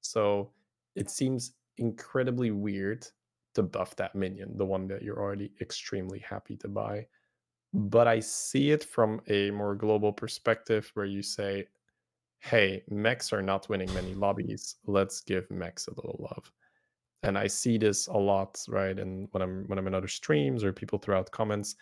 [0.00, 0.50] So
[0.94, 3.06] it seems incredibly weird
[3.54, 7.06] to buff that minion the one that you're already extremely happy to buy.
[7.72, 11.66] But I see it from a more global perspective where you say,
[12.40, 14.76] hey, mechs are not winning many lobbies.
[14.86, 16.52] Let's give mechs a little love.
[17.22, 18.98] And I see this a lot, right?
[18.98, 21.76] And when I'm when I'm in other streams or people throw out comments,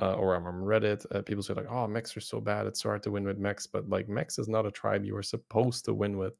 [0.00, 2.66] uh, or I'm on Reddit, uh, people say like, "Oh, mechs are so bad.
[2.66, 5.16] It's so hard to win with mechs." But like, mechs is not a tribe you
[5.16, 6.34] are supposed to win with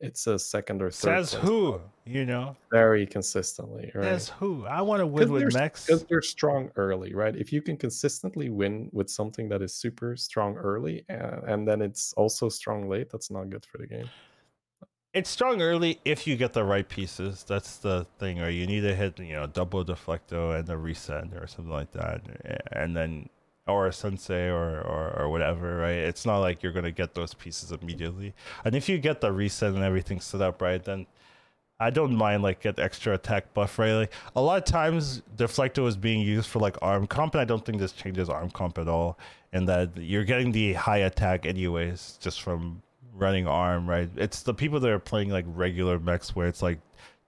[0.00, 1.26] it's a second or third.
[1.26, 1.80] Says who?
[2.04, 3.90] You know, very consistently.
[3.94, 4.04] Right?
[4.04, 4.66] Says who?
[4.66, 7.34] I want to win with mechs because they're strong early, right?
[7.34, 11.82] If you can consistently win with something that is super strong early and, and then
[11.82, 14.08] it's also strong late, that's not good for the game.
[15.14, 17.42] It's strong early if you get the right pieces.
[17.44, 21.32] That's the thing, or you need to hit, you know, double deflecto and a reset
[21.32, 22.20] or something like that,
[22.72, 23.30] and then
[23.66, 25.96] or a sensei or, or, or whatever, right?
[25.96, 28.34] It's not like you're gonna get those pieces immediately.
[28.64, 31.06] And if you get the reset and everything set up right, then
[31.78, 33.92] I don't mind like get extra attack buff, right?
[33.92, 37.44] Like a lot of times Deflecto is being used for like arm comp, and I
[37.44, 39.18] don't think this changes arm comp at all.
[39.52, 42.82] And that you're getting the high attack anyways, just from
[43.14, 44.08] running arm, right?
[44.16, 46.78] It's the people that are playing like regular mechs where it's like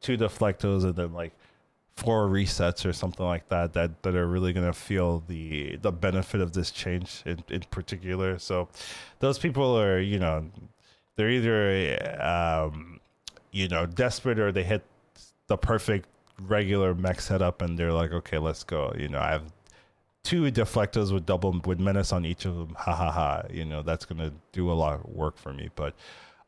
[0.01, 1.33] two deflectos and then like
[1.99, 5.91] four resets or something like that that that are really going to feel the the
[5.91, 8.39] benefit of this change in, in particular.
[8.39, 8.69] So
[9.19, 10.49] those people are you know
[11.17, 13.01] they're either um
[13.51, 14.85] you know desperate or they hit
[15.49, 16.09] the perfect
[16.41, 18.95] regular mech setup and they're like okay let's go.
[18.97, 19.53] You know i have
[20.23, 22.77] two deflectors with double with menace on each of them.
[22.79, 23.43] Ha ha ha.
[23.51, 25.69] You know that's going to do a lot of work for me.
[25.75, 25.95] But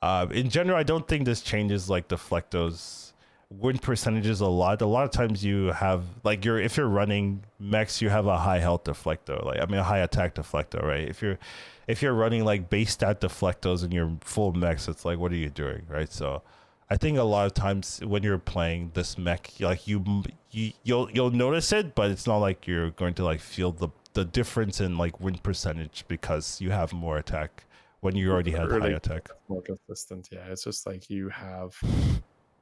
[0.01, 3.10] uh, in general i don't think this changes like deflectos
[3.51, 4.81] win percentages a lot.
[4.81, 8.39] A lot of times you have like you're if you're running mechs, you have a
[8.39, 9.45] high health deflector.
[9.45, 11.09] Like I mean a high attack deflector, right?
[11.09, 11.39] If you're
[11.87, 15.37] if you're running like base stat deflectos and you're full mechs, it's like what are
[15.37, 16.11] you doing, right?
[16.11, 16.43] So
[16.89, 21.11] I think a lot of times when you're playing this mech, like you you you'll
[21.11, 24.81] you'll notice it, but it's not like you're going to like feel the the difference
[24.81, 27.65] in like win percentage because you have more attack
[28.01, 29.29] when you already had high attack.
[29.49, 30.47] More consistent, yeah.
[30.51, 31.81] It's just like you have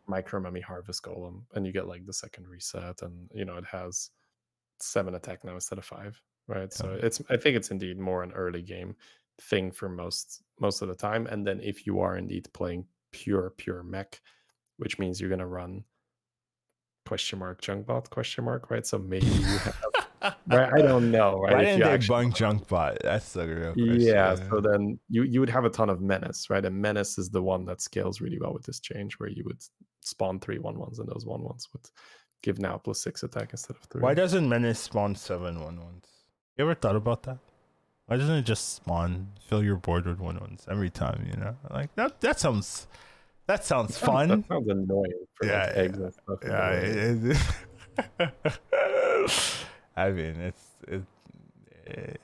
[0.08, 3.64] micro mummy harvest golem and you get like the second reset and you know it
[3.64, 4.10] has
[4.80, 6.76] seven attack now instead of five right yeah.
[6.76, 8.96] so it's i think it's indeed more an early game
[9.42, 13.52] thing for most most of the time and then if you are indeed playing pure
[13.56, 14.20] pure mech
[14.78, 15.84] which means you're going to run
[17.06, 19.76] question mark junk bot question mark right so maybe you have
[20.48, 20.72] right?
[20.72, 21.38] I don't know.
[21.38, 21.54] Right?
[21.54, 22.24] Why didn't they actually...
[22.24, 22.34] bunk
[22.68, 22.98] Junkbot?
[23.02, 24.00] That's the real question.
[24.00, 24.34] Yeah.
[24.34, 26.64] So then you you would have a ton of menace, right?
[26.64, 29.62] And menace is the one that scales really well with this change, where you would
[30.08, 31.88] spawn three one ones, and those one ones would
[32.42, 34.02] give now plus six attack instead of three.
[34.02, 36.04] Why doesn't menace spawn seven one ones?
[36.56, 37.38] You ever thought about that?
[38.06, 41.26] Why doesn't it just spawn, fill your board with one ones every time?
[41.30, 42.20] You know, like that.
[42.20, 42.86] That sounds.
[43.46, 44.28] That sounds that fun.
[44.28, 45.12] Sounds, that sounds annoying.
[45.34, 46.38] For yeah, like eggs and stuff.
[46.42, 46.70] Yeah.
[46.72, 47.36] It,
[49.96, 51.02] I mean, it's it,
[51.86, 52.20] it,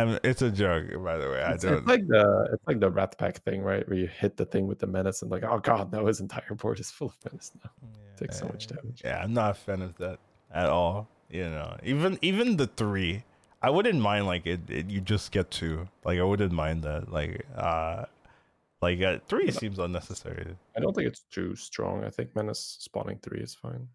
[0.00, 0.18] I'm.
[0.24, 1.42] It's a joke, by the way.
[1.42, 1.78] I it's, don't.
[1.78, 3.86] It's like the it's like the rat pack thing, right?
[3.88, 6.54] Where you hit the thing with the menace and like, oh god, now his entire
[6.54, 7.70] board is full of menace now.
[7.82, 9.02] Yeah, Takes so much damage.
[9.04, 10.18] Yeah, I'm not a fan of that
[10.52, 11.08] at all.
[11.30, 13.24] You know, even even the three
[13.64, 15.88] I wouldn't mind like it, it, You just get two.
[16.04, 17.10] Like I wouldn't mind that.
[17.10, 18.04] Like uh,
[18.82, 20.54] like uh, three seems unnecessary.
[20.76, 22.04] I don't think it's too strong.
[22.04, 23.88] I think menace spawning three is fine.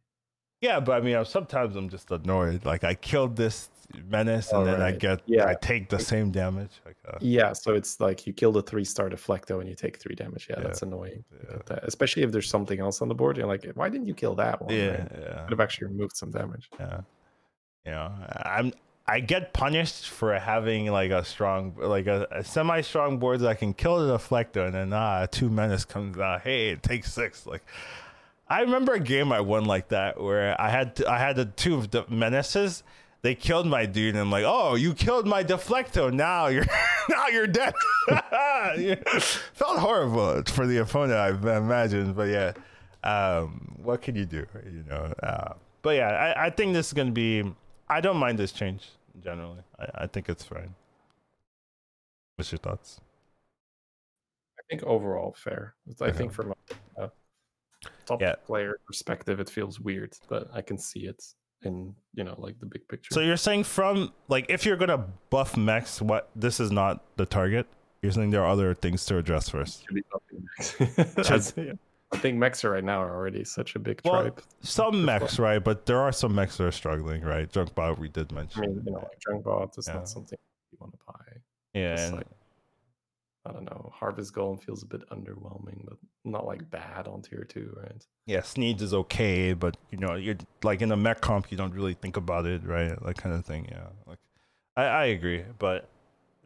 [0.59, 2.65] Yeah, but I mean, I'm, sometimes I'm just annoyed.
[2.65, 3.69] Like I killed this
[4.07, 6.72] menace, and then I get yeah, I take the same damage.
[6.86, 9.98] Like, uh, yeah, so it's like you kill the three star deflecto and you take
[9.98, 10.48] three damage.
[10.49, 11.24] Yeah, yeah that's annoying.
[11.49, 11.80] Yeah.
[11.84, 13.38] Especially if there's something else on the board.
[13.38, 14.74] You're like, why didn't you kill that one?
[14.74, 15.11] Yeah, right?
[15.11, 15.41] yeah.
[15.44, 16.70] Could have actually removed some damage.
[16.80, 17.02] Yeah.
[17.86, 18.11] You know,
[18.44, 18.74] I'm
[19.10, 23.48] I get punished for having like a strong, like a, a semi strong board that
[23.48, 26.41] I can kill the deflector, and then ah, two menace comes out.
[26.41, 27.48] Hey, it takes six.
[27.48, 27.64] Like,
[28.48, 31.45] I remember a game I won like that where I had to, I had the
[31.45, 32.84] two of the menaces.
[33.21, 36.11] They killed my dude, and I'm like, oh, you killed my deflecto.
[36.11, 36.65] Now you're
[37.09, 37.73] now you're dead.
[39.53, 42.13] Felt horrible for the opponent, I imagine.
[42.13, 42.53] But yeah,
[43.03, 44.45] um, what can you do?
[44.65, 45.13] You know.
[45.21, 47.43] Uh, but yeah, I, I think this is gonna be.
[47.89, 48.87] I don't mind this change
[49.21, 49.63] generally.
[49.77, 50.73] I, I think it's fine.
[52.35, 53.01] What's your thoughts?
[54.57, 55.73] I think overall fair.
[55.99, 56.53] I think from
[56.97, 57.11] a,
[58.05, 58.35] top yeah.
[58.45, 61.21] player perspective, it feels weird, but I can see it
[61.64, 63.14] in you know like the big picture.
[63.14, 67.26] So you're saying from like if you're gonna buff Mex, what this is not the
[67.26, 67.68] target.
[68.02, 69.86] You're saying there are other things to address first.
[72.11, 74.41] I think mechs right now are already such a big well, tribe.
[74.61, 75.64] Some mechs, right?
[75.64, 77.52] But there are some mechs that are struggling, right?
[77.52, 78.64] Junkbot, we did mention.
[78.64, 79.94] I mean, you know, like Junkbot is yeah.
[79.95, 80.40] not something
[80.72, 81.40] you want to buy.
[81.73, 82.22] Yeah.
[83.45, 83.91] I don't know.
[83.94, 88.06] Harvest Golem feels a bit underwhelming, but not like bad on tier two, right?
[88.26, 91.74] Yeah, Sneeds is okay, but you know, you're like in a mech comp, you don't
[91.74, 93.02] really think about it, right?
[93.02, 93.68] Like kind of thing.
[93.72, 93.88] Yeah.
[94.06, 94.20] Like,
[94.76, 95.88] I, I agree, but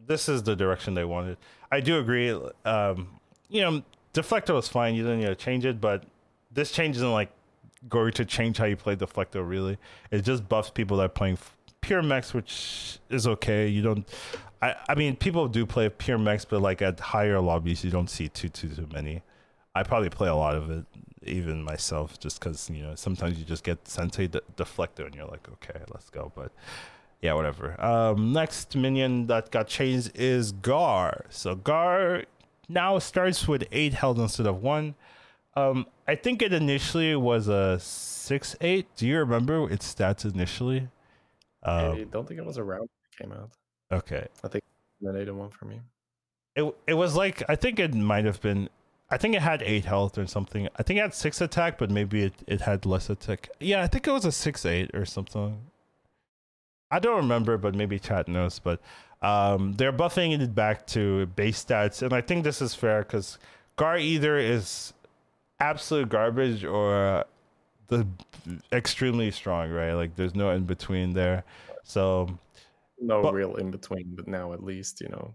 [0.06, 1.38] this is the direction they wanted.
[1.72, 2.32] I do agree.
[2.66, 3.84] Um, you know,
[4.14, 4.96] Deflector was fine.
[4.96, 6.06] You didn't need to change it, but
[6.52, 7.32] this change isn't like
[7.90, 9.48] going to change how you play Deflector.
[9.48, 9.78] Really,
[10.12, 11.40] it just buffs people that are playing
[11.82, 13.68] pure mechs, which is okay.
[13.68, 14.08] You don't.
[14.64, 18.10] I, I mean, people do play pure mechs, but like at higher lobbies, you don't
[18.10, 19.22] see too too too many.
[19.76, 20.86] I probably play a lot of it,
[21.24, 25.28] even myself, just because you know sometimes you just get Sensei de- Deflector and you're
[25.28, 26.32] like, okay, let's go.
[26.34, 26.54] But
[27.22, 27.76] yeah, whatever.
[27.84, 31.26] Um, next minion that got changed is Garr.
[31.30, 32.24] So Garr
[32.70, 34.96] now starts with eight health instead of one.
[35.56, 38.88] Um, I think it initially was a six eight.
[38.96, 40.88] Do you remember its stats initially?
[41.64, 43.50] Um, I don't think it was around when it came out.
[43.94, 44.64] Okay, I think
[45.04, 45.82] eight and one for me.
[46.56, 48.70] It it was like I think it might have been.
[49.10, 50.68] I think it had eight health or something.
[50.78, 53.50] I think it had six attack, but maybe it, it had less attack.
[53.60, 55.60] Yeah, I think it was a six eight or something.
[56.90, 58.60] I don't remember, but maybe chat knows.
[58.60, 58.80] But
[59.22, 63.38] um, they're buffing it back to base stats, and I think this is fair because
[63.76, 64.94] Garr either is
[65.60, 67.26] absolute garbage or
[67.88, 68.08] the
[68.72, 69.94] extremely strong, right?
[69.94, 71.44] Like there's no in between there.
[71.84, 72.38] So
[73.04, 75.34] no but, real in between, but now at least you know.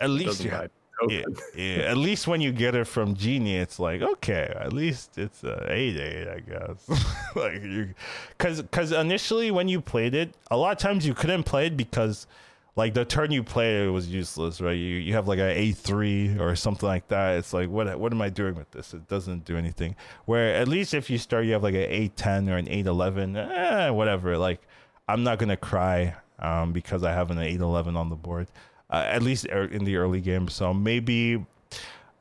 [0.00, 0.70] At least you have,
[1.08, 1.22] yeah,
[1.56, 4.52] yeah, At least when you get it from Genie, it's like okay.
[4.58, 6.88] At least it's a eight eight, I guess.
[7.36, 7.94] like you,
[8.36, 11.76] because because initially when you played it, a lot of times you couldn't play it
[11.76, 12.26] because
[12.74, 14.72] like the turn you play was useless, right?
[14.72, 17.36] You you have like an A three or something like that.
[17.36, 18.94] It's like what what am I doing with this?
[18.94, 19.96] It doesn't do anything.
[20.26, 22.86] Where at least if you start, you have like an A ten or an eight
[22.86, 24.38] eleven, eh, whatever.
[24.38, 24.60] Like
[25.08, 28.48] I'm not gonna cry um, because I have an eight eleven on the board,
[28.90, 30.48] uh, at least er, in the early game.
[30.48, 31.46] So maybe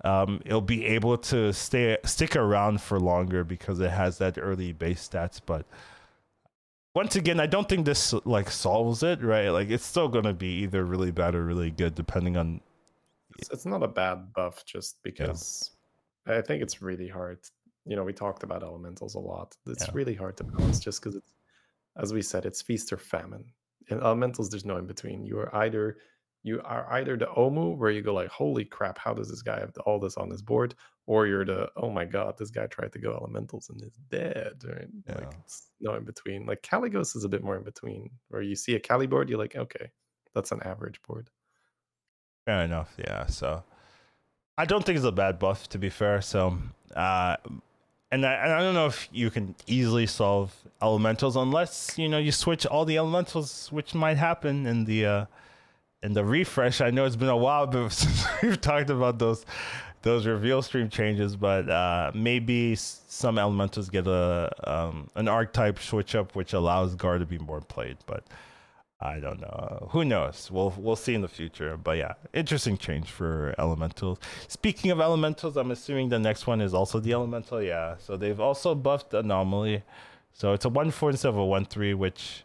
[0.05, 4.71] um, it'll be able to stay stick around for longer because it has that early
[4.71, 5.65] base stats, but
[6.93, 9.49] once again, I don't think this like solves it, right?
[9.49, 12.61] Like it's still gonna be either really bad or really good, depending on.
[13.39, 15.71] It's, it's not a bad buff, just because
[16.27, 16.39] yeah.
[16.39, 17.39] I think it's really hard.
[17.85, 19.55] You know, we talked about elementals a lot.
[19.67, 19.91] It's yeah.
[19.93, 21.31] really hard to balance, just because it's,
[21.97, 23.45] as we said, it's feast or famine.
[23.99, 25.25] Elementals, there's no in between.
[25.25, 25.97] You are either
[26.43, 29.59] you are either the Omu where you go like, holy crap, how does this guy
[29.59, 30.73] have all this on his board?
[31.07, 34.53] Or you're the oh my god, this guy tried to go elementals and is dead.
[34.63, 34.87] Right?
[35.07, 35.15] Yeah.
[35.15, 36.45] Like it's no in between.
[36.45, 39.39] Like Kalecgos is a bit more in between, where you see a Cali board, you're
[39.39, 39.91] like, okay,
[40.33, 41.29] that's an average board.
[42.45, 43.25] Fair enough, yeah.
[43.27, 43.63] So
[44.57, 46.21] I don't think it's a bad buff to be fair.
[46.21, 46.57] So
[46.95, 47.37] uh
[48.11, 52.17] and I, and I don't know if you can easily solve elementals unless you know
[52.17, 55.25] you switch all the elementals, which might happen in the uh,
[56.03, 56.81] in the refresh.
[56.81, 59.45] I know it's been a while since we've talked about those
[60.01, 66.15] those reveal stream changes, but uh, maybe some elementals get a um, an archetype switch
[66.15, 67.97] up, which allows Garr to be more played.
[68.05, 68.25] But
[69.01, 69.87] I don't know.
[69.91, 70.49] Who knows?
[70.51, 71.75] We'll we'll see in the future.
[71.75, 74.19] But yeah, interesting change for elementals.
[74.47, 77.61] Speaking of elementals, I'm assuming the next one is also the elemental.
[77.63, 77.95] Yeah.
[77.97, 79.83] So they've also buffed anomaly.
[80.33, 82.43] So it's a one four instead of a one three, which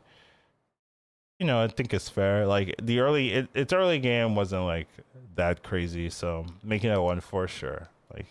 [1.38, 2.46] you know I think is fair.
[2.46, 4.88] Like the early it, its early game wasn't like
[5.34, 7.88] that crazy, so making it a one four sure.
[8.14, 8.26] Like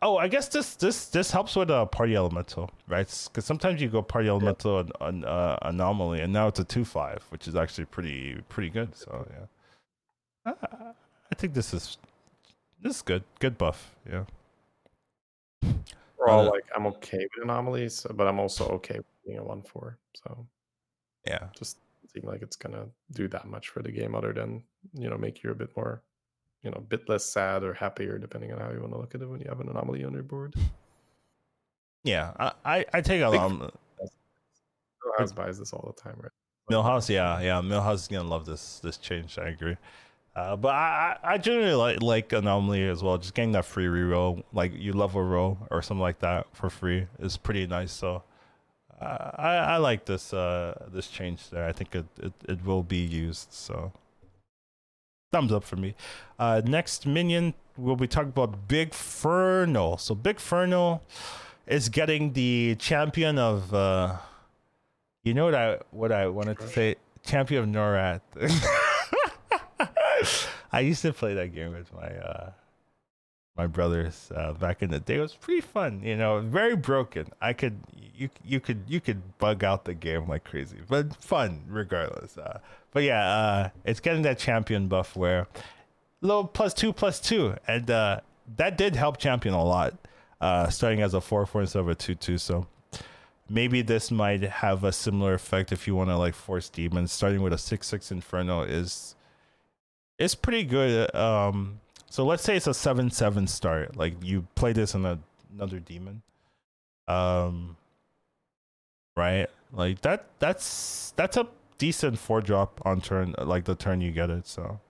[0.00, 3.06] Oh, I guess this this this helps with a party elemental, right?
[3.26, 5.08] Because sometimes you go party elemental yeah.
[5.08, 8.94] an, uh, anomaly, and now it's a two five, which is actually pretty pretty good.
[8.94, 10.92] So yeah, I,
[11.32, 11.98] I think this is
[12.80, 13.94] this is good, good buff.
[14.08, 14.24] Yeah.
[16.18, 19.44] We're all uh, like, I'm okay with anomalies, but I'm also okay with being a
[19.44, 19.98] one four.
[20.14, 20.46] So
[21.26, 21.78] yeah, just
[22.12, 24.62] seem like it's gonna do that much for the game, other than
[24.94, 26.02] you know make you a bit more
[26.62, 29.14] you know, a bit less sad or happier, depending on how you want to look
[29.14, 30.54] at it when you have an anomaly on your board.
[32.04, 33.72] Yeah, I, I, I take a lot.
[35.18, 36.32] Millhouse buys this all the time, right?
[36.70, 37.60] Millhouse, yeah, yeah.
[37.60, 39.38] Millhouse is gonna love this this change.
[39.38, 39.76] I agree.
[40.36, 43.18] Uh, but I, I generally like like anomaly as well.
[43.18, 47.06] Just getting that free reroll, like you level roll or something like that for free,
[47.18, 47.90] is pretty nice.
[47.90, 48.22] So
[49.00, 51.66] uh, I I like this uh this change there.
[51.66, 53.52] I think it, it, it will be used.
[53.52, 53.92] So
[55.32, 55.94] thumbs up for me.
[56.38, 60.00] Uh, next minion, we'll be talking about Bigfernal.
[60.00, 61.00] So Bigfernal
[61.66, 63.74] is getting the champion of.
[63.74, 64.16] Uh,
[65.24, 66.94] you know what I what I wanted to say?
[67.24, 68.20] Champion of Norrath.
[70.72, 72.50] I used to play that game with my uh,
[73.58, 75.16] my brothers uh, back in the day.
[75.16, 77.26] It was pretty fun, you know, very broken.
[77.42, 77.76] I could
[78.16, 82.38] you you could you could bug out the game like crazy, but fun regardless.
[82.38, 82.60] Uh,
[82.92, 85.48] but yeah, uh, it's getting that champion buff where
[86.20, 88.20] little plus two plus two, and uh,
[88.56, 89.94] that did help champion a lot.
[90.40, 92.68] Uh, starting as a four four instead of a two two, so
[93.50, 97.10] maybe this might have a similar effect if you want to like force demons.
[97.10, 99.16] Starting with a six six inferno is
[100.16, 101.12] is pretty good.
[101.12, 101.80] Um,
[102.10, 103.96] so let's say it's a seven seven start.
[103.96, 105.18] Like you play this in a,
[105.54, 106.22] another demon.
[107.06, 107.76] Um
[109.16, 109.48] right?
[109.72, 111.46] Like that that's that's a
[111.78, 114.46] decent four drop on turn like the turn you get it.
[114.46, 114.80] So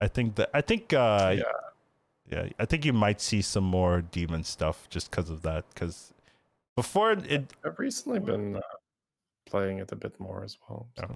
[0.00, 1.42] I think that I think uh yeah.
[2.30, 5.64] Yeah, I think you might see some more demon stuff just because of that.
[5.74, 6.12] Because
[6.76, 8.60] before it, I've recently been uh,
[9.46, 10.86] playing it a bit more as well.
[10.96, 11.10] So.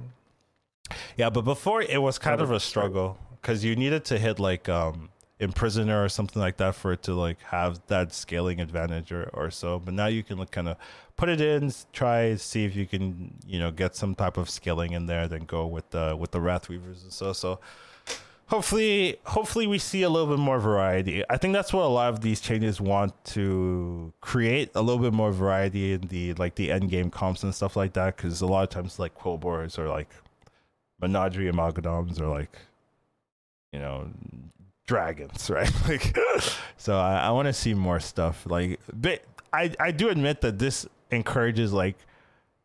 [0.91, 0.97] Yeah.
[1.17, 4.69] yeah, but before it was kind of a struggle because you needed to hit like
[4.69, 5.09] um
[5.41, 9.51] imprisoner or something like that for it to like have that scaling advantage or, or
[9.51, 9.79] so.
[9.79, 10.77] But now you can like kind of
[11.17, 14.93] put it in try see if you can you know get some type of scaling
[14.93, 17.61] in there then go with the with the wrath weavers and so so
[18.47, 21.25] hopefully hopefully we see a little bit more variety.
[21.31, 25.13] I think that's what a lot of these changes want to create a little bit
[25.13, 28.47] more variety in the like the end game comps and stuff like that because a
[28.47, 30.09] lot of times like quilboars or like
[31.03, 32.57] Menadri amalgadons or like
[33.73, 34.09] you know
[34.87, 35.71] dragons, right?
[35.89, 36.17] like,
[36.77, 38.45] so I, I want to see more stuff.
[38.47, 41.97] Like, but I I do admit that this encourages like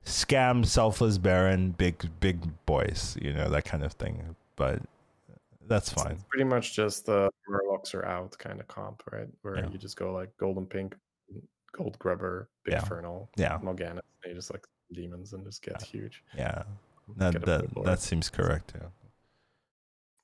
[0.05, 4.35] scam, selfless baron, big big boys, you know that kind of thing.
[4.55, 4.81] But
[5.67, 6.13] that's fine.
[6.13, 9.27] It's pretty much just the murlocs are out kind of comp, right?
[9.43, 9.69] Where yeah.
[9.69, 10.95] you just go like golden pink,
[11.71, 12.79] gold grubber, big yeah.
[12.79, 14.01] infernal, yeah, Morgana.
[14.25, 15.85] You just like demons and just get yeah.
[15.85, 16.23] huge.
[16.35, 16.63] Yeah,
[17.17, 18.73] that that, that seems correct.
[18.75, 18.87] Yeah.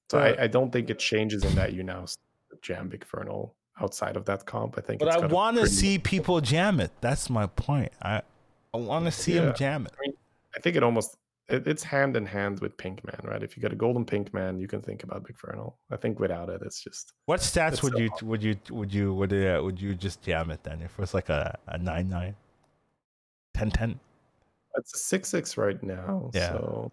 [0.10, 2.06] So I, I, don't think it changes in that you now
[2.62, 3.52] jam Bigfernal
[3.82, 4.76] outside of that comp.
[4.78, 5.00] I think.
[5.00, 5.76] But I want to pretty...
[5.76, 6.92] see people jam it.
[7.02, 7.92] That's my point.
[8.02, 8.22] I
[8.74, 9.46] I want to see yeah.
[9.46, 9.94] them jam it.
[9.98, 10.14] I, mean,
[10.56, 11.18] I think it almost
[11.48, 13.44] it, it's hand in hand with Pinkman, right?
[13.44, 15.74] If you get a golden Pinkman, you can think about Bigfernal.
[15.92, 17.14] I think without it, it's just.
[17.26, 20.52] What stats would so you would you would you would uh, would you just jam
[20.52, 20.82] it then?
[20.82, 22.36] If it was like a a nine nine,
[23.54, 24.00] 10 10?
[24.78, 26.32] It's a six six right now.
[26.34, 26.50] Yeah.
[26.52, 26.92] So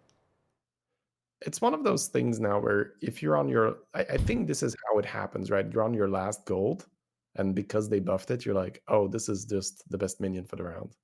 [1.47, 4.63] it's one of those things now where if you're on your I, I, think this
[4.63, 5.71] is how it happens right?
[5.73, 6.87] You're on your last gold
[7.37, 10.57] and because they buffed it you're like oh this is just the best minion for
[10.57, 10.97] the round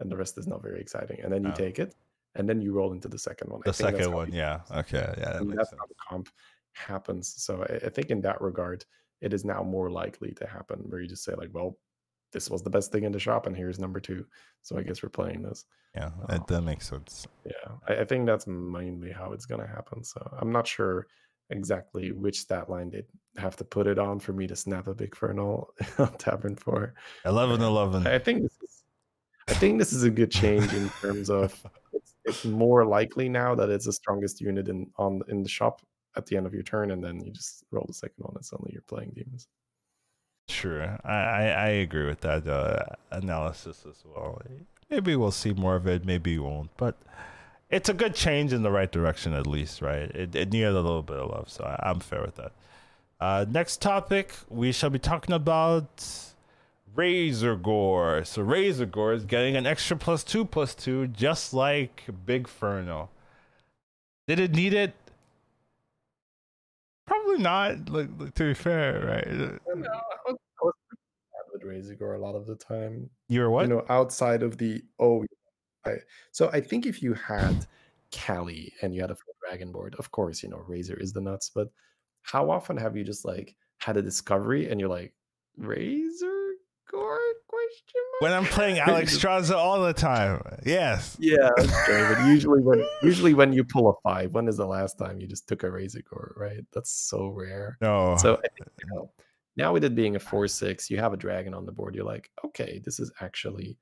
[0.00, 1.54] and the rest is not very exciting and then you oh.
[1.54, 1.94] take it
[2.34, 3.62] and then you roll into the second one.
[3.64, 4.60] The second one yeah.
[4.70, 6.28] okay yeah that that's not the comp
[6.76, 7.34] happens.
[7.36, 8.84] So I, I think in that regard,
[9.20, 11.78] it is now more likely to happen where you just say like, well,
[12.36, 14.26] this was the best thing in the shop, and here's number two.
[14.60, 15.64] So I guess we're playing this.
[15.94, 17.26] Yeah, that, um, that makes sense.
[17.46, 20.04] Yeah, I, I, think that's mainly how it's gonna happen.
[20.04, 21.06] So I'm not sure
[21.48, 23.06] exactly which stat line they'd
[23.38, 25.68] have to put it on for me to snap a Bigfernal
[25.98, 26.92] on Tavern for.
[27.24, 28.06] 11 11.
[28.06, 28.82] I think this is
[29.48, 31.58] I think this is a good change in terms of
[31.94, 35.80] it's, it's more likely now that it's the strongest unit in on in the shop
[36.16, 38.34] at the end of your turn, and then you just roll the second one.
[38.36, 39.48] It's only you're playing demons.
[40.48, 44.40] Sure, I, I, I agree with that uh, analysis as well.
[44.88, 46.96] Maybe we'll see more of it, maybe we won't, but
[47.68, 50.08] it's a good change in the right direction at least, right?
[50.10, 52.52] It, it needed a little bit of love, so I, am fair with that.
[53.20, 55.96] Uh, next topic, we shall be talking about
[56.94, 58.26] Razorgore.
[58.26, 63.08] So Razorgore is getting an extra plus two plus two, just like Bigfernal.
[64.28, 64.94] Did it need it?
[67.42, 67.88] Probably not.
[67.90, 69.26] Like, to be fair, right?
[69.74, 69.88] No,
[70.26, 70.32] I
[70.62, 70.74] was,
[71.52, 73.08] with Razorgore a lot of the time.
[73.28, 73.62] You were what?
[73.62, 75.24] You know, outside of the oh,
[75.84, 75.96] I,
[76.32, 77.66] so I think if you had
[78.10, 81.20] Cali and you had a full dragon board, of course, you know, Razor is the
[81.20, 81.50] nuts.
[81.54, 81.68] But
[82.22, 85.14] how often have you just like had a discovery and you're like,
[85.56, 86.54] Razor
[86.90, 87.25] Gore?
[87.66, 88.22] Question mark?
[88.22, 91.16] When I'm playing Alexstrasza all the time, yes.
[91.18, 94.98] Yeah, okay, but usually when usually when you pull a five, when is the last
[94.98, 96.36] time you just took a Razorgore?
[96.36, 96.64] Right?
[96.72, 97.76] That's so rare.
[97.80, 98.16] No.
[98.18, 99.10] So think, you know,
[99.56, 101.94] now with it being a four six, you have a dragon on the board.
[101.94, 103.76] You're like, okay, this is actually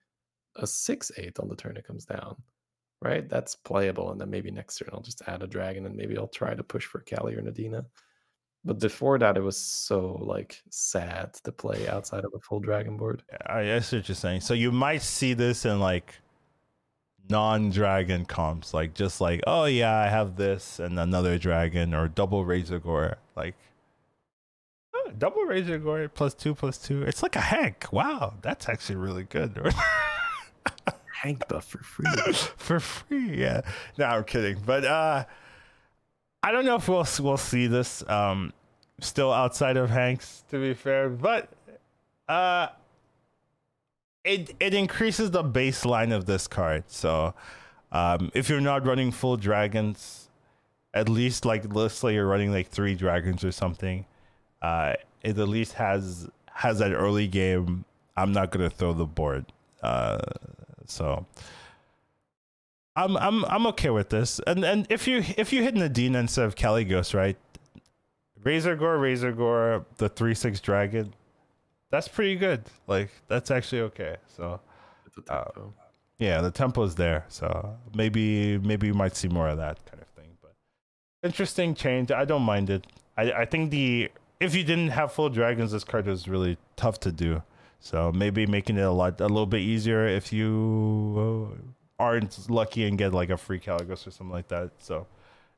[0.57, 2.37] a six eight on the turn it comes down,
[3.03, 3.29] right?
[3.29, 6.29] That's playable, and then maybe next turn I'll just add a dragon, and maybe I'll
[6.29, 7.85] try to push for Cali or Nadina.
[8.65, 12.97] But before that, it was so like sad to play outside of a full dragon
[12.97, 13.23] board.
[13.47, 14.41] I, I see what you're saying.
[14.41, 16.15] So you might see this in like
[17.29, 22.45] non-dragon comps, like just like, oh yeah, I have this and another dragon or double
[22.45, 23.55] Razorgore, like
[24.95, 27.03] oh, double Razorgore plus two plus two.
[27.03, 29.59] It's like a hank Wow, that's actually really good.
[31.13, 32.33] Hank buff for free.
[32.57, 33.61] for free, yeah.
[33.99, 34.63] No, I'm kidding.
[34.65, 35.25] But uh
[36.45, 38.53] I don't know if we'll we'll see this um
[39.01, 41.49] still outside of Hanks to be fair, but
[42.29, 42.69] uh
[44.25, 46.85] it it increases the baseline of this card.
[46.89, 47.33] So
[47.93, 50.29] um if you're not running full dragons,
[50.93, 54.05] at least like let's say you're running like three dragons or something,
[54.61, 54.93] uh
[55.23, 57.87] it at least has has that early game
[58.19, 59.47] I'm not gonna throw the board.
[59.83, 60.19] Uh
[60.85, 61.25] so
[62.97, 64.41] I'm I'm I'm okay with this.
[64.47, 67.37] And and if you if you hit Nadine instead of Kalecgos, right?
[68.43, 71.15] Razorgore, Razor Gore, the three six dragon,
[71.91, 72.65] that's pretty good.
[72.87, 74.17] Like that's actually okay.
[74.37, 74.61] So
[75.29, 75.45] uh,
[76.19, 77.25] yeah, the tempo is there.
[77.29, 80.37] So maybe maybe you might see more of that kind of thing.
[80.41, 80.55] But
[81.23, 82.13] interesting change.
[82.13, 82.87] I don't mind it.
[83.17, 84.11] I I think the
[84.41, 87.43] if you didn't have full dragons, this card was really tough to do.
[87.81, 91.59] So maybe making it a lot a little bit easier if you
[92.05, 94.71] aren't lucky and get like a free Kalecgos or something like that.
[94.79, 95.07] So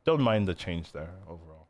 [0.05, 1.67] don't mind the change there overall.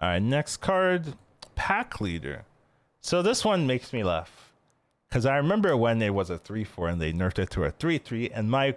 [0.00, 1.14] All right, next card,
[1.54, 2.44] Pack Leader.
[3.00, 4.52] So this one makes me laugh
[5.08, 7.70] because I remember when it was a three four and they nerfed it to a
[7.70, 8.74] three three, and my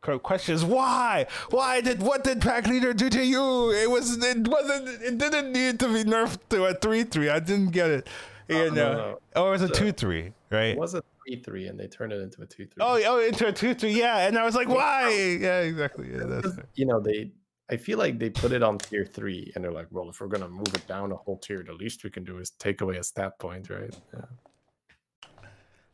[0.00, 1.26] question is why?
[1.50, 3.70] Why did what did Pack Leader do to you?
[3.70, 7.28] It was it wasn't it didn't need to be nerfed to a three three.
[7.28, 8.08] I didn't get it.
[8.50, 9.18] Uh, you oh, know, no, no.
[9.36, 10.74] oh, it was a two three, right?
[10.74, 12.80] It was a three three, and they turned it into a two three.
[12.80, 14.26] Oh, oh, into a two three, yeah.
[14.26, 15.36] And I was like, why?
[15.40, 16.10] Yeah, exactly.
[16.12, 17.32] Yeah, that's you know they.
[17.68, 20.28] I feel like they put it on tier three, and they're like, well, if we're
[20.28, 22.96] gonna move it down a whole tier, the least we can do is take away
[22.96, 23.94] a stat point, right?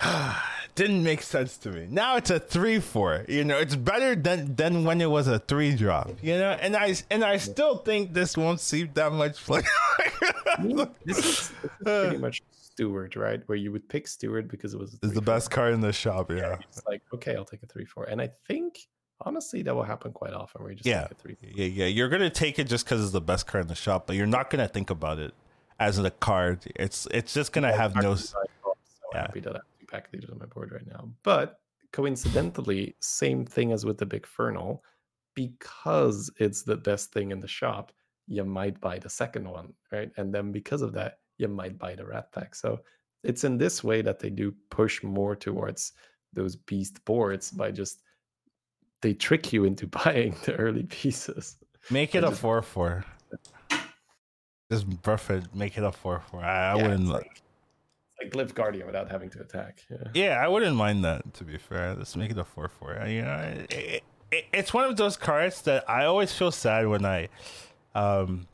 [0.01, 0.39] Yeah.
[0.75, 1.87] Didn't make sense to me.
[1.91, 3.25] Now it's a three four.
[3.29, 6.11] You know, it's better than than when it was a three drop.
[6.23, 9.63] You know, and I and I still think this won't see that much play.
[11.05, 11.53] this is,
[11.85, 12.43] pretty much
[12.73, 13.43] Steward, right?
[13.47, 16.31] Where you would pick Steward because it was is the best card in the shop.
[16.31, 18.89] Yeah, yeah it's like okay, I'll take a three four, and I think
[19.21, 20.63] honestly that will happen quite often.
[20.63, 21.87] Where you just yeah, three, yeah, yeah.
[21.87, 24.27] You're gonna take it just because it's the best card in the shop, but you're
[24.27, 25.35] not gonna think about it
[25.79, 26.61] as a card.
[26.77, 28.15] It's it's just gonna yeah, have no.
[28.15, 28.39] So
[29.13, 29.21] yeah.
[29.23, 31.61] happy that I have two pack leaders on my board right now, but
[31.93, 34.81] coincidentally, same thing as with the Bigfernal,
[35.35, 37.93] because it's the best thing in the shop
[38.27, 40.11] you might buy the second one, right?
[40.17, 42.55] And then because of that, you might buy the rat pack.
[42.55, 42.81] So
[43.23, 45.93] it's in this way that they do push more towards
[46.33, 48.03] those beast boards by just
[49.03, 51.57] they trick you into buying the early pieces.
[51.91, 53.05] Make it a four four.
[54.71, 55.55] Just perfect.
[55.55, 56.43] Make it a four four.
[56.43, 57.43] I, I yeah, wouldn't like
[58.23, 59.85] like Glyph Guardian without having to attack.
[59.91, 59.97] Yeah.
[60.15, 61.35] yeah, I wouldn't mind that.
[61.35, 63.05] To be fair, let's make it a four four.
[63.07, 63.37] You know,
[63.71, 67.29] it, it, it's one of those cards that I always feel sad when I,
[67.95, 68.47] um,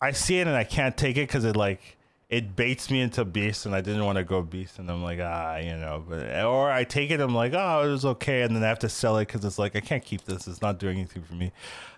[0.00, 1.96] I see it and I can't take it because it like
[2.32, 5.18] it baits me into beast and I didn't want to go beast and I'm like
[5.20, 8.56] ah you know but or I take it I'm like oh it was okay and
[8.56, 10.78] then I have to sell it because it's like I can't keep this it's not
[10.78, 11.52] doing anything for me,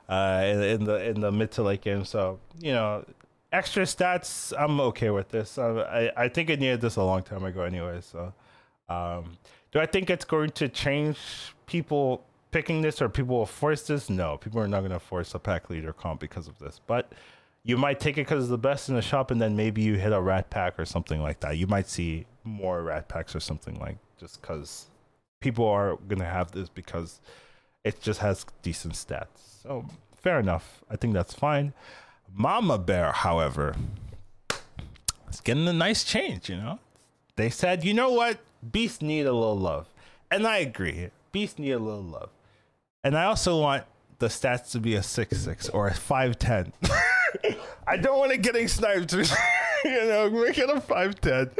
[0.08, 3.04] uh, in, in the in the mid to late game so you know
[3.52, 7.44] extra stats I'm okay with this I I think I needed this a long time
[7.44, 8.34] ago anyway so,
[8.88, 9.38] um,
[9.70, 11.18] do I think it's going to change
[11.66, 14.08] people picking this or people will force this?
[14.08, 16.80] No, people are not going to force a pack leader comp because of this.
[16.86, 17.12] But
[17.64, 19.94] you might take it because it's the best in the shop, and then maybe you
[19.94, 21.56] hit a rat pack or something like that.
[21.56, 24.86] You might see more rat packs or something like just because
[25.40, 27.20] people are to have this because
[27.82, 29.62] it just has decent stats.
[29.62, 30.82] So fair enough.
[30.90, 31.72] I think that's fine.
[32.32, 33.74] Mama Bear, however,
[35.30, 36.50] is getting a nice change.
[36.50, 36.78] You know,
[37.36, 38.38] they said, you know what,
[38.72, 39.88] beasts need a little love,
[40.30, 41.08] and I agree.
[41.32, 42.30] Beasts need a little love.
[43.02, 43.84] And I also want
[44.18, 46.74] the stats to be a six six or a five ten.
[47.86, 49.12] I don't want it getting sniped.
[49.84, 51.50] you know, make it a five ten.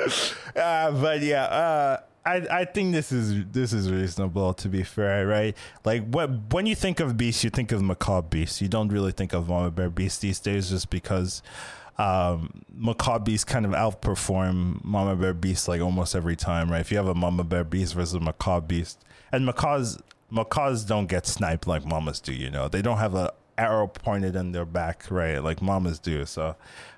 [0.57, 5.27] Uh, but yeah, uh, I I think this is this is reasonable to be fair,
[5.27, 5.57] right?
[5.85, 8.63] Like what when you think of beasts, you think of macaw beasts.
[8.63, 11.43] You don't really think of mama bear beasts these days, just because
[11.99, 16.81] um, macaw beast kind of outperform mama bear beasts like almost every time, right?
[16.81, 19.99] If you have a mama bear beast versus a macaw beast, and macaws
[20.31, 22.33] macaws don't get sniped like mamas do.
[22.33, 25.39] You know, they don't have a arrow pointed in their back, right?
[25.39, 26.25] Like mamas do.
[26.27, 26.57] So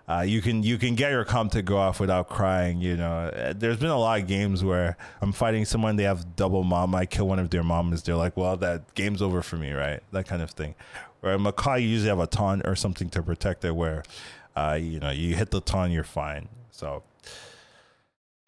[0.08, 2.80] uh, you can you can get your comp to go off without crying.
[2.80, 6.62] You know, there's been a lot of games where I'm fighting someone, they have double
[6.62, 9.72] mom, I kill one of their mamas, they're like, well, that game's over for me,
[9.72, 10.00] right?
[10.12, 10.74] That kind of thing.
[11.20, 14.04] Where macaw you usually have a taunt or something to protect it, where
[14.54, 16.48] uh, you know you hit the taunt, you're fine.
[16.70, 17.02] So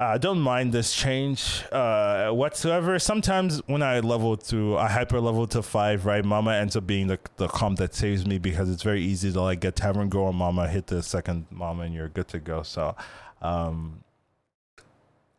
[0.00, 3.00] I don't mind this change uh, whatsoever.
[3.00, 7.08] Sometimes when I level to I hyper level to five, right, Mama ends up being
[7.08, 10.26] the the comp that saves me because it's very easy to like get Tavern Go
[10.26, 12.62] on Mama, hit the second Mama, and you're good to go.
[12.62, 12.94] So,
[13.42, 14.04] um,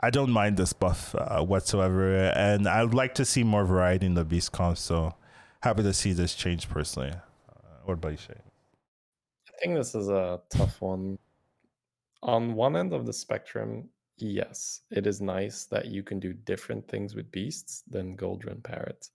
[0.01, 4.15] I don't mind this buff uh, whatsoever, and I'd like to see more variety in
[4.15, 4.77] the beast comp.
[4.77, 5.15] So,
[5.61, 7.11] happy to see this change personally.
[7.11, 8.33] Uh, what about you, Shay?
[9.47, 11.17] I think this is a tough one.
[12.21, 13.87] On one end of the spectrum,
[14.21, 19.09] Yes, it is nice that you can do different things with beasts than Goldrinn Parrot.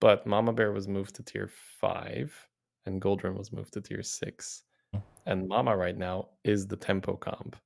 [0.00, 1.48] But Mama Bear was moved to tier
[1.80, 2.48] 5
[2.86, 4.62] and Goldrinn was moved to tier 6.
[4.92, 4.98] Hmm.
[5.26, 7.56] And Mama right now is the tempo comp.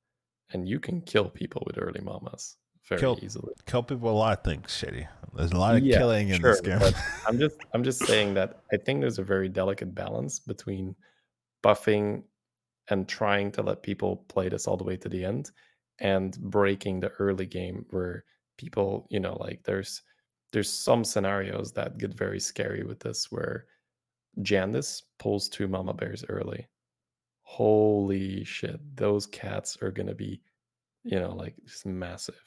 [0.53, 2.57] And you can kill people with early Mamas
[2.89, 3.53] very kill, easily.
[3.67, 5.07] Kill people a lot of things shitty.
[5.35, 6.81] There's a lot of yeah, killing in sure, this game.
[7.27, 10.97] I'm just I'm just saying that I think there's a very delicate balance between
[11.63, 12.25] buffing
[12.89, 15.53] and trying to let people play this all the way to the end
[16.01, 18.25] and breaking the early game where
[18.57, 20.03] people you know like there's
[20.53, 23.67] there's some scenarios that get very scary with this where
[24.41, 26.67] Jandice pulls two mama bears early.
[27.43, 30.41] Holy shit, those cats are gonna be,
[31.05, 32.41] you know, like just massive.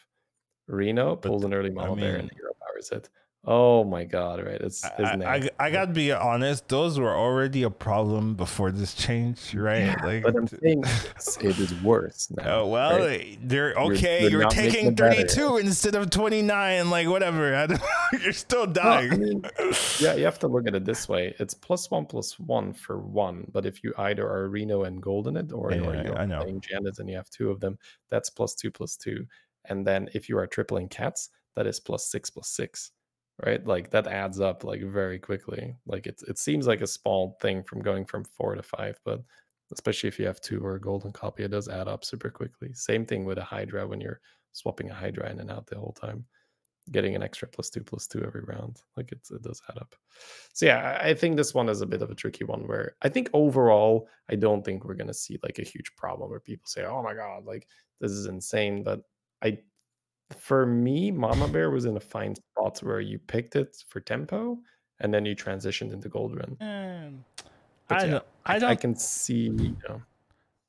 [0.68, 3.10] Reno pulls an early mama I mean, bear and hero powers it.
[3.46, 4.42] Oh my god!
[4.42, 6.70] Right, it's, I, I, I, gotta be honest.
[6.70, 9.84] Those were already a problem before this change, right?
[9.84, 10.82] Yeah, like, but I'm saying
[11.42, 12.62] it is worse now.
[12.62, 13.34] Oh well, right?
[13.34, 14.22] Eh, they're okay.
[14.22, 16.90] You're, you're taking 32 instead of 29.
[16.90, 17.68] Like whatever.
[18.24, 19.10] you're still dying.
[19.10, 19.20] Well,
[19.60, 21.36] I mean, yeah, you have to look at it this way.
[21.38, 23.46] It's plus one plus one for one.
[23.52, 26.26] But if you either are Reno and Gold in it, or, yeah, or you're I
[26.26, 26.40] know.
[26.40, 27.78] playing Jandice and you have two of them,
[28.10, 29.26] that's plus two plus two.
[29.66, 32.94] And then if you are tripling cats, that is plus six plus six
[33.46, 33.66] right?
[33.66, 35.76] Like that adds up like very quickly.
[35.86, 39.22] Like it, it seems like a small thing from going from four to five but
[39.72, 42.74] especially if you have two or a golden copy it does add up super quickly.
[42.74, 45.94] Same thing with a hydra when you're swapping a hydra in and out the whole
[45.94, 46.26] time
[46.92, 48.82] getting an extra plus two plus two every round.
[48.98, 49.96] Like it does add up.
[50.54, 53.10] So yeah i think this one is a bit of a tricky one where i
[53.10, 56.86] think overall i don't think we're to see like a huge problem where people say
[56.86, 57.68] oh my god like
[58.00, 59.02] this is insane but
[59.44, 59.58] i
[60.38, 64.58] for me, Mama Bear was in a fine spot where you picked it for tempo
[65.00, 66.58] and then you transitioned into Goldrinn.
[66.58, 67.20] Mm,
[67.90, 69.50] I, yeah, don't, I, don't, I can see.
[69.50, 70.02] You know,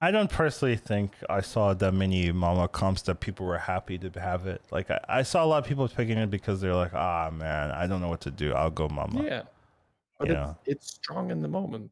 [0.01, 4.10] I don't personally think I saw that many Mama comps that people were happy to
[4.20, 4.62] have it.
[4.70, 7.70] Like I, I saw a lot of people picking it because they're like, ah man,
[7.70, 8.52] I don't know what to do.
[8.52, 9.24] I'll go Mama.
[9.24, 9.43] Yeah,
[10.18, 11.90] but it's, it's strong in the moment,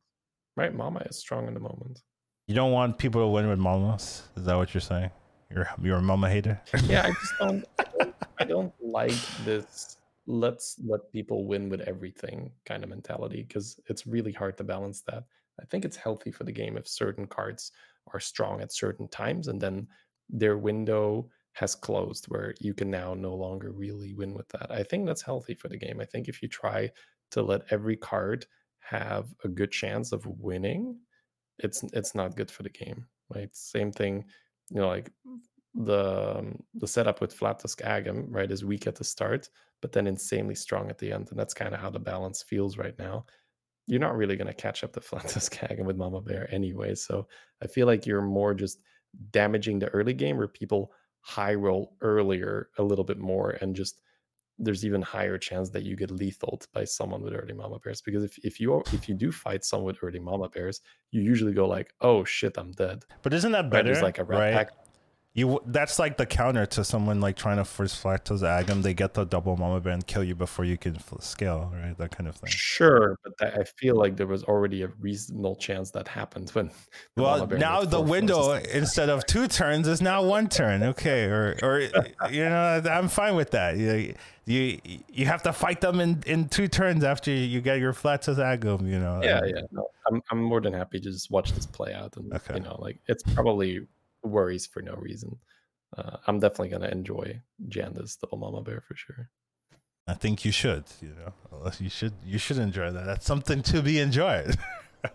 [0.56, 0.74] right?
[0.74, 2.02] Mama is strong in the moment.
[2.48, 4.24] You don't want people to win with Mamas.
[4.36, 5.10] Is that what you're saying?
[5.55, 6.61] You're you're a mama hater.
[6.85, 8.15] yeah, I just don't, I don't.
[8.41, 9.99] I don't like this.
[10.27, 15.03] Let's let people win with everything kind of mentality because it's really hard to balance
[15.03, 15.24] that.
[15.61, 17.73] I think it's healthy for the game if certain cards
[18.12, 19.87] are strong at certain times and then
[20.29, 24.70] their window has closed where you can now no longer really win with that.
[24.70, 26.01] I think that's healthy for the game.
[26.01, 26.91] I think if you try
[27.33, 28.47] to let every card
[28.81, 30.99] have a good chance of winning,
[31.59, 33.07] it's it's not good for the game.
[33.35, 33.55] Right?
[33.55, 34.24] Same thing,
[34.73, 35.11] you know, like
[35.74, 39.49] the um, the setup with Flat Tusk Agam, right, is weak at the start,
[39.81, 42.78] but then insanely strong at the end, and that's kind of how the balance feels
[42.78, 43.24] right now.
[43.86, 46.94] You're not really going to catch up to Flat Tusk Agam with Mama Bear anyway,
[46.94, 47.27] so
[47.62, 48.78] I feel like you're more just
[49.31, 54.01] damaging the early game where people high roll earlier a little bit more and just
[54.59, 58.23] there's even higher chance that you get lethal by someone with early mama bears because
[58.23, 60.81] if, if you if you do fight someone with early mama bears
[61.11, 64.03] you usually go like oh shit i'm dead but isn't that better right?
[64.03, 64.53] like a right?
[64.53, 64.70] Pack
[65.34, 68.82] you that's like the counter to someone like trying to force flat to Agam.
[68.82, 71.96] They get the double mama bear and kill you before you can scale, right?
[71.96, 72.50] That kind of thing.
[72.50, 76.70] Sure, but that, I feel like there was already a reasonable chance that happened when.
[77.16, 80.82] well, now the window instead of two turns is now one turn.
[80.82, 81.80] Okay, or or
[82.30, 83.78] you know I'm fine with that.
[83.78, 84.14] You
[84.44, 88.20] you you have to fight them in in two turns after you get your flat
[88.22, 88.86] to Agam.
[88.86, 89.22] You know.
[89.22, 89.62] Yeah, yeah.
[89.70, 92.56] No, I'm I'm more than happy to just watch this play out and okay.
[92.56, 93.86] you know like it's probably
[94.23, 95.39] worries for no reason.
[95.97, 99.28] Uh, I'm definitely gonna enjoy Janda's little mama bear for sure.
[100.07, 100.85] I think you should.
[101.01, 103.07] You know, you should you should enjoy that.
[103.07, 104.57] That's something to be enjoyed.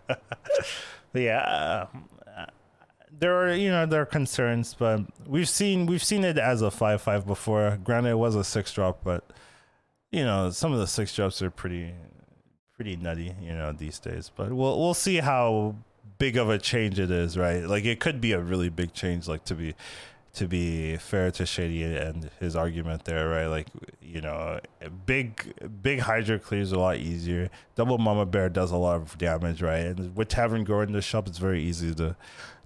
[1.14, 1.86] yeah, uh,
[3.10, 6.70] there are you know there are concerns, but we've seen we've seen it as a
[6.70, 7.78] five five before.
[7.82, 9.24] Granted, it was a six drop, but
[10.10, 11.92] you know some of the six drops are pretty
[12.74, 13.34] pretty nutty.
[13.42, 15.74] You know these days, but we'll we'll see how
[16.18, 17.64] big of a change it is, right?
[17.64, 19.74] Like it could be a really big change, like to be
[20.34, 23.46] to be fair to Shady and his argument there, right?
[23.46, 23.66] Like,
[24.00, 24.60] you know,
[25.06, 27.50] big big Hydra clears a lot easier.
[27.74, 29.84] Double Mama Bear does a lot of damage, right?
[29.84, 32.16] And with Tavern Gore in the shop, it's very easy to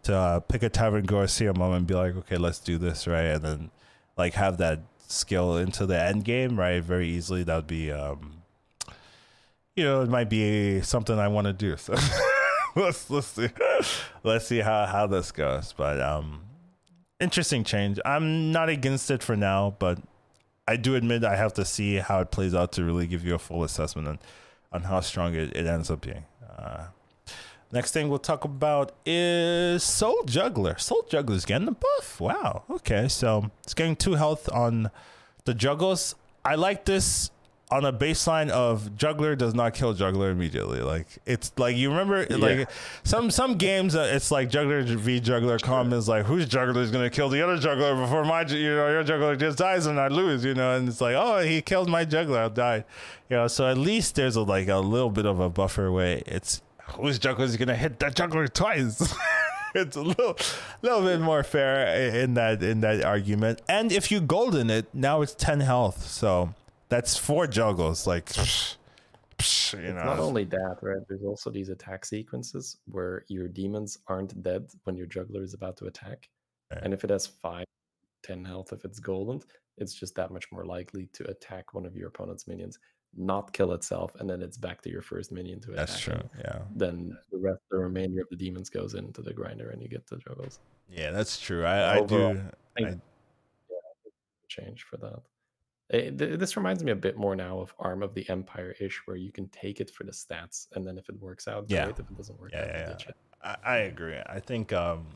[0.04, 2.76] to uh, pick a Tavern Gore, see a mom, and be like, okay, let's do
[2.76, 3.26] this, right?
[3.26, 3.70] And then
[4.16, 6.82] like have that skill into the end game, right?
[6.82, 7.42] Very easily.
[7.44, 8.42] That would be, um,
[9.76, 11.76] you know, it might be something I want to do.
[11.76, 11.94] So.
[12.77, 13.49] let's let's see
[14.23, 15.74] let's see how how this goes.
[15.77, 16.43] But um,
[17.20, 17.99] interesting change.
[18.05, 19.99] I'm not against it for now, but
[20.66, 23.35] I do admit I have to see how it plays out to really give you
[23.35, 24.19] a full assessment on
[24.73, 26.24] on how strong it, it ends up being.
[26.57, 26.86] Uh,
[27.73, 30.78] next thing we'll talk about is Soul Juggler.
[30.78, 32.20] Soul Juggler's getting the buff.
[32.20, 32.62] Wow.
[32.70, 34.90] Okay, so it's getting two health on
[35.44, 36.15] the juggles.
[36.43, 37.31] I like this
[37.73, 40.81] on a baseline of juggler does not kill juggler immediately.
[40.81, 42.36] Like it's like you remember yeah.
[42.36, 42.70] like
[43.03, 46.90] some some games uh, it's like juggler v juggler com is like whose juggler is
[46.90, 50.09] gonna kill the other juggler before my you know your juggler just dies and I
[50.09, 52.85] lose you know and it's like oh he killed my juggler I'll die
[53.31, 56.23] you know so at least there's a, like a little bit of a buffer way
[56.27, 56.61] it's
[56.94, 59.15] whose juggler is gonna hit that juggler twice.
[59.74, 60.36] it's a little,
[60.82, 63.62] little bit more fair in that in that argument.
[63.69, 66.07] And if you golden it, now it's ten health.
[66.07, 66.55] So
[66.93, 68.06] that's four juggles.
[68.06, 68.77] Like, psh,
[69.39, 70.05] psh, you know.
[70.05, 71.01] Not only that, right?
[71.09, 75.77] There's also these attack sequences where your demons aren't dead when your juggler is about
[75.78, 76.28] to attack,
[76.70, 76.82] right.
[76.82, 77.64] and if it has five,
[78.24, 79.40] 10 health, if it's golden,
[79.78, 82.78] it's just that much more likely to attack one of your opponent's minions,
[83.16, 85.86] not kill itself, and then it's back to your first minion to attack.
[85.86, 86.20] That's true.
[86.39, 86.59] Yeah.
[86.77, 90.06] Then the rest, the remainder of the demons goes into the grinder, and you get
[90.06, 90.60] the juggles.
[90.90, 91.64] Yeah, that's true.
[91.64, 92.39] I, I do.
[92.78, 92.94] I, yeah,
[94.48, 95.23] change for that.
[95.93, 99.02] It, eh, this reminds me a bit more now of Arm of the Empire ish,
[99.05, 101.85] where you can take it for the stats, and then if it works out, yeah.
[101.85, 101.98] great.
[101.98, 103.56] If it doesn't work yeah, out, yeah, yeah.
[103.64, 104.19] I, I, agree.
[104.27, 105.06] I think um,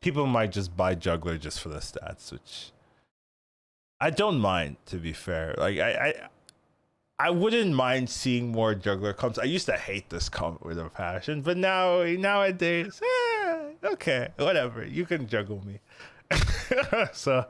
[0.00, 2.70] people might just buy Juggler just for the stats, which
[4.00, 4.76] I don't mind.
[4.86, 6.14] To be fair, like I, I,
[7.18, 9.38] I wouldn't mind seeing more Juggler comps.
[9.38, 14.84] I used to hate this comp with a passion, but now nowadays, eh, okay, whatever.
[14.84, 15.80] You can juggle me.
[17.12, 17.44] so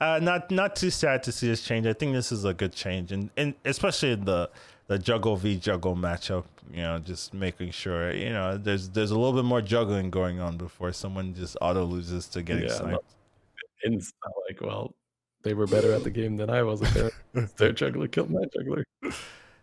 [0.00, 1.86] uh, not not too sad to see this change.
[1.86, 4.50] I think this is a good change, and and especially the
[4.88, 6.44] the juggle v juggle matchup.
[6.72, 10.40] You know, just making sure you know there's there's a little bit more juggling going
[10.40, 13.14] on before someone just auto loses to getting yeah, sniped.
[13.82, 14.94] It's not like well,
[15.42, 16.80] they were better at the game than I was.
[16.80, 17.10] Their,
[17.56, 18.84] their juggler killed my juggler.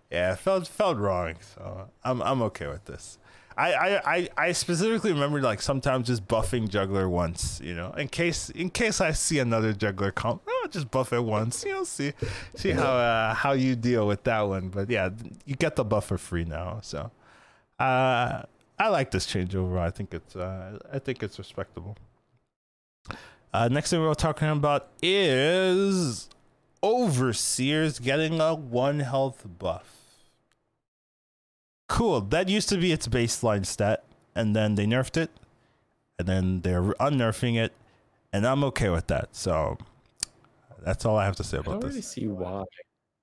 [0.10, 1.36] Yeah, felt felt wrong.
[1.56, 3.18] So I'm I'm okay with this.
[3.58, 8.50] I, I, I specifically remember like sometimes just buffing juggler once, you know, in case
[8.50, 12.14] in case I see another juggler come, oh, just buff it once, you know, see
[12.56, 14.70] see how uh, how you deal with that one.
[14.70, 15.10] But yeah,
[15.46, 17.12] you get the buff for free now, so
[17.80, 18.44] uh,
[18.80, 19.84] I like this change overall.
[19.84, 21.96] I think it's uh, I think it's respectable.
[23.54, 26.28] Uh, next thing we're talking about is
[26.82, 29.93] overseers getting a one health buff
[31.94, 32.22] cool.
[32.22, 34.04] That used to be its baseline stat,
[34.36, 35.32] and then they nerfed it,
[36.18, 37.72] and then they're unnerfing it,
[38.34, 39.36] and I'm okay with that.
[39.36, 39.78] So
[40.84, 41.70] that's all I have to say about this.
[41.70, 41.90] I don't this.
[41.92, 42.64] really see why.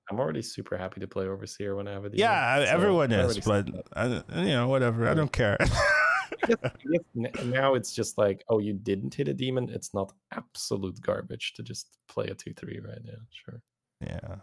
[0.09, 2.19] I'm already super happy to play Overseer when I have a demon.
[2.19, 5.07] Yeah, so everyone is, but I, you know, whatever.
[5.07, 5.57] I don't care.
[5.61, 9.69] I guess, I guess now it's just like, oh, you didn't hit a demon.
[9.69, 13.19] It's not absolute garbage to just play a two three right now.
[13.31, 13.61] Sure.
[14.01, 14.35] Yeah.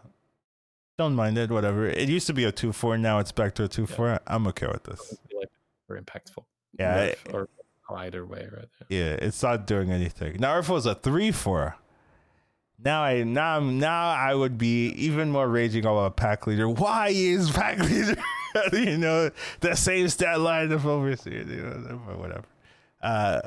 [0.99, 1.49] Don't mind it.
[1.49, 1.87] Whatever.
[1.87, 2.97] It used to be a two four.
[2.97, 3.95] Now it's back to a two yeah.
[3.95, 4.19] four.
[4.27, 5.17] I'm okay with this.
[5.33, 5.47] Like
[5.87, 6.43] very impactful.
[6.77, 7.03] Yeah.
[7.03, 7.47] It, or
[7.95, 8.67] either way, right?
[8.89, 10.41] Yeah, it's not doing anything.
[10.41, 11.77] Now if it was a three four.
[12.83, 16.67] Now I now now I would be even more raging about pack leader.
[16.67, 18.21] Why is pack leader
[18.73, 19.31] you know,
[19.61, 22.43] the same stat line of overseer, you know, whatever.
[23.01, 23.39] Uh,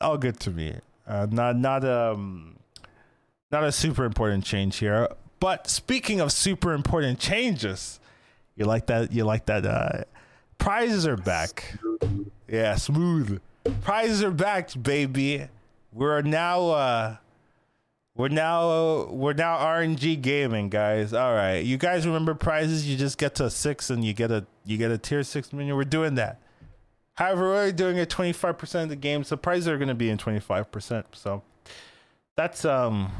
[0.00, 0.74] all good to me.
[1.06, 2.56] Uh, not not um
[3.52, 5.08] not a super important change here.
[5.40, 8.00] But speaking of super important changes,
[8.56, 9.12] you like that?
[9.12, 9.66] You like that?
[9.66, 10.04] Uh,
[10.58, 11.74] prizes are back.
[12.48, 13.40] Yeah, smooth.
[13.82, 15.48] Prizes are back, baby.
[15.92, 17.16] We're now uh
[18.16, 21.12] we're now we're now RNG gaming, guys.
[21.12, 22.88] All right, you guys remember prizes?
[22.88, 25.52] You just get to a six and you get a you get a tier six
[25.52, 25.76] minion.
[25.76, 26.40] We're doing that.
[27.14, 29.94] However, we're doing it twenty five percent of the game, so prizes are going to
[29.94, 31.06] be in twenty five percent.
[31.12, 31.42] So
[32.36, 33.12] that's um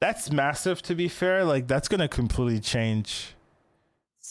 [0.00, 0.82] that's massive.
[0.82, 3.34] To be fair, like that's going to completely change.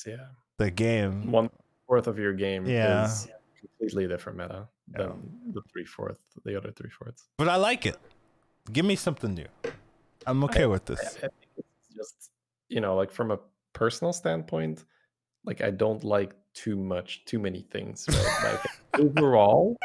[0.05, 0.15] Yeah.
[0.57, 1.31] The game.
[1.31, 1.49] One
[1.87, 2.65] fourth of your game.
[2.65, 3.05] Yeah.
[3.05, 3.27] Is
[3.59, 5.53] completely different meta than yeah.
[5.53, 7.27] the three fourth, the other three fourths.
[7.37, 7.97] But I like it.
[8.71, 9.47] Give me something new.
[10.25, 10.99] I'm okay I, with this.
[10.99, 12.31] I, I think it's just
[12.69, 13.39] you know, like from a
[13.73, 14.85] personal standpoint,
[15.45, 18.05] like I don't like too much, too many things.
[18.07, 18.59] Right?
[18.95, 19.77] like overall,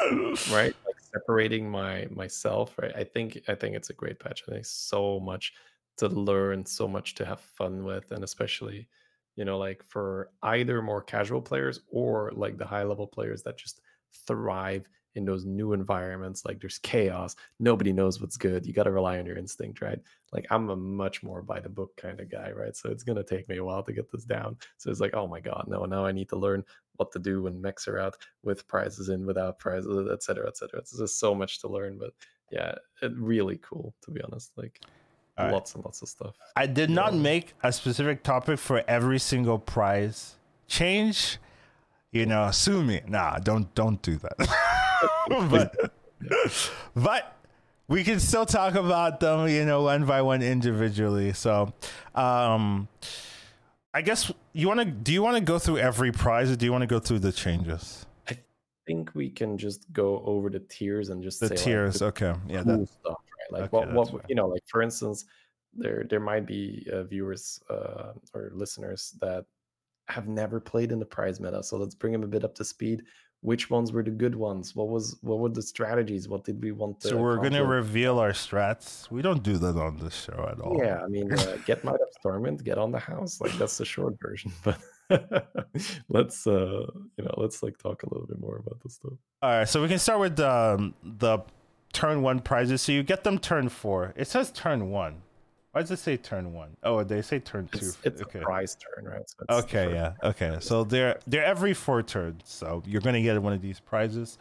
[0.51, 0.75] right?
[0.85, 2.91] Like separating my myself, right?
[2.95, 4.43] I think I think it's a great patch.
[4.47, 5.53] I think so much
[5.97, 8.87] to learn, so much to have fun with, and especially,
[9.35, 13.57] you know, like for either more casual players or like the high level players that
[13.57, 13.81] just
[14.27, 18.91] thrive in those new environments like there's chaos nobody knows what's good you got to
[18.91, 19.99] rely on your instinct right?
[20.31, 22.75] Like i'm a much more by the book kind of guy right?
[22.75, 24.57] So it's going to take me a while to get this down.
[24.77, 26.63] So it's like oh my god no now i need to learn
[26.97, 30.97] what to do when mechs are out with prizes in without prizes etc etc it's
[30.97, 32.13] just so much to learn but
[32.51, 34.81] yeah it really cool to be honest like
[35.37, 35.75] All lots right.
[35.75, 40.35] and lots of stuff i did not make a specific topic for every single prize
[40.67, 41.37] change
[42.11, 44.37] you know sue me nah don't don't do that
[45.49, 45.91] but
[46.95, 47.35] but
[47.87, 51.33] we can still talk about them, you know, one by one individually.
[51.33, 51.73] So,
[52.15, 52.87] um,
[53.93, 54.85] I guess you want to.
[54.85, 57.19] Do you want to go through every prize, or do you want to go through
[57.19, 58.05] the changes?
[58.27, 58.37] I
[58.87, 62.01] think we can just go over the tiers and just the tiers.
[62.01, 63.17] Like, the okay, yeah, cool that, stuff,
[63.51, 63.61] right?
[63.61, 65.25] Like okay, what, what you know, like for instance,
[65.73, 69.45] there there might be uh, viewers uh, or listeners that
[70.07, 72.65] have never played in the prize meta, so let's bring them a bit up to
[72.65, 73.03] speed.
[73.41, 74.75] Which ones were the good ones?
[74.75, 76.27] What was what were the strategies?
[76.27, 79.11] What did we want to so we're going to reveal our strats.
[79.11, 80.79] We don't do that on this show at all.
[80.81, 83.85] Yeah i mean uh, get might of stormwind get on the house like that's the
[83.85, 84.79] short version but
[86.09, 86.85] let's uh
[87.17, 89.13] you know let's like talk a little bit more about this stuff.
[89.43, 91.39] All right so we can start with um, the
[91.95, 95.21] turn one prizes so you get them turn four it says turn one
[95.75, 96.77] why does it say turn one?
[96.83, 97.79] Oh, they say turn two.
[97.79, 98.39] It's, it's okay.
[98.39, 99.29] a prize turn, right?
[99.29, 100.55] So okay, yeah, okay.
[100.61, 104.37] So they're they're every four turns, so you're gonna get one of these prizes.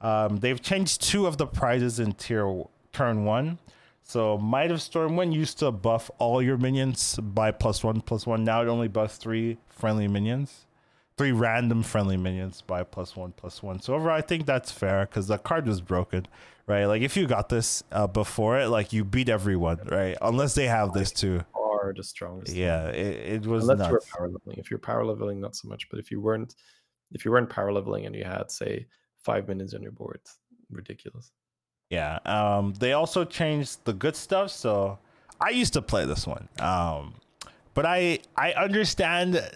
[0.00, 2.62] Um, they've changed two of the prizes in tier
[2.92, 3.58] turn one.
[4.04, 8.44] So Might of Stormwind used to buff all your minions by plus one plus one.
[8.44, 10.66] Now it only buffs three friendly minions,
[11.18, 13.82] three random friendly minions by plus one plus one.
[13.82, 16.28] So overall, I think that's fair because the card was broken
[16.66, 16.86] right?
[16.86, 20.16] Like if you got this uh, before it, like you beat everyone, right?
[20.20, 21.42] Unless they have this too.
[21.54, 22.56] Are the strongest.
[22.56, 23.68] Yeah, it, it was.
[23.68, 23.90] Unless nuts.
[23.90, 24.58] you're power leveling.
[24.58, 25.88] If you're power leveling, not so much.
[25.90, 26.54] But if you weren't,
[27.12, 28.86] if you weren't power leveling and you had say
[29.22, 30.20] five minutes on your board,
[30.70, 31.30] ridiculous.
[31.90, 32.18] Yeah.
[32.24, 32.74] Um.
[32.78, 34.50] They also changed the good stuff.
[34.50, 34.98] So
[35.40, 36.48] I used to play this one.
[36.58, 37.14] Um.
[37.74, 39.48] But I I understand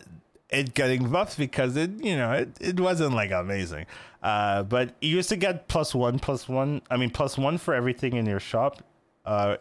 [0.50, 3.86] it getting buffed because it you know it, it wasn't like amazing.
[4.22, 7.72] Uh, but you used to get plus one plus one i mean plus one for
[7.72, 8.82] everything in your shop
[9.24, 9.56] uh,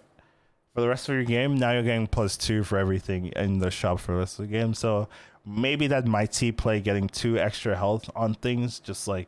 [0.74, 1.56] for the rest of your game.
[1.56, 4.52] Now you're getting plus two for everything in the shop for the rest of the
[4.52, 4.74] game.
[4.74, 5.07] So
[5.45, 9.28] maybe that might see play getting two extra health on things just like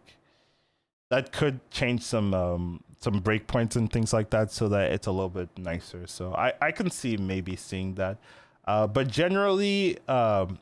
[1.10, 5.12] that could change some um, some breakpoints and things like that so that it's a
[5.12, 6.08] little bit nicer.
[6.08, 8.18] So i i can see maybe seeing that.
[8.66, 10.60] Uh, but generally um,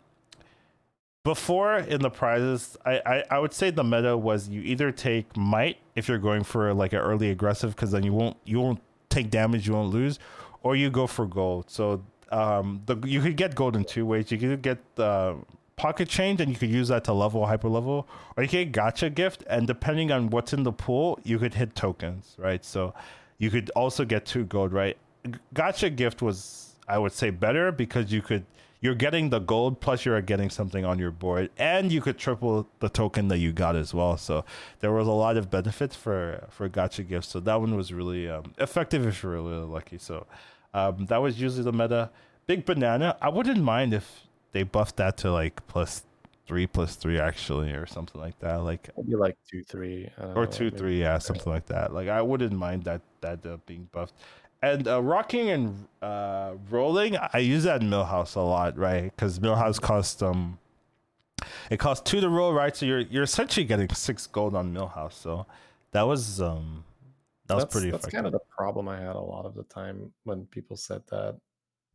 [1.23, 5.35] before in the prizes, I, I, I would say the meta was you either take
[5.35, 8.81] might if you're going for like an early aggressive because then you won't you won't
[9.09, 10.19] take damage, you won't lose,
[10.63, 11.69] or you go for gold.
[11.69, 14.31] So um, the you could get gold in two ways.
[14.31, 15.37] You could get the
[15.75, 18.83] pocket change and you could use that to level hyper level, or you could get
[18.83, 22.63] gacha gift and depending on what's in the pool, you could hit tokens, right?
[22.63, 22.93] So
[23.37, 24.97] you could also get two gold, right?
[25.53, 28.45] Gacha gift was I would say better because you could
[28.81, 32.67] you're getting the gold plus you're getting something on your board, and you could triple
[32.79, 34.17] the token that you got as well.
[34.17, 34.45] So
[34.79, 37.29] there was a lot of benefits for for gacha gifts.
[37.29, 39.97] So that one was really um, effective if you're really lucky.
[39.97, 40.27] So
[40.73, 42.09] um, that was usually the meta.
[42.47, 43.15] Big banana.
[43.21, 44.21] I wouldn't mind if
[44.53, 46.03] they buffed that to like plus
[46.47, 50.45] three plus three actually or something like that like maybe like two three or know,
[50.45, 54.15] two three yeah something like that like i wouldn't mind that that uh, being buffed
[54.61, 59.03] and uh, rocking and uh, rolling i use that in millhouse a lot right?
[59.15, 60.59] Because millhouse costs um
[61.69, 62.75] it costs two to roll right?
[62.75, 65.13] So you're you're essentially getting six gold on millhouse.
[65.13, 65.45] So
[65.91, 66.83] that was um
[67.47, 68.17] that was pretty that's effective.
[68.17, 71.39] kind of the problem i had a lot of the time when people said that.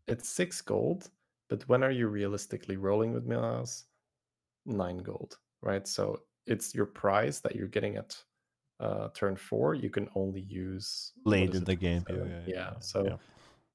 [0.07, 1.11] It's six gold
[1.49, 3.85] but when are you realistically rolling with millhouse?
[4.67, 5.87] Nine gold, right?
[5.87, 8.17] So it's your prize that you're getting at
[8.81, 9.75] uh, turn four.
[9.75, 12.05] You can only use late in the game.
[12.09, 13.17] Yeah, yeah, yeah, So yeah.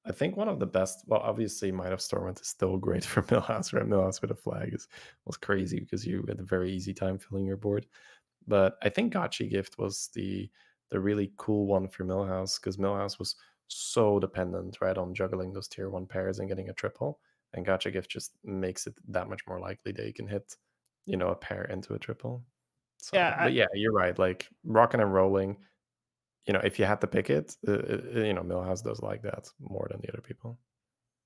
[0.06, 1.04] I think one of the best.
[1.08, 3.74] Well, obviously, Might of Stormwind is still great for Millhouse.
[3.74, 4.88] Right, Millhouse with a flag is
[5.26, 7.86] was crazy because you had a very easy time filling your board.
[8.48, 10.50] But I think Gacha Gift was the
[10.92, 13.36] the really cool one for Millhouse because Millhouse was
[13.68, 17.20] so dependent right on juggling those tier one pairs and getting a triple
[17.54, 20.56] and gacha gift just makes it that much more likely that you can hit
[21.06, 22.44] you know a pair into a triple.
[23.00, 24.18] So, yeah, I, yeah, you're right.
[24.18, 25.58] Like rocking and rolling,
[26.46, 29.22] you know, if you had to pick it, uh, uh, you know, Millhouse does like
[29.24, 30.58] that more than the other people.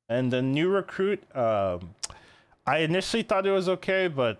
[0.09, 1.95] And the new recruit, um,
[2.65, 4.39] I initially thought it was okay, but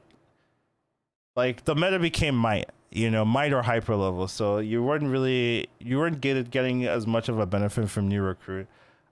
[1.35, 5.67] like the meta became might, you know, might or hyper level, so you weren't really
[5.79, 8.67] you weren't getting getting as much of a benefit from new recruit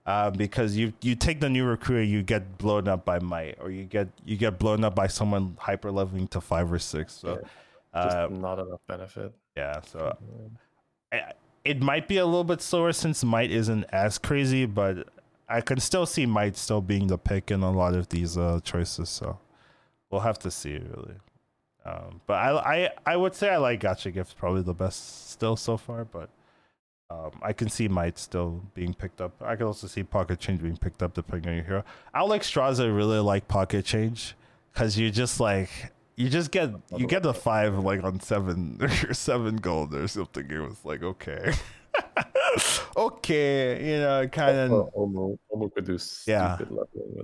[0.06, 3.70] uh, because you you take the new recruit, you get blown up by might, or
[3.70, 7.14] you get you get blown up by someone hyper leveling to five or six.
[7.14, 7.48] So, yeah,
[7.94, 9.32] just uh, not enough benefit.
[9.56, 10.16] Yeah, so
[11.64, 15.08] it might be a little bit slower since might isn't as crazy, but
[15.48, 18.60] I can still see might still being the pick in a lot of these uh,
[18.64, 19.08] choices.
[19.08, 19.38] So
[20.10, 21.14] we'll have to see really.
[21.84, 25.56] Um, but I, I I would say I like Gacha Gift probably the best still
[25.56, 26.30] so far, but
[27.10, 29.32] um, I can see Might still being picked up.
[29.42, 31.84] I can also see Pocket Change being picked up depending on your hero.
[32.14, 34.34] Alexstrasza really like Pocket Change
[34.72, 35.70] because you just like
[36.16, 40.50] you just get you get the five like on seven or seven gold or something.
[40.50, 41.54] It was like okay.
[42.96, 44.70] okay, you know, kind of.
[44.94, 46.58] Omu, Omu could do yeah,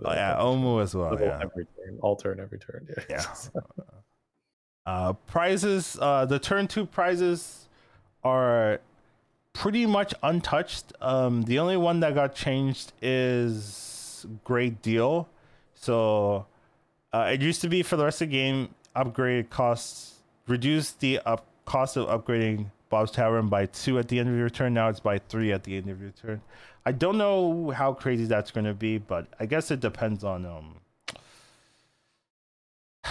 [0.05, 1.19] oh, yeah, Omu as well.
[1.19, 2.87] Yeah, every turn, all turn, every turn.
[3.09, 3.23] Yeah.
[3.55, 3.61] yeah.
[4.87, 5.97] uh, prizes.
[6.01, 7.69] Uh, the turn two prizes
[8.25, 8.81] are
[9.53, 10.93] pretty much untouched.
[11.01, 15.29] Um, the only one that got changed is Great Deal.
[15.75, 16.47] So
[17.13, 20.17] uh, it used to be for the rest of the game, upgrade costs
[20.49, 24.49] reduce the up cost of upgrading Bob's Tavern by two at the end of your
[24.49, 24.75] turn.
[24.75, 26.41] Now it's by three at the end of your turn.
[26.85, 30.47] I don't know how crazy that's going to be, but I guess it depends on
[30.47, 30.77] um,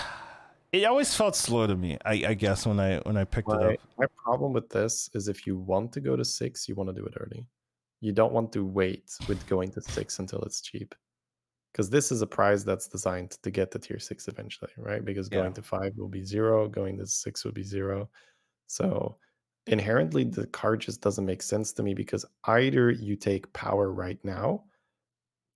[0.72, 1.98] it always felt slow to me.
[2.04, 3.80] I, I guess when I when I picked my, it up.
[3.98, 6.94] My problem with this is if you want to go to six, you want to
[6.94, 7.46] do it early.
[8.02, 10.94] You don't want to wait with going to six until it's cheap,
[11.78, 15.06] because this is a prize that's designed to get to tier six eventually, right?
[15.06, 15.52] Because going yeah.
[15.52, 18.10] to five will be zero, going to six will be zero.
[18.66, 19.18] So
[19.68, 24.18] inherently, the card just doesn't make sense to me because either you take power right
[24.24, 24.64] now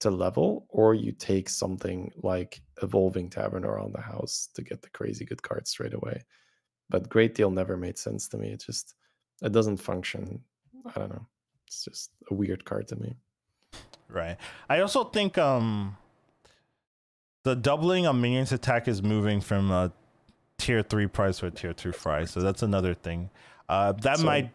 [0.02, 4.90] to level, or you take something like evolving tavern around the house to get the
[4.92, 6.24] crazy good cards straight away.
[6.92, 8.50] But Great Deal never made sense to me.
[8.50, 8.94] It just
[9.42, 10.40] it doesn't function.
[10.86, 11.26] I don't know.
[11.66, 13.16] It's just a weird card to me.
[14.08, 14.38] Right.
[14.70, 15.98] I also think um
[17.44, 19.92] the doubling of minions attack is moving from a
[20.58, 22.32] tier three price to a tier two price.
[22.32, 23.30] So that's another thing.
[23.70, 24.52] Uh that so, might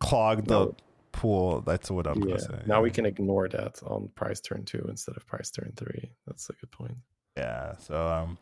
[0.00, 0.76] clog the no,
[1.12, 1.62] pool.
[1.62, 2.26] That's what I'm yeah.
[2.26, 2.62] gonna say.
[2.66, 6.10] Now we can ignore that on price turn two instead of price turn three.
[6.26, 6.96] That's a good point.
[7.36, 7.76] Yeah.
[7.76, 8.38] So um,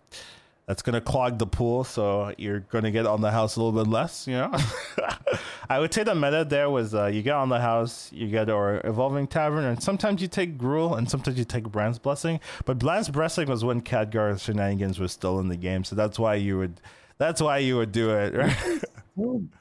[0.67, 1.85] that's gonna clog the pool.
[1.85, 4.27] So you're gonna get on the house a little bit less.
[4.27, 4.55] You know.
[5.69, 8.49] I would say the meta there was uh, you get on the house, you get
[8.51, 12.41] or evolving tavern, and sometimes you take Gruul, and sometimes you take Brann's blessing.
[12.65, 16.35] But Brann's blessing was when Khadgar shenanigans was still in the game, so that's why
[16.35, 16.81] you would.
[17.19, 18.85] That's why you would do it, right?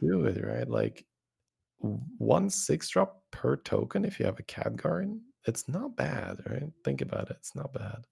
[0.01, 0.69] do it, right?
[0.69, 1.05] Like
[1.79, 5.17] one six drop per token if you have a Khadgar.
[5.47, 6.69] It's not bad, right?
[6.83, 7.37] Think about it.
[7.39, 8.05] It's not bad.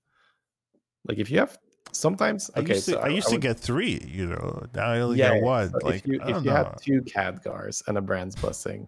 [1.06, 1.58] Like if you have
[1.92, 4.66] sometimes I okay, used to, so I used I would, to get three, you know.
[4.74, 5.70] Now I only yeah, get one.
[5.70, 8.88] So like if you if you have two Khadgars and a Brann's blessing,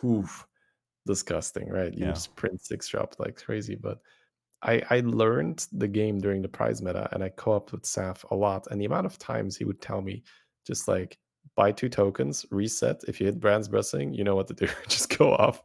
[0.00, 0.26] whew,
[1.06, 1.92] disgusting, right?
[1.92, 2.12] You yeah.
[2.12, 3.76] just print six drop like crazy.
[3.76, 4.00] But
[4.62, 8.34] I I learned the game during the prize meta and I co-op with Saf a
[8.34, 8.66] lot.
[8.70, 10.22] And the amount of times he would tell me
[10.66, 11.18] just like
[11.54, 13.02] buy two tokens, reset.
[13.06, 14.68] If you hit Brann's Blessing, you know what to do.
[14.88, 15.62] Just go off.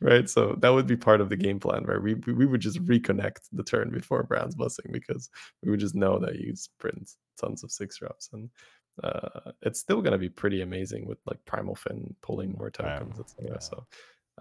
[0.00, 0.28] right?
[0.28, 3.48] So that would be part of the game plan where we we would just reconnect
[3.52, 5.30] the turn before Brann's blessing because
[5.62, 8.50] we would just know that you sprint tons of six drops and
[9.02, 13.50] uh, it's still going to be pretty amazing with like Primalfin pulling more tokens, etc.
[13.52, 13.58] Yeah.
[13.58, 13.86] So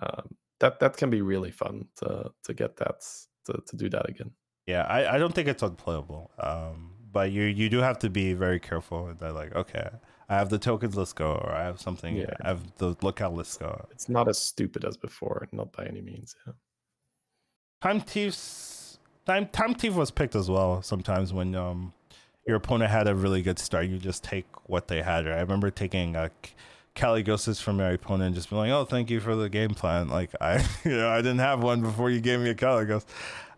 [0.02, 3.02] um, that that can be really fun to to get that
[3.46, 4.32] to, to do that again.
[4.68, 6.32] Yeah, I, I don't think it's unplayable.
[6.40, 9.90] Um, but you you do have to be very careful that like okay,
[10.30, 12.34] I have the tokens, let's go, or I have something, yeah.
[12.44, 13.88] I have the lookout, let's go.
[13.92, 16.36] It's not as stupid as before, not by any means.
[16.46, 16.54] Yeah.
[17.82, 20.82] Time Thieves, time time thief was picked as well.
[20.82, 21.94] Sometimes when um
[22.46, 25.26] your opponent had a really good start, you just take what they had.
[25.26, 25.38] Right?
[25.38, 26.30] I remember taking a
[26.96, 30.10] Kalecgos from my opponent and just being like, "Oh, thank you for the game plan."
[30.10, 33.06] Like I, you know, I didn't have one before you gave me a Kalecgos,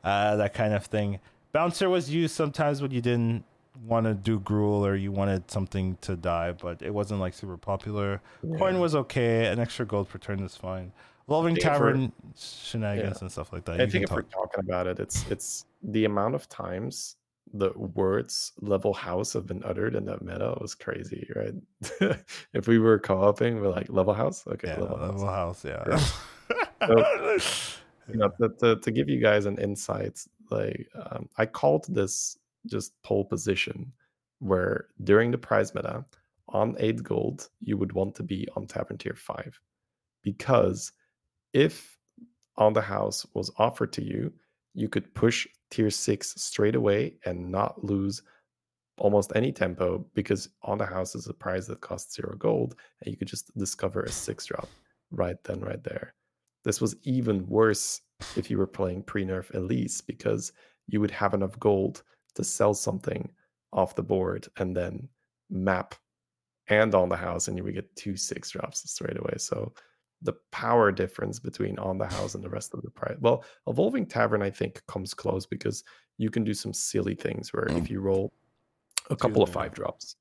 [0.03, 1.19] uh, that kind of thing.
[1.51, 3.43] Bouncer was used sometimes when you didn't
[3.85, 7.57] want to do Gruul or you wanted something to die, but it wasn't like super
[7.57, 8.21] popular.
[8.43, 8.57] Yeah.
[8.57, 9.47] Coin was okay.
[9.47, 10.91] An extra gold per turn is fine.
[11.27, 13.21] Evolving Tavern shenanigans yeah.
[13.21, 13.79] and stuff like that.
[13.79, 14.17] I think if talk.
[14.17, 17.15] we're talking about it, it's it's the amount of times
[17.53, 21.53] the words level house have been uttered in that meta was crazy, right?
[22.53, 25.63] if we were co-oping, we're like level house, okay, yeah, level, level house.
[25.63, 26.87] house, yeah.
[26.87, 27.73] so,
[28.11, 32.37] you know, to, to, to, give you guys an insight, like um, I called this
[32.65, 33.91] just pole position,
[34.39, 36.05] where during the prize meta
[36.49, 39.59] on eight gold you would want to be on tavern tier five,
[40.23, 40.91] because
[41.53, 41.97] if
[42.57, 44.31] on the house was offered to you,
[44.73, 48.21] you could push tier six straight away and not lose
[48.97, 53.11] almost any tempo because on the house is a prize that costs zero gold and
[53.11, 54.67] you could just discover a six drop
[55.11, 56.13] right then right there.
[56.63, 58.01] This was even worse
[58.35, 60.51] if you were playing pre-nerf elise because
[60.87, 62.03] you would have enough gold
[62.35, 63.29] to sell something
[63.73, 65.07] off the board and then
[65.49, 65.95] map
[66.67, 69.73] and on the house and you would get two six drops straight away so
[70.21, 73.17] the power difference between on the house and the rest of the prize.
[73.19, 75.83] Well, evolving tavern I think comes close because
[76.17, 77.77] you can do some silly things where mm.
[77.77, 78.31] if you roll
[79.09, 80.15] a couple of five drops,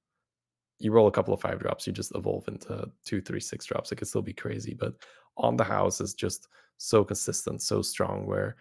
[0.78, 3.92] you roll a couple of five drops, you just evolve into two, three, six drops.
[3.92, 4.94] It could still be crazy, but
[5.36, 8.26] on the house is just so consistent, so strong.
[8.26, 8.56] Where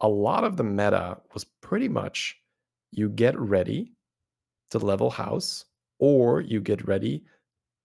[0.00, 2.37] a lot of the meta was pretty much
[2.90, 3.92] you get ready
[4.70, 5.64] to level house,
[5.98, 7.24] or you get ready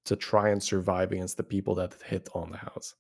[0.06, 2.96] to try and survive against the people that hit on the house.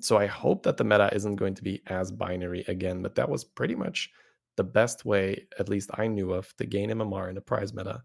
[0.00, 3.28] So I hope that the meta isn't going to be as binary again, but that
[3.28, 4.10] was pretty much
[4.56, 8.02] the best way, at least I knew of, to gain MMR in the prize meta.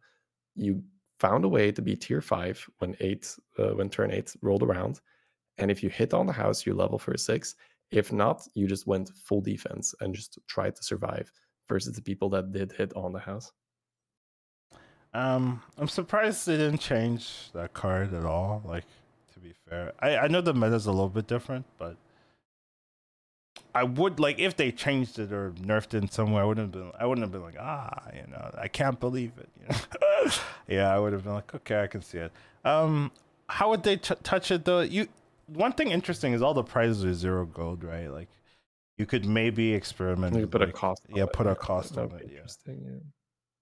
[0.56, 0.84] You
[1.20, 5.02] found a way to be tier five when eight, uh, when turn eight rolled around,
[5.58, 7.56] and if you hit on the house, you level for a six.
[7.92, 11.32] If not, you just went full defense and just tried to survive
[11.68, 13.52] versus the people that did hit on the house.
[15.14, 18.62] Um, I'm surprised they didn't change that card at all.
[18.66, 18.86] Like,
[19.34, 21.98] to be fair, I I know the meta's a little bit different, but
[23.74, 26.42] I would like if they changed it or nerfed it in some way.
[26.42, 26.92] I wouldn't have been.
[27.00, 29.50] I wouldn't have been like, ah, you know, I can't believe it.
[29.60, 30.32] You know?
[30.68, 32.32] yeah, I would have been like, okay, I can see it.
[32.66, 33.12] Um,
[33.48, 34.82] how would they t- touch it though?
[34.82, 35.08] You
[35.48, 38.08] one thing interesting is all the prizes are zero gold, right?
[38.08, 38.30] Like,
[38.98, 40.36] you could maybe experiment.
[40.36, 41.04] You could put like, a cost.
[41.10, 42.32] Yeah, put a cost on it.
[42.32, 43.02] Interesting.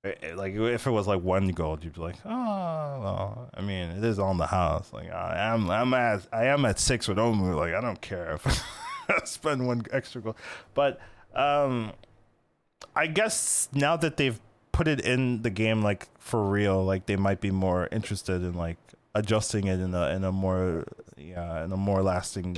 [0.04, 0.36] Yeah.
[0.36, 4.04] like if it was like one gold, you'd be like, oh, well, I mean, it
[4.04, 4.94] is on the house.
[4.94, 7.56] Like I am, I'm at, I am at six with Omu.
[7.56, 8.64] Like I don't care if
[9.10, 10.38] I spend one extra gold,
[10.74, 11.00] but
[11.36, 11.92] um,
[12.96, 14.40] I guess now that they've
[14.72, 18.54] put it in the game, like for real, like they might be more interested in
[18.54, 18.78] like
[19.14, 20.86] adjusting it in a in a more
[21.18, 22.58] yeah in a more lasting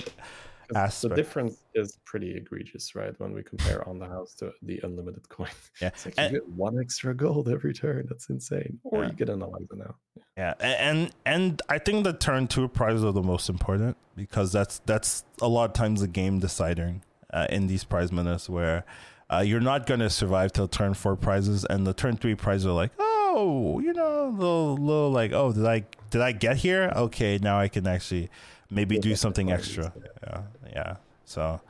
[0.75, 1.15] aspect.
[1.15, 3.13] The difference is pretty egregious, right?
[3.19, 5.49] When we compare on the house to the unlimited coin.
[5.81, 5.89] Yeah.
[5.89, 8.05] It's like and, you get one extra gold every turn.
[8.09, 8.79] That's insane.
[8.83, 9.09] Or yeah.
[9.09, 9.95] you get an Eliza now.
[10.35, 10.53] Yeah.
[10.59, 10.67] yeah.
[10.67, 15.23] And and I think the turn two prizes are the most important because that's that's
[15.41, 17.03] a lot of times the game deciding
[17.33, 18.85] uh, in these prize minutes where
[19.29, 22.65] uh, you're not going to survive till turn four prizes and the turn three prizes
[22.65, 26.91] are like, oh, you know, little little like, oh, did I did I get here?
[26.95, 28.29] Okay, now I can actually
[28.69, 29.93] maybe do something extra.
[30.23, 30.41] Yeah,
[30.71, 30.95] yeah.
[31.25, 31.61] So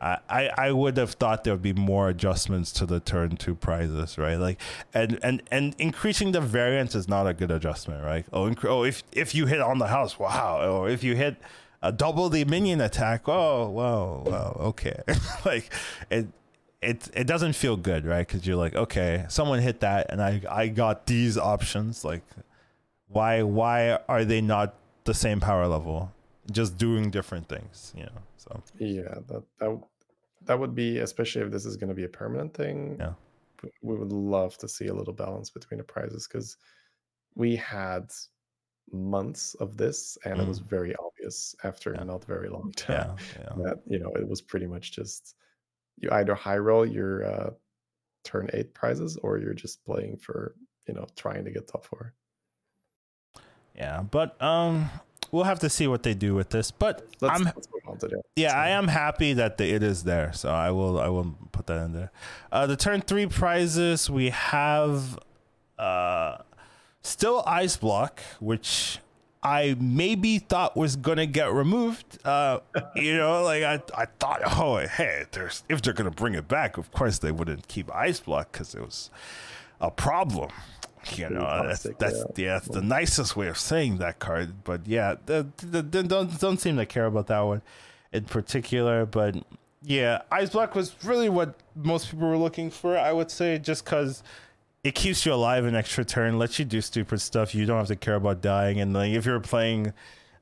[0.00, 3.54] I, I I would have thought there would be more adjustments to the turn two
[3.54, 4.36] prizes, right?
[4.36, 4.60] Like,
[4.94, 8.24] and and and increasing the variance is not a good adjustment, right?
[8.32, 11.36] Oh, inc- oh, if if you hit on the house, wow, or if you hit
[11.82, 15.02] a double the minion attack, oh, wow, wow, okay,
[15.44, 15.72] like
[16.10, 16.28] it.
[16.80, 18.24] It, it doesn't feel good, right?
[18.24, 22.04] Because you're like, okay, someone hit that, and I I got these options.
[22.04, 22.22] Like,
[23.08, 26.12] why why are they not the same power level?
[26.50, 29.80] Just doing different things you know so yeah that that,
[30.44, 33.12] that would be especially if this is going to be a permanent thing yeah
[33.82, 36.56] we would love to see a little balance between the prizes because
[37.34, 38.10] we had
[38.92, 40.42] months of this and mm.
[40.42, 40.68] it was mm.
[40.68, 42.04] very obvious after yeah.
[42.04, 43.16] not very long time.
[43.36, 43.62] Yeah, yeah.
[43.64, 45.34] That you know, it was pretty much just
[45.98, 47.50] you either high roll your uh,
[48.24, 50.54] turn eight prizes or you're just playing for
[50.86, 52.14] you know trying to get top four.
[53.74, 54.90] Yeah, but um,
[55.32, 56.70] we'll have to see what they do with this.
[56.70, 60.32] But let's, I'm let's yeah, I am happy that the, it is there.
[60.32, 62.10] So I will I will put that in there.
[62.50, 65.18] Uh, the turn three prizes we have
[65.78, 66.38] uh,
[67.02, 68.98] still ice block, which
[69.42, 72.18] I maybe thought was gonna get removed.
[72.24, 72.60] Uh,
[72.96, 76.76] you know, like I, I thought, oh, hey, there's if they're gonna bring it back,
[76.76, 79.10] of course they wouldn't keep ice block because it was
[79.80, 80.50] a problem.
[81.14, 82.44] You know, that's that's yeah.
[82.44, 84.64] yeah, that's the nicest way of saying that card.
[84.64, 87.62] But yeah, the, the, the, don't don't seem to care about that one
[88.12, 89.06] in particular.
[89.06, 89.36] But
[89.82, 92.96] yeah, ice block was really what most people were looking for.
[92.96, 94.22] I would say, just because
[94.84, 97.54] it keeps you alive an extra turn, lets you do stupid stuff.
[97.54, 98.80] You don't have to care about dying.
[98.80, 99.92] And like if you're playing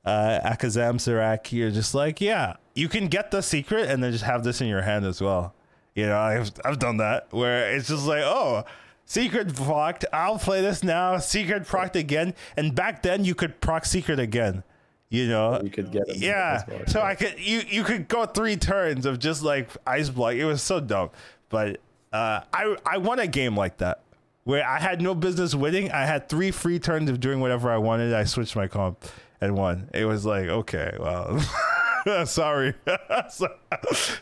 [0.04, 4.44] uh, Akazamzarak, you're just like, yeah, you can get the secret and then just have
[4.44, 5.54] this in your hand as well.
[5.94, 8.64] You know, I've I've done that where it's just like, oh,
[9.06, 10.02] secret proc.
[10.12, 11.16] I'll play this now.
[11.16, 14.62] Secret proc again, and back then you could proc secret again.
[15.08, 16.64] You know, you could get yeah.
[16.68, 20.34] Well, so I could you you could go three turns of just like ice block.
[20.34, 21.10] It was so dumb,
[21.48, 21.80] but
[22.12, 24.02] uh, I I won a game like that
[24.46, 25.90] where I had no business winning.
[25.90, 28.14] I had three free turns of doing whatever I wanted.
[28.14, 29.04] I switched my comp
[29.40, 29.90] and won.
[29.92, 31.40] It was like, okay, well,
[32.26, 32.74] sorry.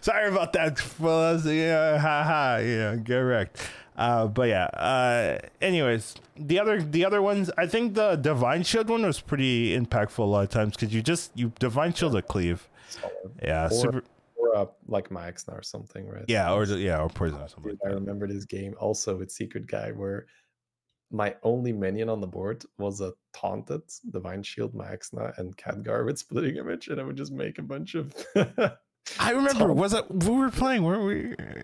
[0.00, 1.44] sorry about that, fellas.
[1.44, 2.56] Yeah, ha ha.
[2.56, 3.68] Yeah, get wrecked.
[3.96, 4.64] Uh, but yeah.
[4.64, 9.78] Uh, anyways, the other the other ones, I think the divine shield one was pretty
[9.78, 12.68] impactful a lot of times because you just you divine shield a cleave.
[13.42, 14.02] Yeah, super
[14.36, 16.24] or uh, like Max or something, right?
[16.28, 17.72] Yeah, or yeah, or poison or something.
[17.72, 20.26] Dude, I remember this game also with Secret Guy where
[21.10, 26.18] my only minion on the board was a taunted Divine Shield Maexxna and Khadgar with
[26.18, 28.12] splitting image, and I would just make a bunch of
[29.18, 31.62] I remember was it we were playing, weren't we?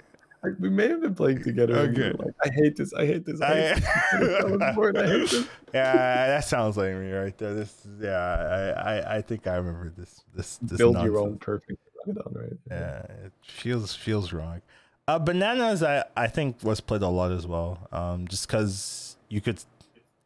[0.59, 1.77] We may have been playing together.
[1.77, 2.13] Okay.
[2.13, 2.95] Like, I hate this.
[2.95, 3.41] I hate this.
[3.41, 5.47] I hate, board, I hate this.
[5.75, 7.55] Yeah, that sounds like me right there.
[7.55, 10.25] This, yeah, I, I, I think I remember this.
[10.35, 11.13] This, this build nonsense.
[11.13, 12.53] your own perfect on, right?
[12.71, 14.63] Yeah, it feels feels wrong.
[15.07, 17.89] Uh, bananas, I I think was played a lot as well.
[17.93, 19.63] Um, just because you could,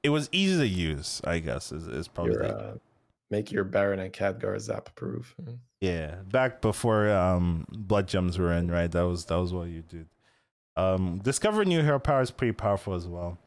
[0.02, 1.20] it was easy to use.
[1.24, 2.74] I guess is is probably your, uh,
[3.30, 5.34] make your Baron and Khadgar zap proof.
[5.40, 5.54] Mm-hmm.
[5.80, 8.90] Yeah, back before um blood gems were in, right?
[8.90, 10.08] That was that was what you did.
[10.76, 13.38] Um, discovering new hero power is pretty powerful as well.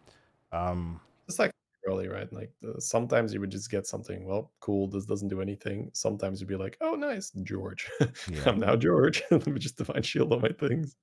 [0.51, 1.51] Um, it's like
[1.87, 2.31] early, right?
[2.31, 5.89] Like the, sometimes you would just get something, well, cool, this doesn't do anything.
[5.93, 7.89] Sometimes you'd be like, oh, nice, George.
[8.29, 8.41] Yeah.
[8.45, 9.23] I'm now George.
[9.31, 10.95] Let me just divine shield all my things.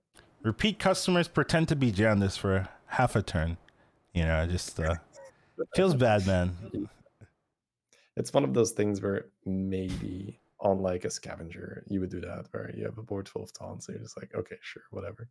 [0.43, 3.57] Repeat customers pretend to be Jandice for half a turn.
[4.13, 4.97] You know, just uh,
[5.75, 6.89] feels bad, man.
[8.17, 12.47] It's one of those things where maybe on like a scavenger, you would do that
[12.53, 15.29] where you have a board full of taunts, so you're just like, okay, sure, whatever.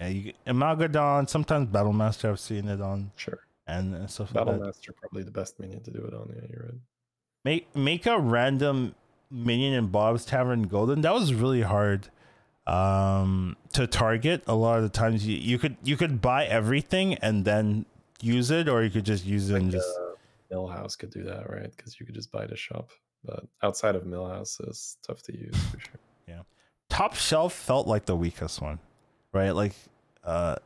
[0.00, 3.12] Yeah, you, Amalgadon, sometimes Battlemaster, I've seen it on.
[3.16, 3.40] Sure
[3.70, 6.32] and stuff Battle like probably the best minion to do it on.
[6.34, 6.80] Yeah, you're right.
[7.44, 8.94] Make make a random
[9.30, 11.00] minion in Bob's Tavern Golden.
[11.00, 12.08] That was really hard
[12.66, 14.42] um, to target.
[14.46, 17.86] A lot of the times you, you could you could buy everything and then
[18.20, 19.88] use it, or you could just use it like and just.
[19.88, 20.09] Uh,
[20.52, 21.70] Millhouse could do that, right?
[21.76, 22.90] Because you could just buy the shop.
[23.24, 26.00] But outside of Millhouse, it's tough to use for sure.
[26.26, 26.42] Yeah,
[26.88, 28.78] Top Shelf felt like the weakest one,
[29.32, 29.50] right?
[29.50, 29.74] Like
[30.24, 30.56] uh,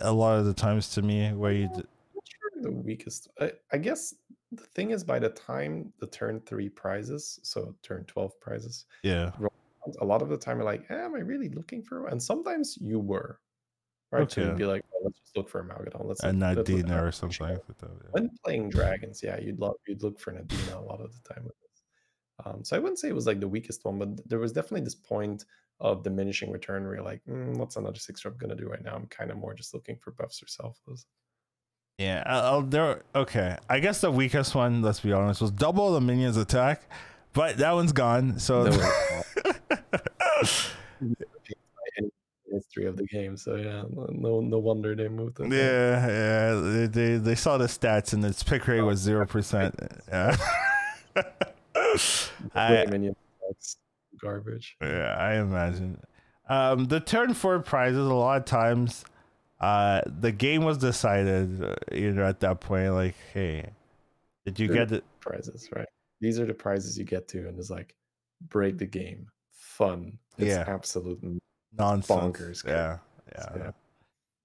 [0.00, 1.70] a lot of the times to me, where you
[2.60, 3.28] the weakest.
[3.40, 4.14] I, I guess
[4.52, 9.30] the thing is, by the time the turn three prizes, so turn twelve prizes, yeah,
[10.00, 12.06] a lot of the time you're like, am I really looking for?
[12.06, 13.40] And sometimes you were,
[14.12, 14.22] right?
[14.22, 14.42] Okay.
[14.42, 16.04] So you'd be like, oh, let's just look for a Amalgadon.
[16.06, 17.48] Let's and Nadina or something.
[17.48, 18.10] Like that, yeah.
[18.10, 21.44] When playing dragons, yeah, you'd love you'd look for Nadina a lot of the time
[21.44, 21.82] with this.
[22.44, 24.82] Um, so I wouldn't say it was like the weakest one, but there was definitely
[24.82, 25.44] this point
[25.80, 28.94] of diminishing return where you're like, mm, what's another six drop gonna do right now?
[28.94, 31.06] I'm kind of more just looking for buffs or selfless.
[31.98, 33.02] Yeah, I'll, there.
[33.14, 36.82] Okay, I guess the weakest one, let's be honest, was double the minions attack,
[37.32, 38.38] but that one's gone.
[38.38, 38.64] So
[42.52, 43.36] history of the game.
[43.36, 45.52] So yeah, no no wonder they moved it.
[45.52, 46.60] Yeah, yeah.
[46.60, 49.74] They, they they saw the stats and its pick rate was zero percent.
[50.08, 50.36] Yeah.
[52.54, 52.86] I,
[54.20, 54.76] garbage.
[54.80, 56.00] Yeah, I imagine.
[56.48, 59.04] Um, the turn four prizes a lot of times
[59.62, 63.70] uh, the game was decided, uh, you know, at that point, like, hey,
[64.44, 65.68] did you They're get the prizes?
[65.74, 65.86] Right.
[66.20, 67.94] These are the prizes you get to, and it's like
[68.48, 70.18] break the game, fun.
[70.36, 70.64] It's yeah.
[70.66, 71.22] absolute
[71.76, 72.38] nonsense.
[72.38, 72.64] Bonkers.
[72.64, 72.98] Yeah,
[73.34, 73.70] yeah, yeah.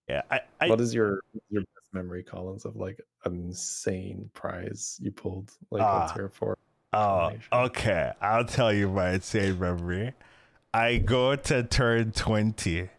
[0.09, 4.99] yeah I, I, what is your your best memory, Collins, of like an insane prize
[5.01, 6.57] you pulled like uh, on Tier Four?
[6.93, 8.13] Oh, okay.
[8.21, 10.13] I'll tell you my insane memory.
[10.73, 12.89] I go to turn 20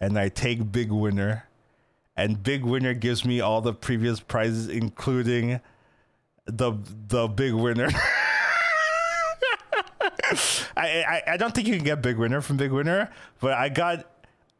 [0.00, 1.48] and I take Big Winner,
[2.16, 5.60] and Big Winner gives me all the previous prizes, including
[6.46, 6.72] the
[7.08, 7.88] the Big Winner.
[10.78, 13.10] I, I I don't think you can get Big Winner from Big Winner,
[13.40, 14.06] but I got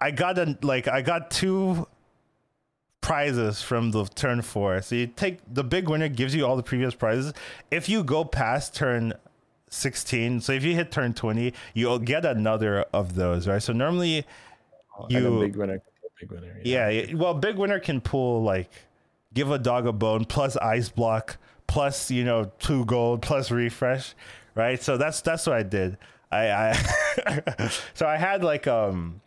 [0.00, 1.86] I got a like I got two
[3.00, 4.82] prizes from the turn four.
[4.82, 7.32] So you take the big winner gives you all the previous prizes.
[7.70, 9.14] If you go past turn
[9.70, 13.62] 16, so if you hit turn 20, you'll get another of those, right?
[13.62, 14.26] So normally
[15.08, 15.82] you big winner,
[16.20, 16.60] big winner.
[16.64, 16.88] Yeah.
[16.88, 18.70] yeah, well, big winner can pull like
[19.34, 24.14] give a dog a bone plus ice block plus you know two gold plus refresh,
[24.58, 24.82] right?
[24.82, 25.96] So that's that's what I did.
[26.30, 29.22] I, I so I had like um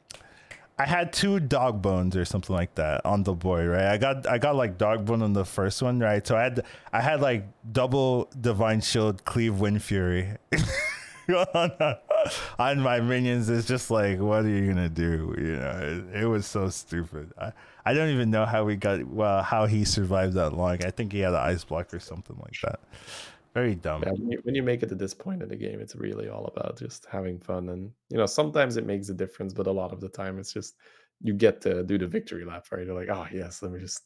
[0.78, 3.86] I had two dog bones or something like that on the board, right?
[3.86, 6.26] I got I got like dog bone on the first one, right?
[6.26, 10.38] So I had I had like double divine shield cleave wind fury
[12.60, 13.50] on my minions.
[13.50, 15.34] It's just like, what are you gonna do?
[15.38, 17.32] You know, it, it, was so stupid.
[17.40, 17.54] I
[17.86, 20.84] I don't even know how we got well how he survived that long.
[20.84, 22.80] I think he had an ice block or something like that.
[23.54, 24.04] Very dumb.
[24.06, 26.30] Yeah, when, you, when you make it to this point in the game, it's really
[26.30, 27.70] all about just having fun.
[27.70, 30.54] And, you know, sometimes it makes a difference, but a lot of the time it's
[30.54, 30.76] just
[31.22, 32.86] you get to do the victory lap, right?
[32.86, 34.04] You're like, oh, yes, let me just.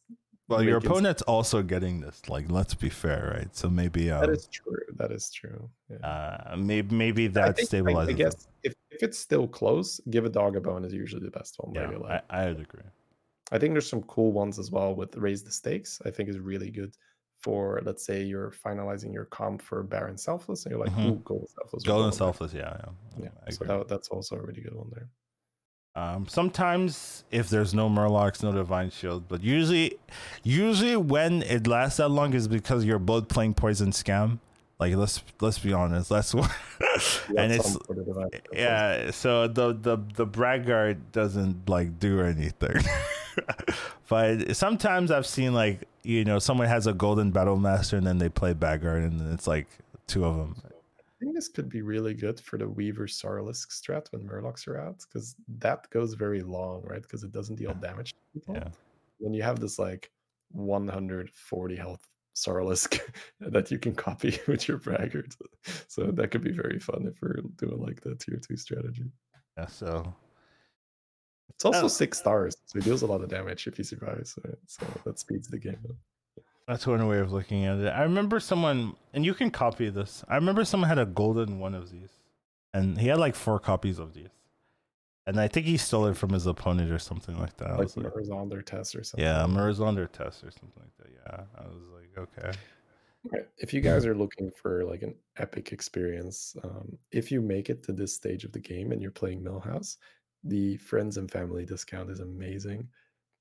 [0.48, 1.28] Well, your opponent's it.
[1.28, 2.28] also getting this.
[2.28, 3.56] Like, let's be fair, right?
[3.56, 4.10] So maybe.
[4.10, 4.78] Um, that is true.
[4.96, 5.70] That is true.
[5.90, 6.08] Yeah.
[6.08, 8.10] Uh, maybe, maybe that think, stabilizes.
[8.10, 11.32] I, guess if, if it's still close, give a dog a bone is usually the
[11.32, 11.74] best one.
[11.74, 12.82] Yeah, I, I would agree.
[13.52, 16.02] I think there's some cool ones as well with raise the stakes.
[16.04, 16.96] I think is really good
[17.42, 21.10] for let's say you're finalizing your comp for Baron Selfless, and you're like, mm-hmm.
[21.10, 21.84] ooh, Golden Selfless.
[21.84, 22.78] Golden Selfless, yeah,
[23.20, 23.30] yeah.
[23.46, 23.50] yeah.
[23.52, 25.10] So that, that's also a really good one there.
[25.98, 29.98] Um, sometimes if there's no Murlocs, no Divine Shield, but usually,
[30.44, 34.40] usually when it lasts that long is because you're both playing Poison Scam.
[34.78, 36.52] Like let's let's be honest, that's what,
[37.38, 37.78] and it's
[38.52, 39.10] yeah.
[39.12, 42.84] So the the the Braggart doesn't like do anything.
[44.10, 48.20] but sometimes I've seen like you know someone has a golden battle master and then
[48.20, 49.68] they play Braggart and it's like
[50.08, 50.56] two of them.
[50.64, 54.78] I think this could be really good for the Weaver Sorlisk strat when Murlocs are
[54.78, 57.02] out because that goes very long, right?
[57.02, 58.56] Because it doesn't deal damage to people.
[58.56, 58.68] Yeah.
[59.20, 60.12] When you have this like
[60.52, 62.06] 140 health
[62.36, 63.00] Sorlisk
[63.40, 65.36] that you can copy with your Braggart,
[65.88, 69.06] so that could be very fun if we're doing like the tier two strategy.
[69.58, 69.68] Yeah.
[69.68, 70.14] So
[71.50, 71.88] it's also oh.
[71.88, 74.38] six stars, so he deals a lot of damage if he survives.
[74.44, 74.56] Right?
[74.68, 75.96] So that speeds the game up.
[76.68, 77.90] That's one way of looking at it.
[77.90, 80.24] I remember someone, and you can copy this.
[80.28, 82.10] I remember someone had a golden one of these,
[82.74, 84.30] and he had like four copies of these.
[85.28, 87.78] And I think he stole it from his opponent or something like that.
[87.78, 89.26] Like Murozond or Tess or something.
[89.26, 91.08] Yeah, Murozond or Tess or something like that.
[91.12, 92.58] Yeah, I was like, okay.
[93.58, 97.82] If you guys are looking for like an epic experience, um, if you make it
[97.84, 99.98] to this stage of the game and you're playing Millhouse,
[100.46, 102.88] the friends and family discount is amazing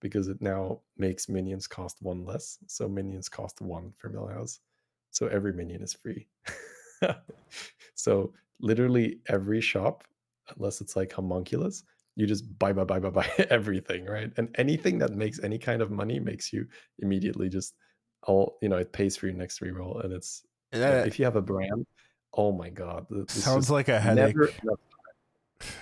[0.01, 2.59] because it now makes minions cost one less.
[2.67, 4.59] So minions cost one for Millhouse.
[5.11, 6.27] So every minion is free.
[7.95, 10.05] so literally every shop,
[10.57, 11.85] unless it's like homunculus,
[12.17, 14.33] you just buy, buy, buy, buy, buy everything, right?
[14.37, 16.67] And anything that makes any kind of money makes you
[17.01, 17.75] immediately just
[18.23, 20.03] all, you know, it pays for your next reroll.
[20.05, 21.05] And it's, yeah.
[21.05, 21.87] if you have a Brann,
[22.33, 23.07] oh my God.
[23.29, 24.37] Sounds like a headache.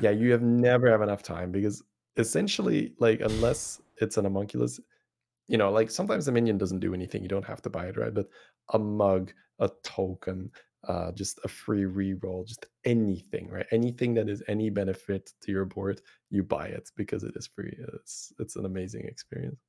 [0.00, 1.82] Yeah, you have never have enough time because
[2.16, 4.80] essentially, like, unless it's an homunculus,
[5.48, 7.22] you know, like sometimes a minion doesn't do anything.
[7.22, 8.14] You don't have to buy it, right?
[8.14, 8.28] But
[8.72, 10.50] a mug, a token,
[10.88, 13.66] uh, just a free reroll, just anything, right?
[13.70, 16.00] Anything that is any benefit to your board,
[16.30, 17.76] you buy it because it is free.
[17.94, 19.60] It's it's an amazing experience.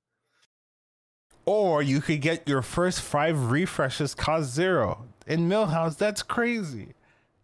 [1.46, 5.98] Or you could get your first five refreshes cost zero in Millhouse.
[5.98, 6.94] That's crazy.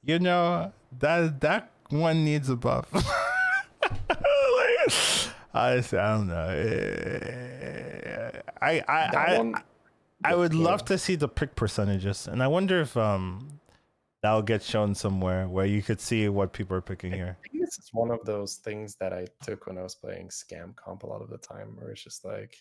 [0.04, 2.88] You know that that one needs a buff.
[5.54, 6.50] Honestly, I don't know.
[8.62, 9.56] I I I, one,
[10.24, 10.64] I, would yeah.
[10.64, 13.60] love to see the pick percentages, and I wonder if um
[14.22, 17.38] that'll get shown somewhere where you could see what people are picking here.
[17.42, 20.76] Think this is one of those things that I took when I was playing scam
[20.76, 22.58] comp a lot of the time, where it's just like,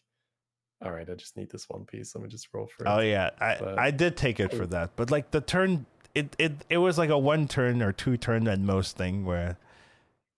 [0.84, 2.14] all right, I just need this one piece.
[2.14, 2.88] Let me just roll for it.
[2.88, 5.86] Oh yeah, I but, I did take it for that, but like the turn
[6.18, 9.56] it, it it was like a one turn or two turn at most thing where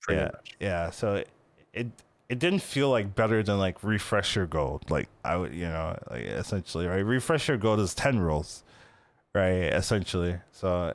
[0.02, 0.56] Pretty yeah much.
[0.60, 1.28] yeah so it,
[1.72, 1.86] it
[2.28, 4.90] it didn't feel like better than like refresher gold.
[4.90, 7.04] Like i would you know like essentially right?
[7.04, 8.62] Refresher gold is 10 rolls
[9.34, 10.36] right essentially.
[10.52, 10.94] So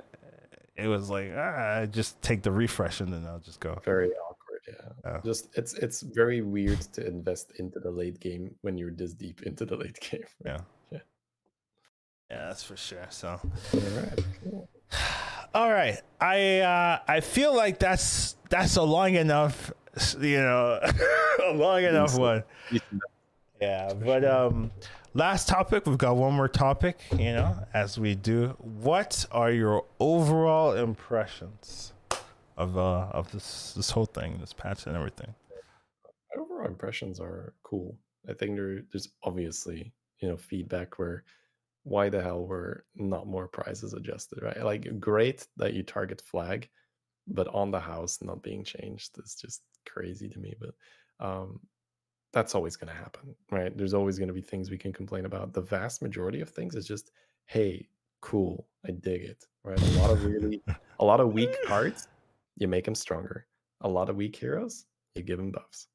[0.76, 3.80] it was like ah, just take the refresh and then i'll just go.
[3.84, 4.90] Very awkward yeah.
[5.06, 5.20] yeah.
[5.24, 9.44] Just it's it's very weird to invest into the late game when you're this deep
[9.44, 10.24] into the late game.
[10.46, 10.58] Yeah.
[10.92, 11.00] Yeah.
[12.32, 13.30] Yeah that's for sure so.
[13.30, 14.70] All right cool.
[15.54, 19.72] All right, I uh, I feel like that's that's a long enough,
[20.20, 20.80] you know,
[21.46, 22.44] a long enough one.
[23.62, 24.72] Yeah, but um,
[25.14, 25.86] last topic.
[25.86, 27.00] We've got one more topic.
[27.12, 28.56] You know, as we do.
[28.60, 31.94] What are your overall impressions
[32.58, 35.34] of uh of this this whole thing, this patch and everything?
[36.36, 37.98] My Overall impressions are cool.
[38.30, 41.24] I think there, there's obviously you know feedback where
[41.86, 44.64] why the hell were not more prices adjusted, right?
[44.64, 46.68] Like great that you target flag,
[47.28, 50.56] but on the house not being changed is just crazy to me.
[50.60, 51.60] But um,
[52.34, 53.78] that's always going to happen, right?
[53.78, 55.54] There's always going to be things we can complain about.
[55.54, 57.12] The vast majority of things is just,
[57.46, 57.88] hey,
[58.20, 59.80] cool, I dig it, right?
[59.80, 60.64] A lot of really,
[61.00, 62.08] a lot of weak cards,
[62.58, 63.46] you make them stronger.
[63.82, 65.86] A lot of weak heroes, you give them buffs.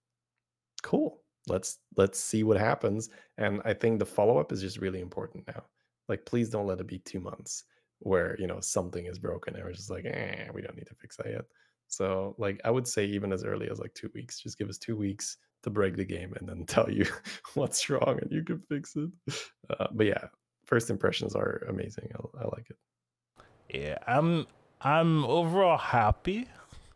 [0.84, 1.20] Cool.
[1.48, 3.08] Let's let's see what happens.
[3.38, 5.64] And I think the follow up is just really important now
[6.10, 7.64] like please don't let it be two months
[8.00, 9.54] where you know something is broken.
[9.54, 11.44] And we're just like eh, we don't need to fix that yet.
[11.88, 14.78] So like i would say even as early as like two weeks just give us
[14.78, 17.06] two weeks to break the game and then tell you
[17.54, 19.10] what's wrong and you can fix it.
[19.70, 20.24] Uh, but yeah
[20.66, 22.08] first impressions are amazing.
[22.14, 22.76] I, I like it.
[23.72, 24.46] Yeah i'm
[24.80, 26.46] i'm overall happy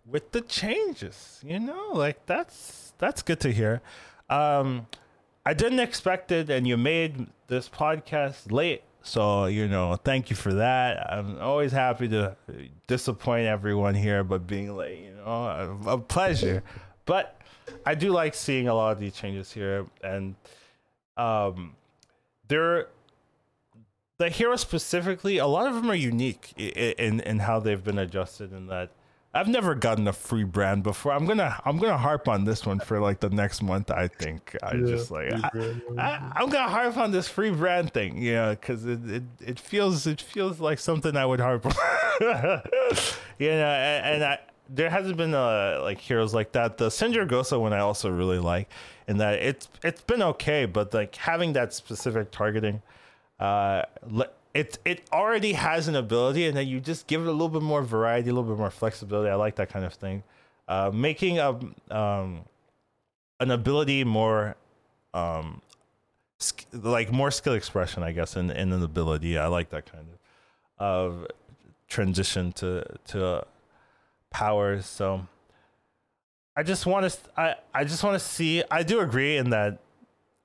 [0.07, 3.81] with the changes you know like that's that's good to hear.
[4.31, 4.86] Um
[5.45, 10.37] i didn't expect it and you made this podcast late so, you know, thank you
[10.37, 11.13] for that.
[11.13, 12.35] I'm always happy to
[12.87, 16.63] disappoint everyone here, but being late, you know, a, pleasure.
[17.05, 17.39] But
[17.85, 19.85] I do like seeing a lot of these changes here.
[20.03, 20.37] And
[21.19, 21.77] um,
[22.49, 22.89] they're,
[24.17, 27.99] the heroes specifically, a lot of them are unique in, in, in how they've been
[27.99, 28.89] adjusted in that
[29.35, 31.12] I've never gotten a free Brann before.
[31.12, 33.90] I'm gonna I'm gonna harp on this one for like the next month.
[33.90, 35.32] I think I yeah, just like
[35.98, 39.59] I, am gonna harp on this free Brann thing, you know, because it, it it
[39.59, 41.73] feels it feels like something I would harp on,
[43.39, 44.39] you know, and, and I
[44.69, 46.78] there hasn't been uh like heroes like that.
[46.78, 48.69] The Sindragosa one I also really like,
[49.09, 52.82] in that it's it's been okay, but like having that specific targeting,
[53.40, 53.82] uh
[54.55, 57.63] it it already has an ability, and then you just give it a little bit
[57.63, 59.29] more variety, a little bit more flexibility.
[59.29, 60.23] I like that kind of thing.
[60.69, 61.59] Uh, making a
[61.91, 62.45] um,
[63.41, 64.55] an ability more
[65.13, 65.61] um,
[66.39, 69.37] sk- like more skill expression, I guess, in in an ability.
[69.37, 70.19] I like that kind of
[70.79, 71.27] of
[71.89, 73.45] transition to to uh,
[74.31, 74.87] powers.
[74.87, 75.27] So
[76.57, 78.63] I just want to I I just want to see.
[78.71, 79.81] I do agree in that.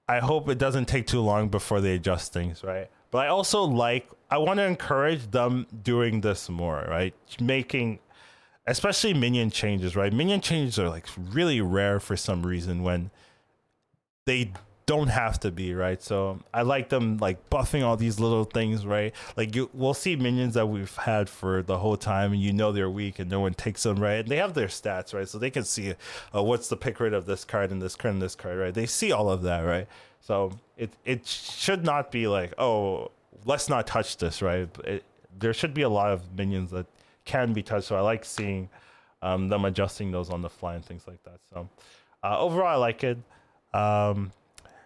[0.07, 2.89] I hope it doesn't take too long before they adjust things, right?
[3.11, 7.13] But I also like I want to encourage them doing this more, right?
[7.41, 7.99] Making
[8.67, 10.13] especially minion changes, right?
[10.13, 13.09] Minion changes are like really rare for some reason when
[14.25, 14.51] they
[14.85, 16.01] don't have to be, right?
[16.01, 19.13] So I like them like buffing all these little things, right?
[19.37, 22.71] Like you we'll see minions that we've had for the whole time and you know
[22.71, 24.19] they're weak and no one takes them, right?
[24.19, 25.27] And they have their stats, right?
[25.27, 25.93] So they can see
[26.35, 28.73] uh, what's the pick rate of this card and this card and this card, right?
[28.73, 29.87] They see all of that, right?
[30.21, 33.11] So it it should not be like, oh,
[33.45, 34.69] let's not touch this, right?
[34.85, 35.03] It,
[35.37, 36.87] there should be a lot of minions that
[37.25, 37.87] can be touched.
[37.87, 38.69] So I like seeing
[39.21, 41.39] um, them adjusting those on the fly and things like that.
[41.53, 41.69] So
[42.23, 43.17] uh, overall, I like it.
[43.73, 44.31] Um,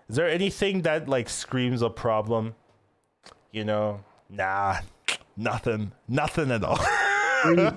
[0.09, 2.55] is there anything that like screams a problem?
[3.51, 4.77] You know, nah,
[5.37, 6.79] nothing, nothing at all.
[7.43, 7.69] free,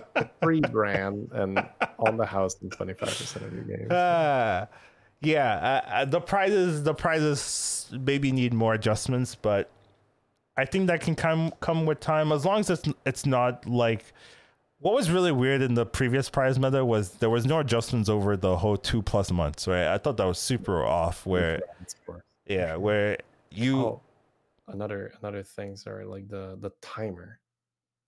[0.42, 1.58] free Brann and
[1.98, 3.90] on the house in 25% of your games.
[3.90, 4.66] Uh,
[5.20, 9.70] yeah, uh, uh, the prizes the prizes maybe need more adjustments, but
[10.56, 14.04] I think that can come come with time as long as it's it's not like
[14.78, 18.36] what was really weird in the previous prize meta was there was no adjustments over
[18.36, 19.86] the whole two plus months, right?
[19.86, 21.24] I thought that was super off.
[21.24, 21.60] Where
[22.46, 23.16] yeah, where
[23.50, 24.02] you oh,
[24.68, 27.40] another another things are like the the timer,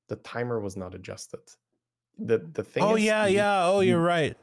[0.09, 1.41] the timer was not adjusted.
[2.19, 2.83] The the thing.
[2.83, 3.67] Oh yeah, you, yeah.
[3.67, 4.37] Oh, you're right.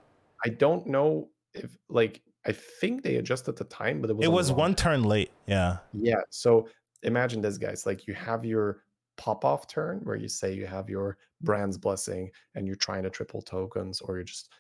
[0.44, 4.32] I don't know if like I think they adjusted the time, but it was it
[4.32, 5.32] was one turn late.
[5.48, 5.78] Yeah.
[5.94, 6.22] Yeah.
[6.30, 6.68] So
[7.04, 7.86] imagine this, guys.
[7.86, 8.84] Like you have your
[9.18, 13.10] pop off turn where you say you have your Brann's blessing and you're trying to
[13.10, 14.52] triple tokens, or you're just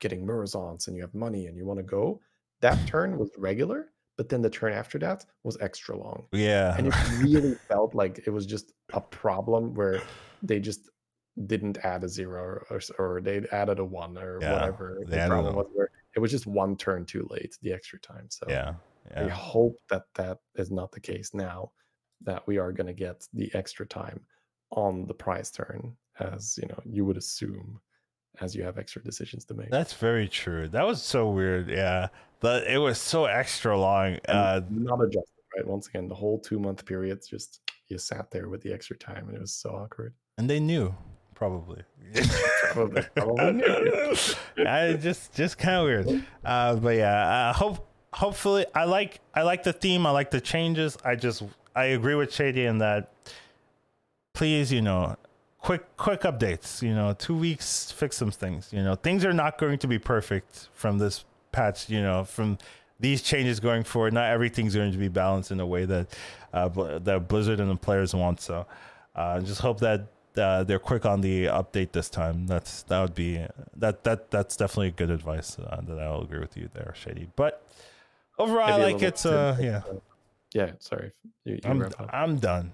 [0.00, 2.20] getting Murozonds and you have money and you want to go.
[2.60, 6.24] That turn was regular, but then the turn after that was extra long.
[6.32, 6.74] Yeah.
[6.76, 10.00] And it really felt like it was just a problem where
[10.42, 10.90] they just
[11.46, 15.54] didn't add a zero or, or they added a one or yeah, whatever the problem
[15.54, 18.74] was where it was just one turn too late the extra time so yeah,
[19.14, 19.28] yeah.
[19.28, 21.70] hope that that is not the case now
[22.22, 24.20] that we are going to get the extra time
[24.70, 27.80] on the prize turn as you know you would assume
[28.40, 29.70] as you have extra decisions to make.
[29.70, 30.68] That's very true.
[30.68, 32.08] That was so weird yeah
[32.40, 35.66] but it was so extra long uh not adjusted right?
[35.66, 39.28] Once again the whole two month period just you sat there with the extra time
[39.28, 40.14] and it was so awkward.
[40.38, 40.94] And they knew
[41.36, 41.82] probably.
[42.72, 43.62] probably, probably.
[44.66, 46.24] I just just kind of weird.
[46.44, 50.06] Uh, but yeah, uh, hope hopefully I like I like the theme.
[50.06, 50.96] I like the changes.
[51.04, 51.42] I just
[51.74, 53.12] I agree with Shady in that.
[54.32, 55.16] Please, you know,
[55.60, 56.82] quick quick updates.
[56.82, 58.70] You know, two weeks fix some things.
[58.72, 61.90] You know, things are not going to be perfect from this patch.
[61.90, 62.58] You know, from
[62.98, 64.14] these changes going forward.
[64.14, 66.16] Not everything's going to be balanced in a way that
[66.52, 66.68] uh,
[67.00, 68.40] that Blizzard and the players want.
[68.40, 68.66] So,
[69.14, 70.06] uh, just hope that
[70.38, 72.46] uh, they're quick on the update this time.
[72.46, 73.44] That's that would be
[73.76, 77.28] that that that's definitely good advice uh, that I'll agree with you there, Shady.
[77.36, 77.66] But
[78.38, 79.82] overall, I like it's uh yeah
[80.54, 80.72] yeah.
[80.78, 81.12] Sorry,
[81.44, 82.72] you, you I'm I'm done.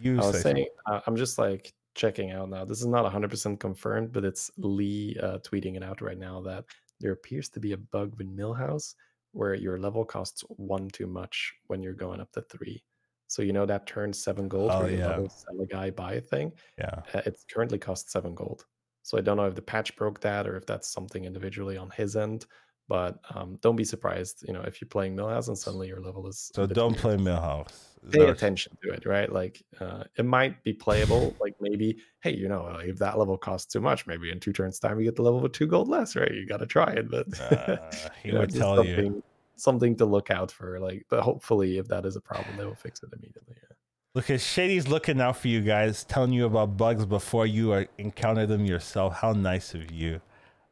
[0.00, 2.64] You I was saying uh, I'm just like checking out now.
[2.64, 6.64] This is not 100% confirmed, but it's Lee uh, tweeting it out right now that
[7.00, 8.94] there appears to be a bug with Millhouse
[9.32, 12.82] where your level costs one too much when you're going up to three.
[13.28, 15.16] So you know that turns seven gold oh, yeah.
[15.28, 16.52] sell a guy buy a thing.
[16.78, 18.64] Yeah, uh, it currently costs seven gold.
[19.02, 21.90] So I don't know if the patch broke that or if that's something individually on
[21.90, 22.46] his end.
[22.88, 26.26] But um, don't be surprised, you know, if you're playing Millhouse and suddenly your level
[26.26, 26.50] is.
[26.54, 27.68] So don't play Millhouse.
[28.10, 29.30] Pay attention to it, right?
[29.30, 31.36] Like uh, it might be playable.
[31.38, 34.78] like maybe, hey, you know, if that level costs too much, maybe in two turns
[34.78, 36.32] time you get the level with two gold less, right?
[36.32, 37.76] You got to try it, but uh,
[38.22, 39.22] he would tell you
[39.58, 40.78] something to look out for.
[40.80, 43.56] Like, but hopefully, if that is a problem, they will fix it immediately.
[43.56, 43.74] Yeah.
[44.14, 47.86] Look at Shady's looking out for you guys, telling you about bugs before you are,
[47.98, 49.14] encounter them yourself.
[49.14, 50.20] How nice of you,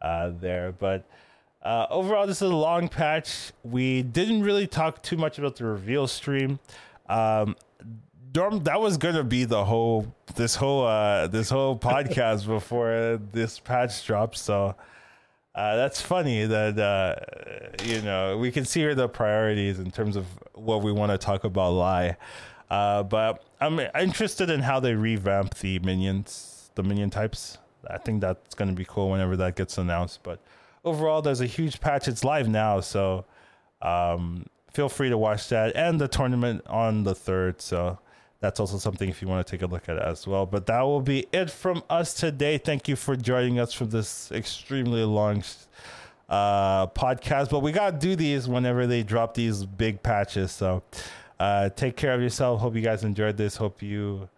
[0.01, 0.73] uh, there.
[0.73, 1.05] But
[1.63, 3.53] uh, overall, this is a long patch.
[3.63, 6.59] We didn't really talk too much about the reveal stream.
[7.09, 7.57] Um,
[8.33, 13.59] Dorm, that was gonna be the whole this whole uh, this whole podcast before this
[13.59, 14.41] patch drops.
[14.41, 14.75] So
[15.57, 17.15] uh, that's funny that uh,
[17.83, 21.19] you know we can see here the priorities in terms of what we want to
[21.19, 21.71] talk about.
[21.71, 22.17] Lie,
[22.71, 27.57] uh, but I'm interested in how they revamp the minions, the minion types.
[27.89, 30.23] I think that's going to be cool whenever that gets announced.
[30.23, 30.41] But
[30.85, 32.07] overall, there's a huge patch.
[32.07, 33.25] It's live now, so
[33.81, 37.63] um, feel free to watch that and the tournament on the third.
[37.63, 37.99] So
[38.41, 40.47] that's also something if you want to take a look at it as well.
[40.47, 42.59] But that will be it from us today.
[42.59, 45.43] Thank you for joining us for this extremely long
[46.29, 47.51] uh, podcast.
[47.51, 50.53] But we got to do these whenever they drop these big patches.
[50.53, 50.83] So
[51.41, 52.61] uh, take care of yourself.
[52.61, 53.57] Hope you guys enjoyed this.
[53.57, 54.29] Hope you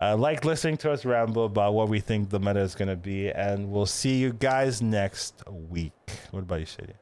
[0.00, 2.96] uh, like listening to us ramble about what we think the meta is going to
[2.96, 3.30] be.
[3.30, 5.92] And we'll see you guys next week.
[6.32, 6.94] What about you, Shady?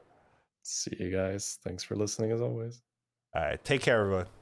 [0.63, 1.59] See you guys.
[1.63, 2.81] Thanks for listening as always.
[3.35, 3.63] All right.
[3.63, 4.34] Take care, everyone.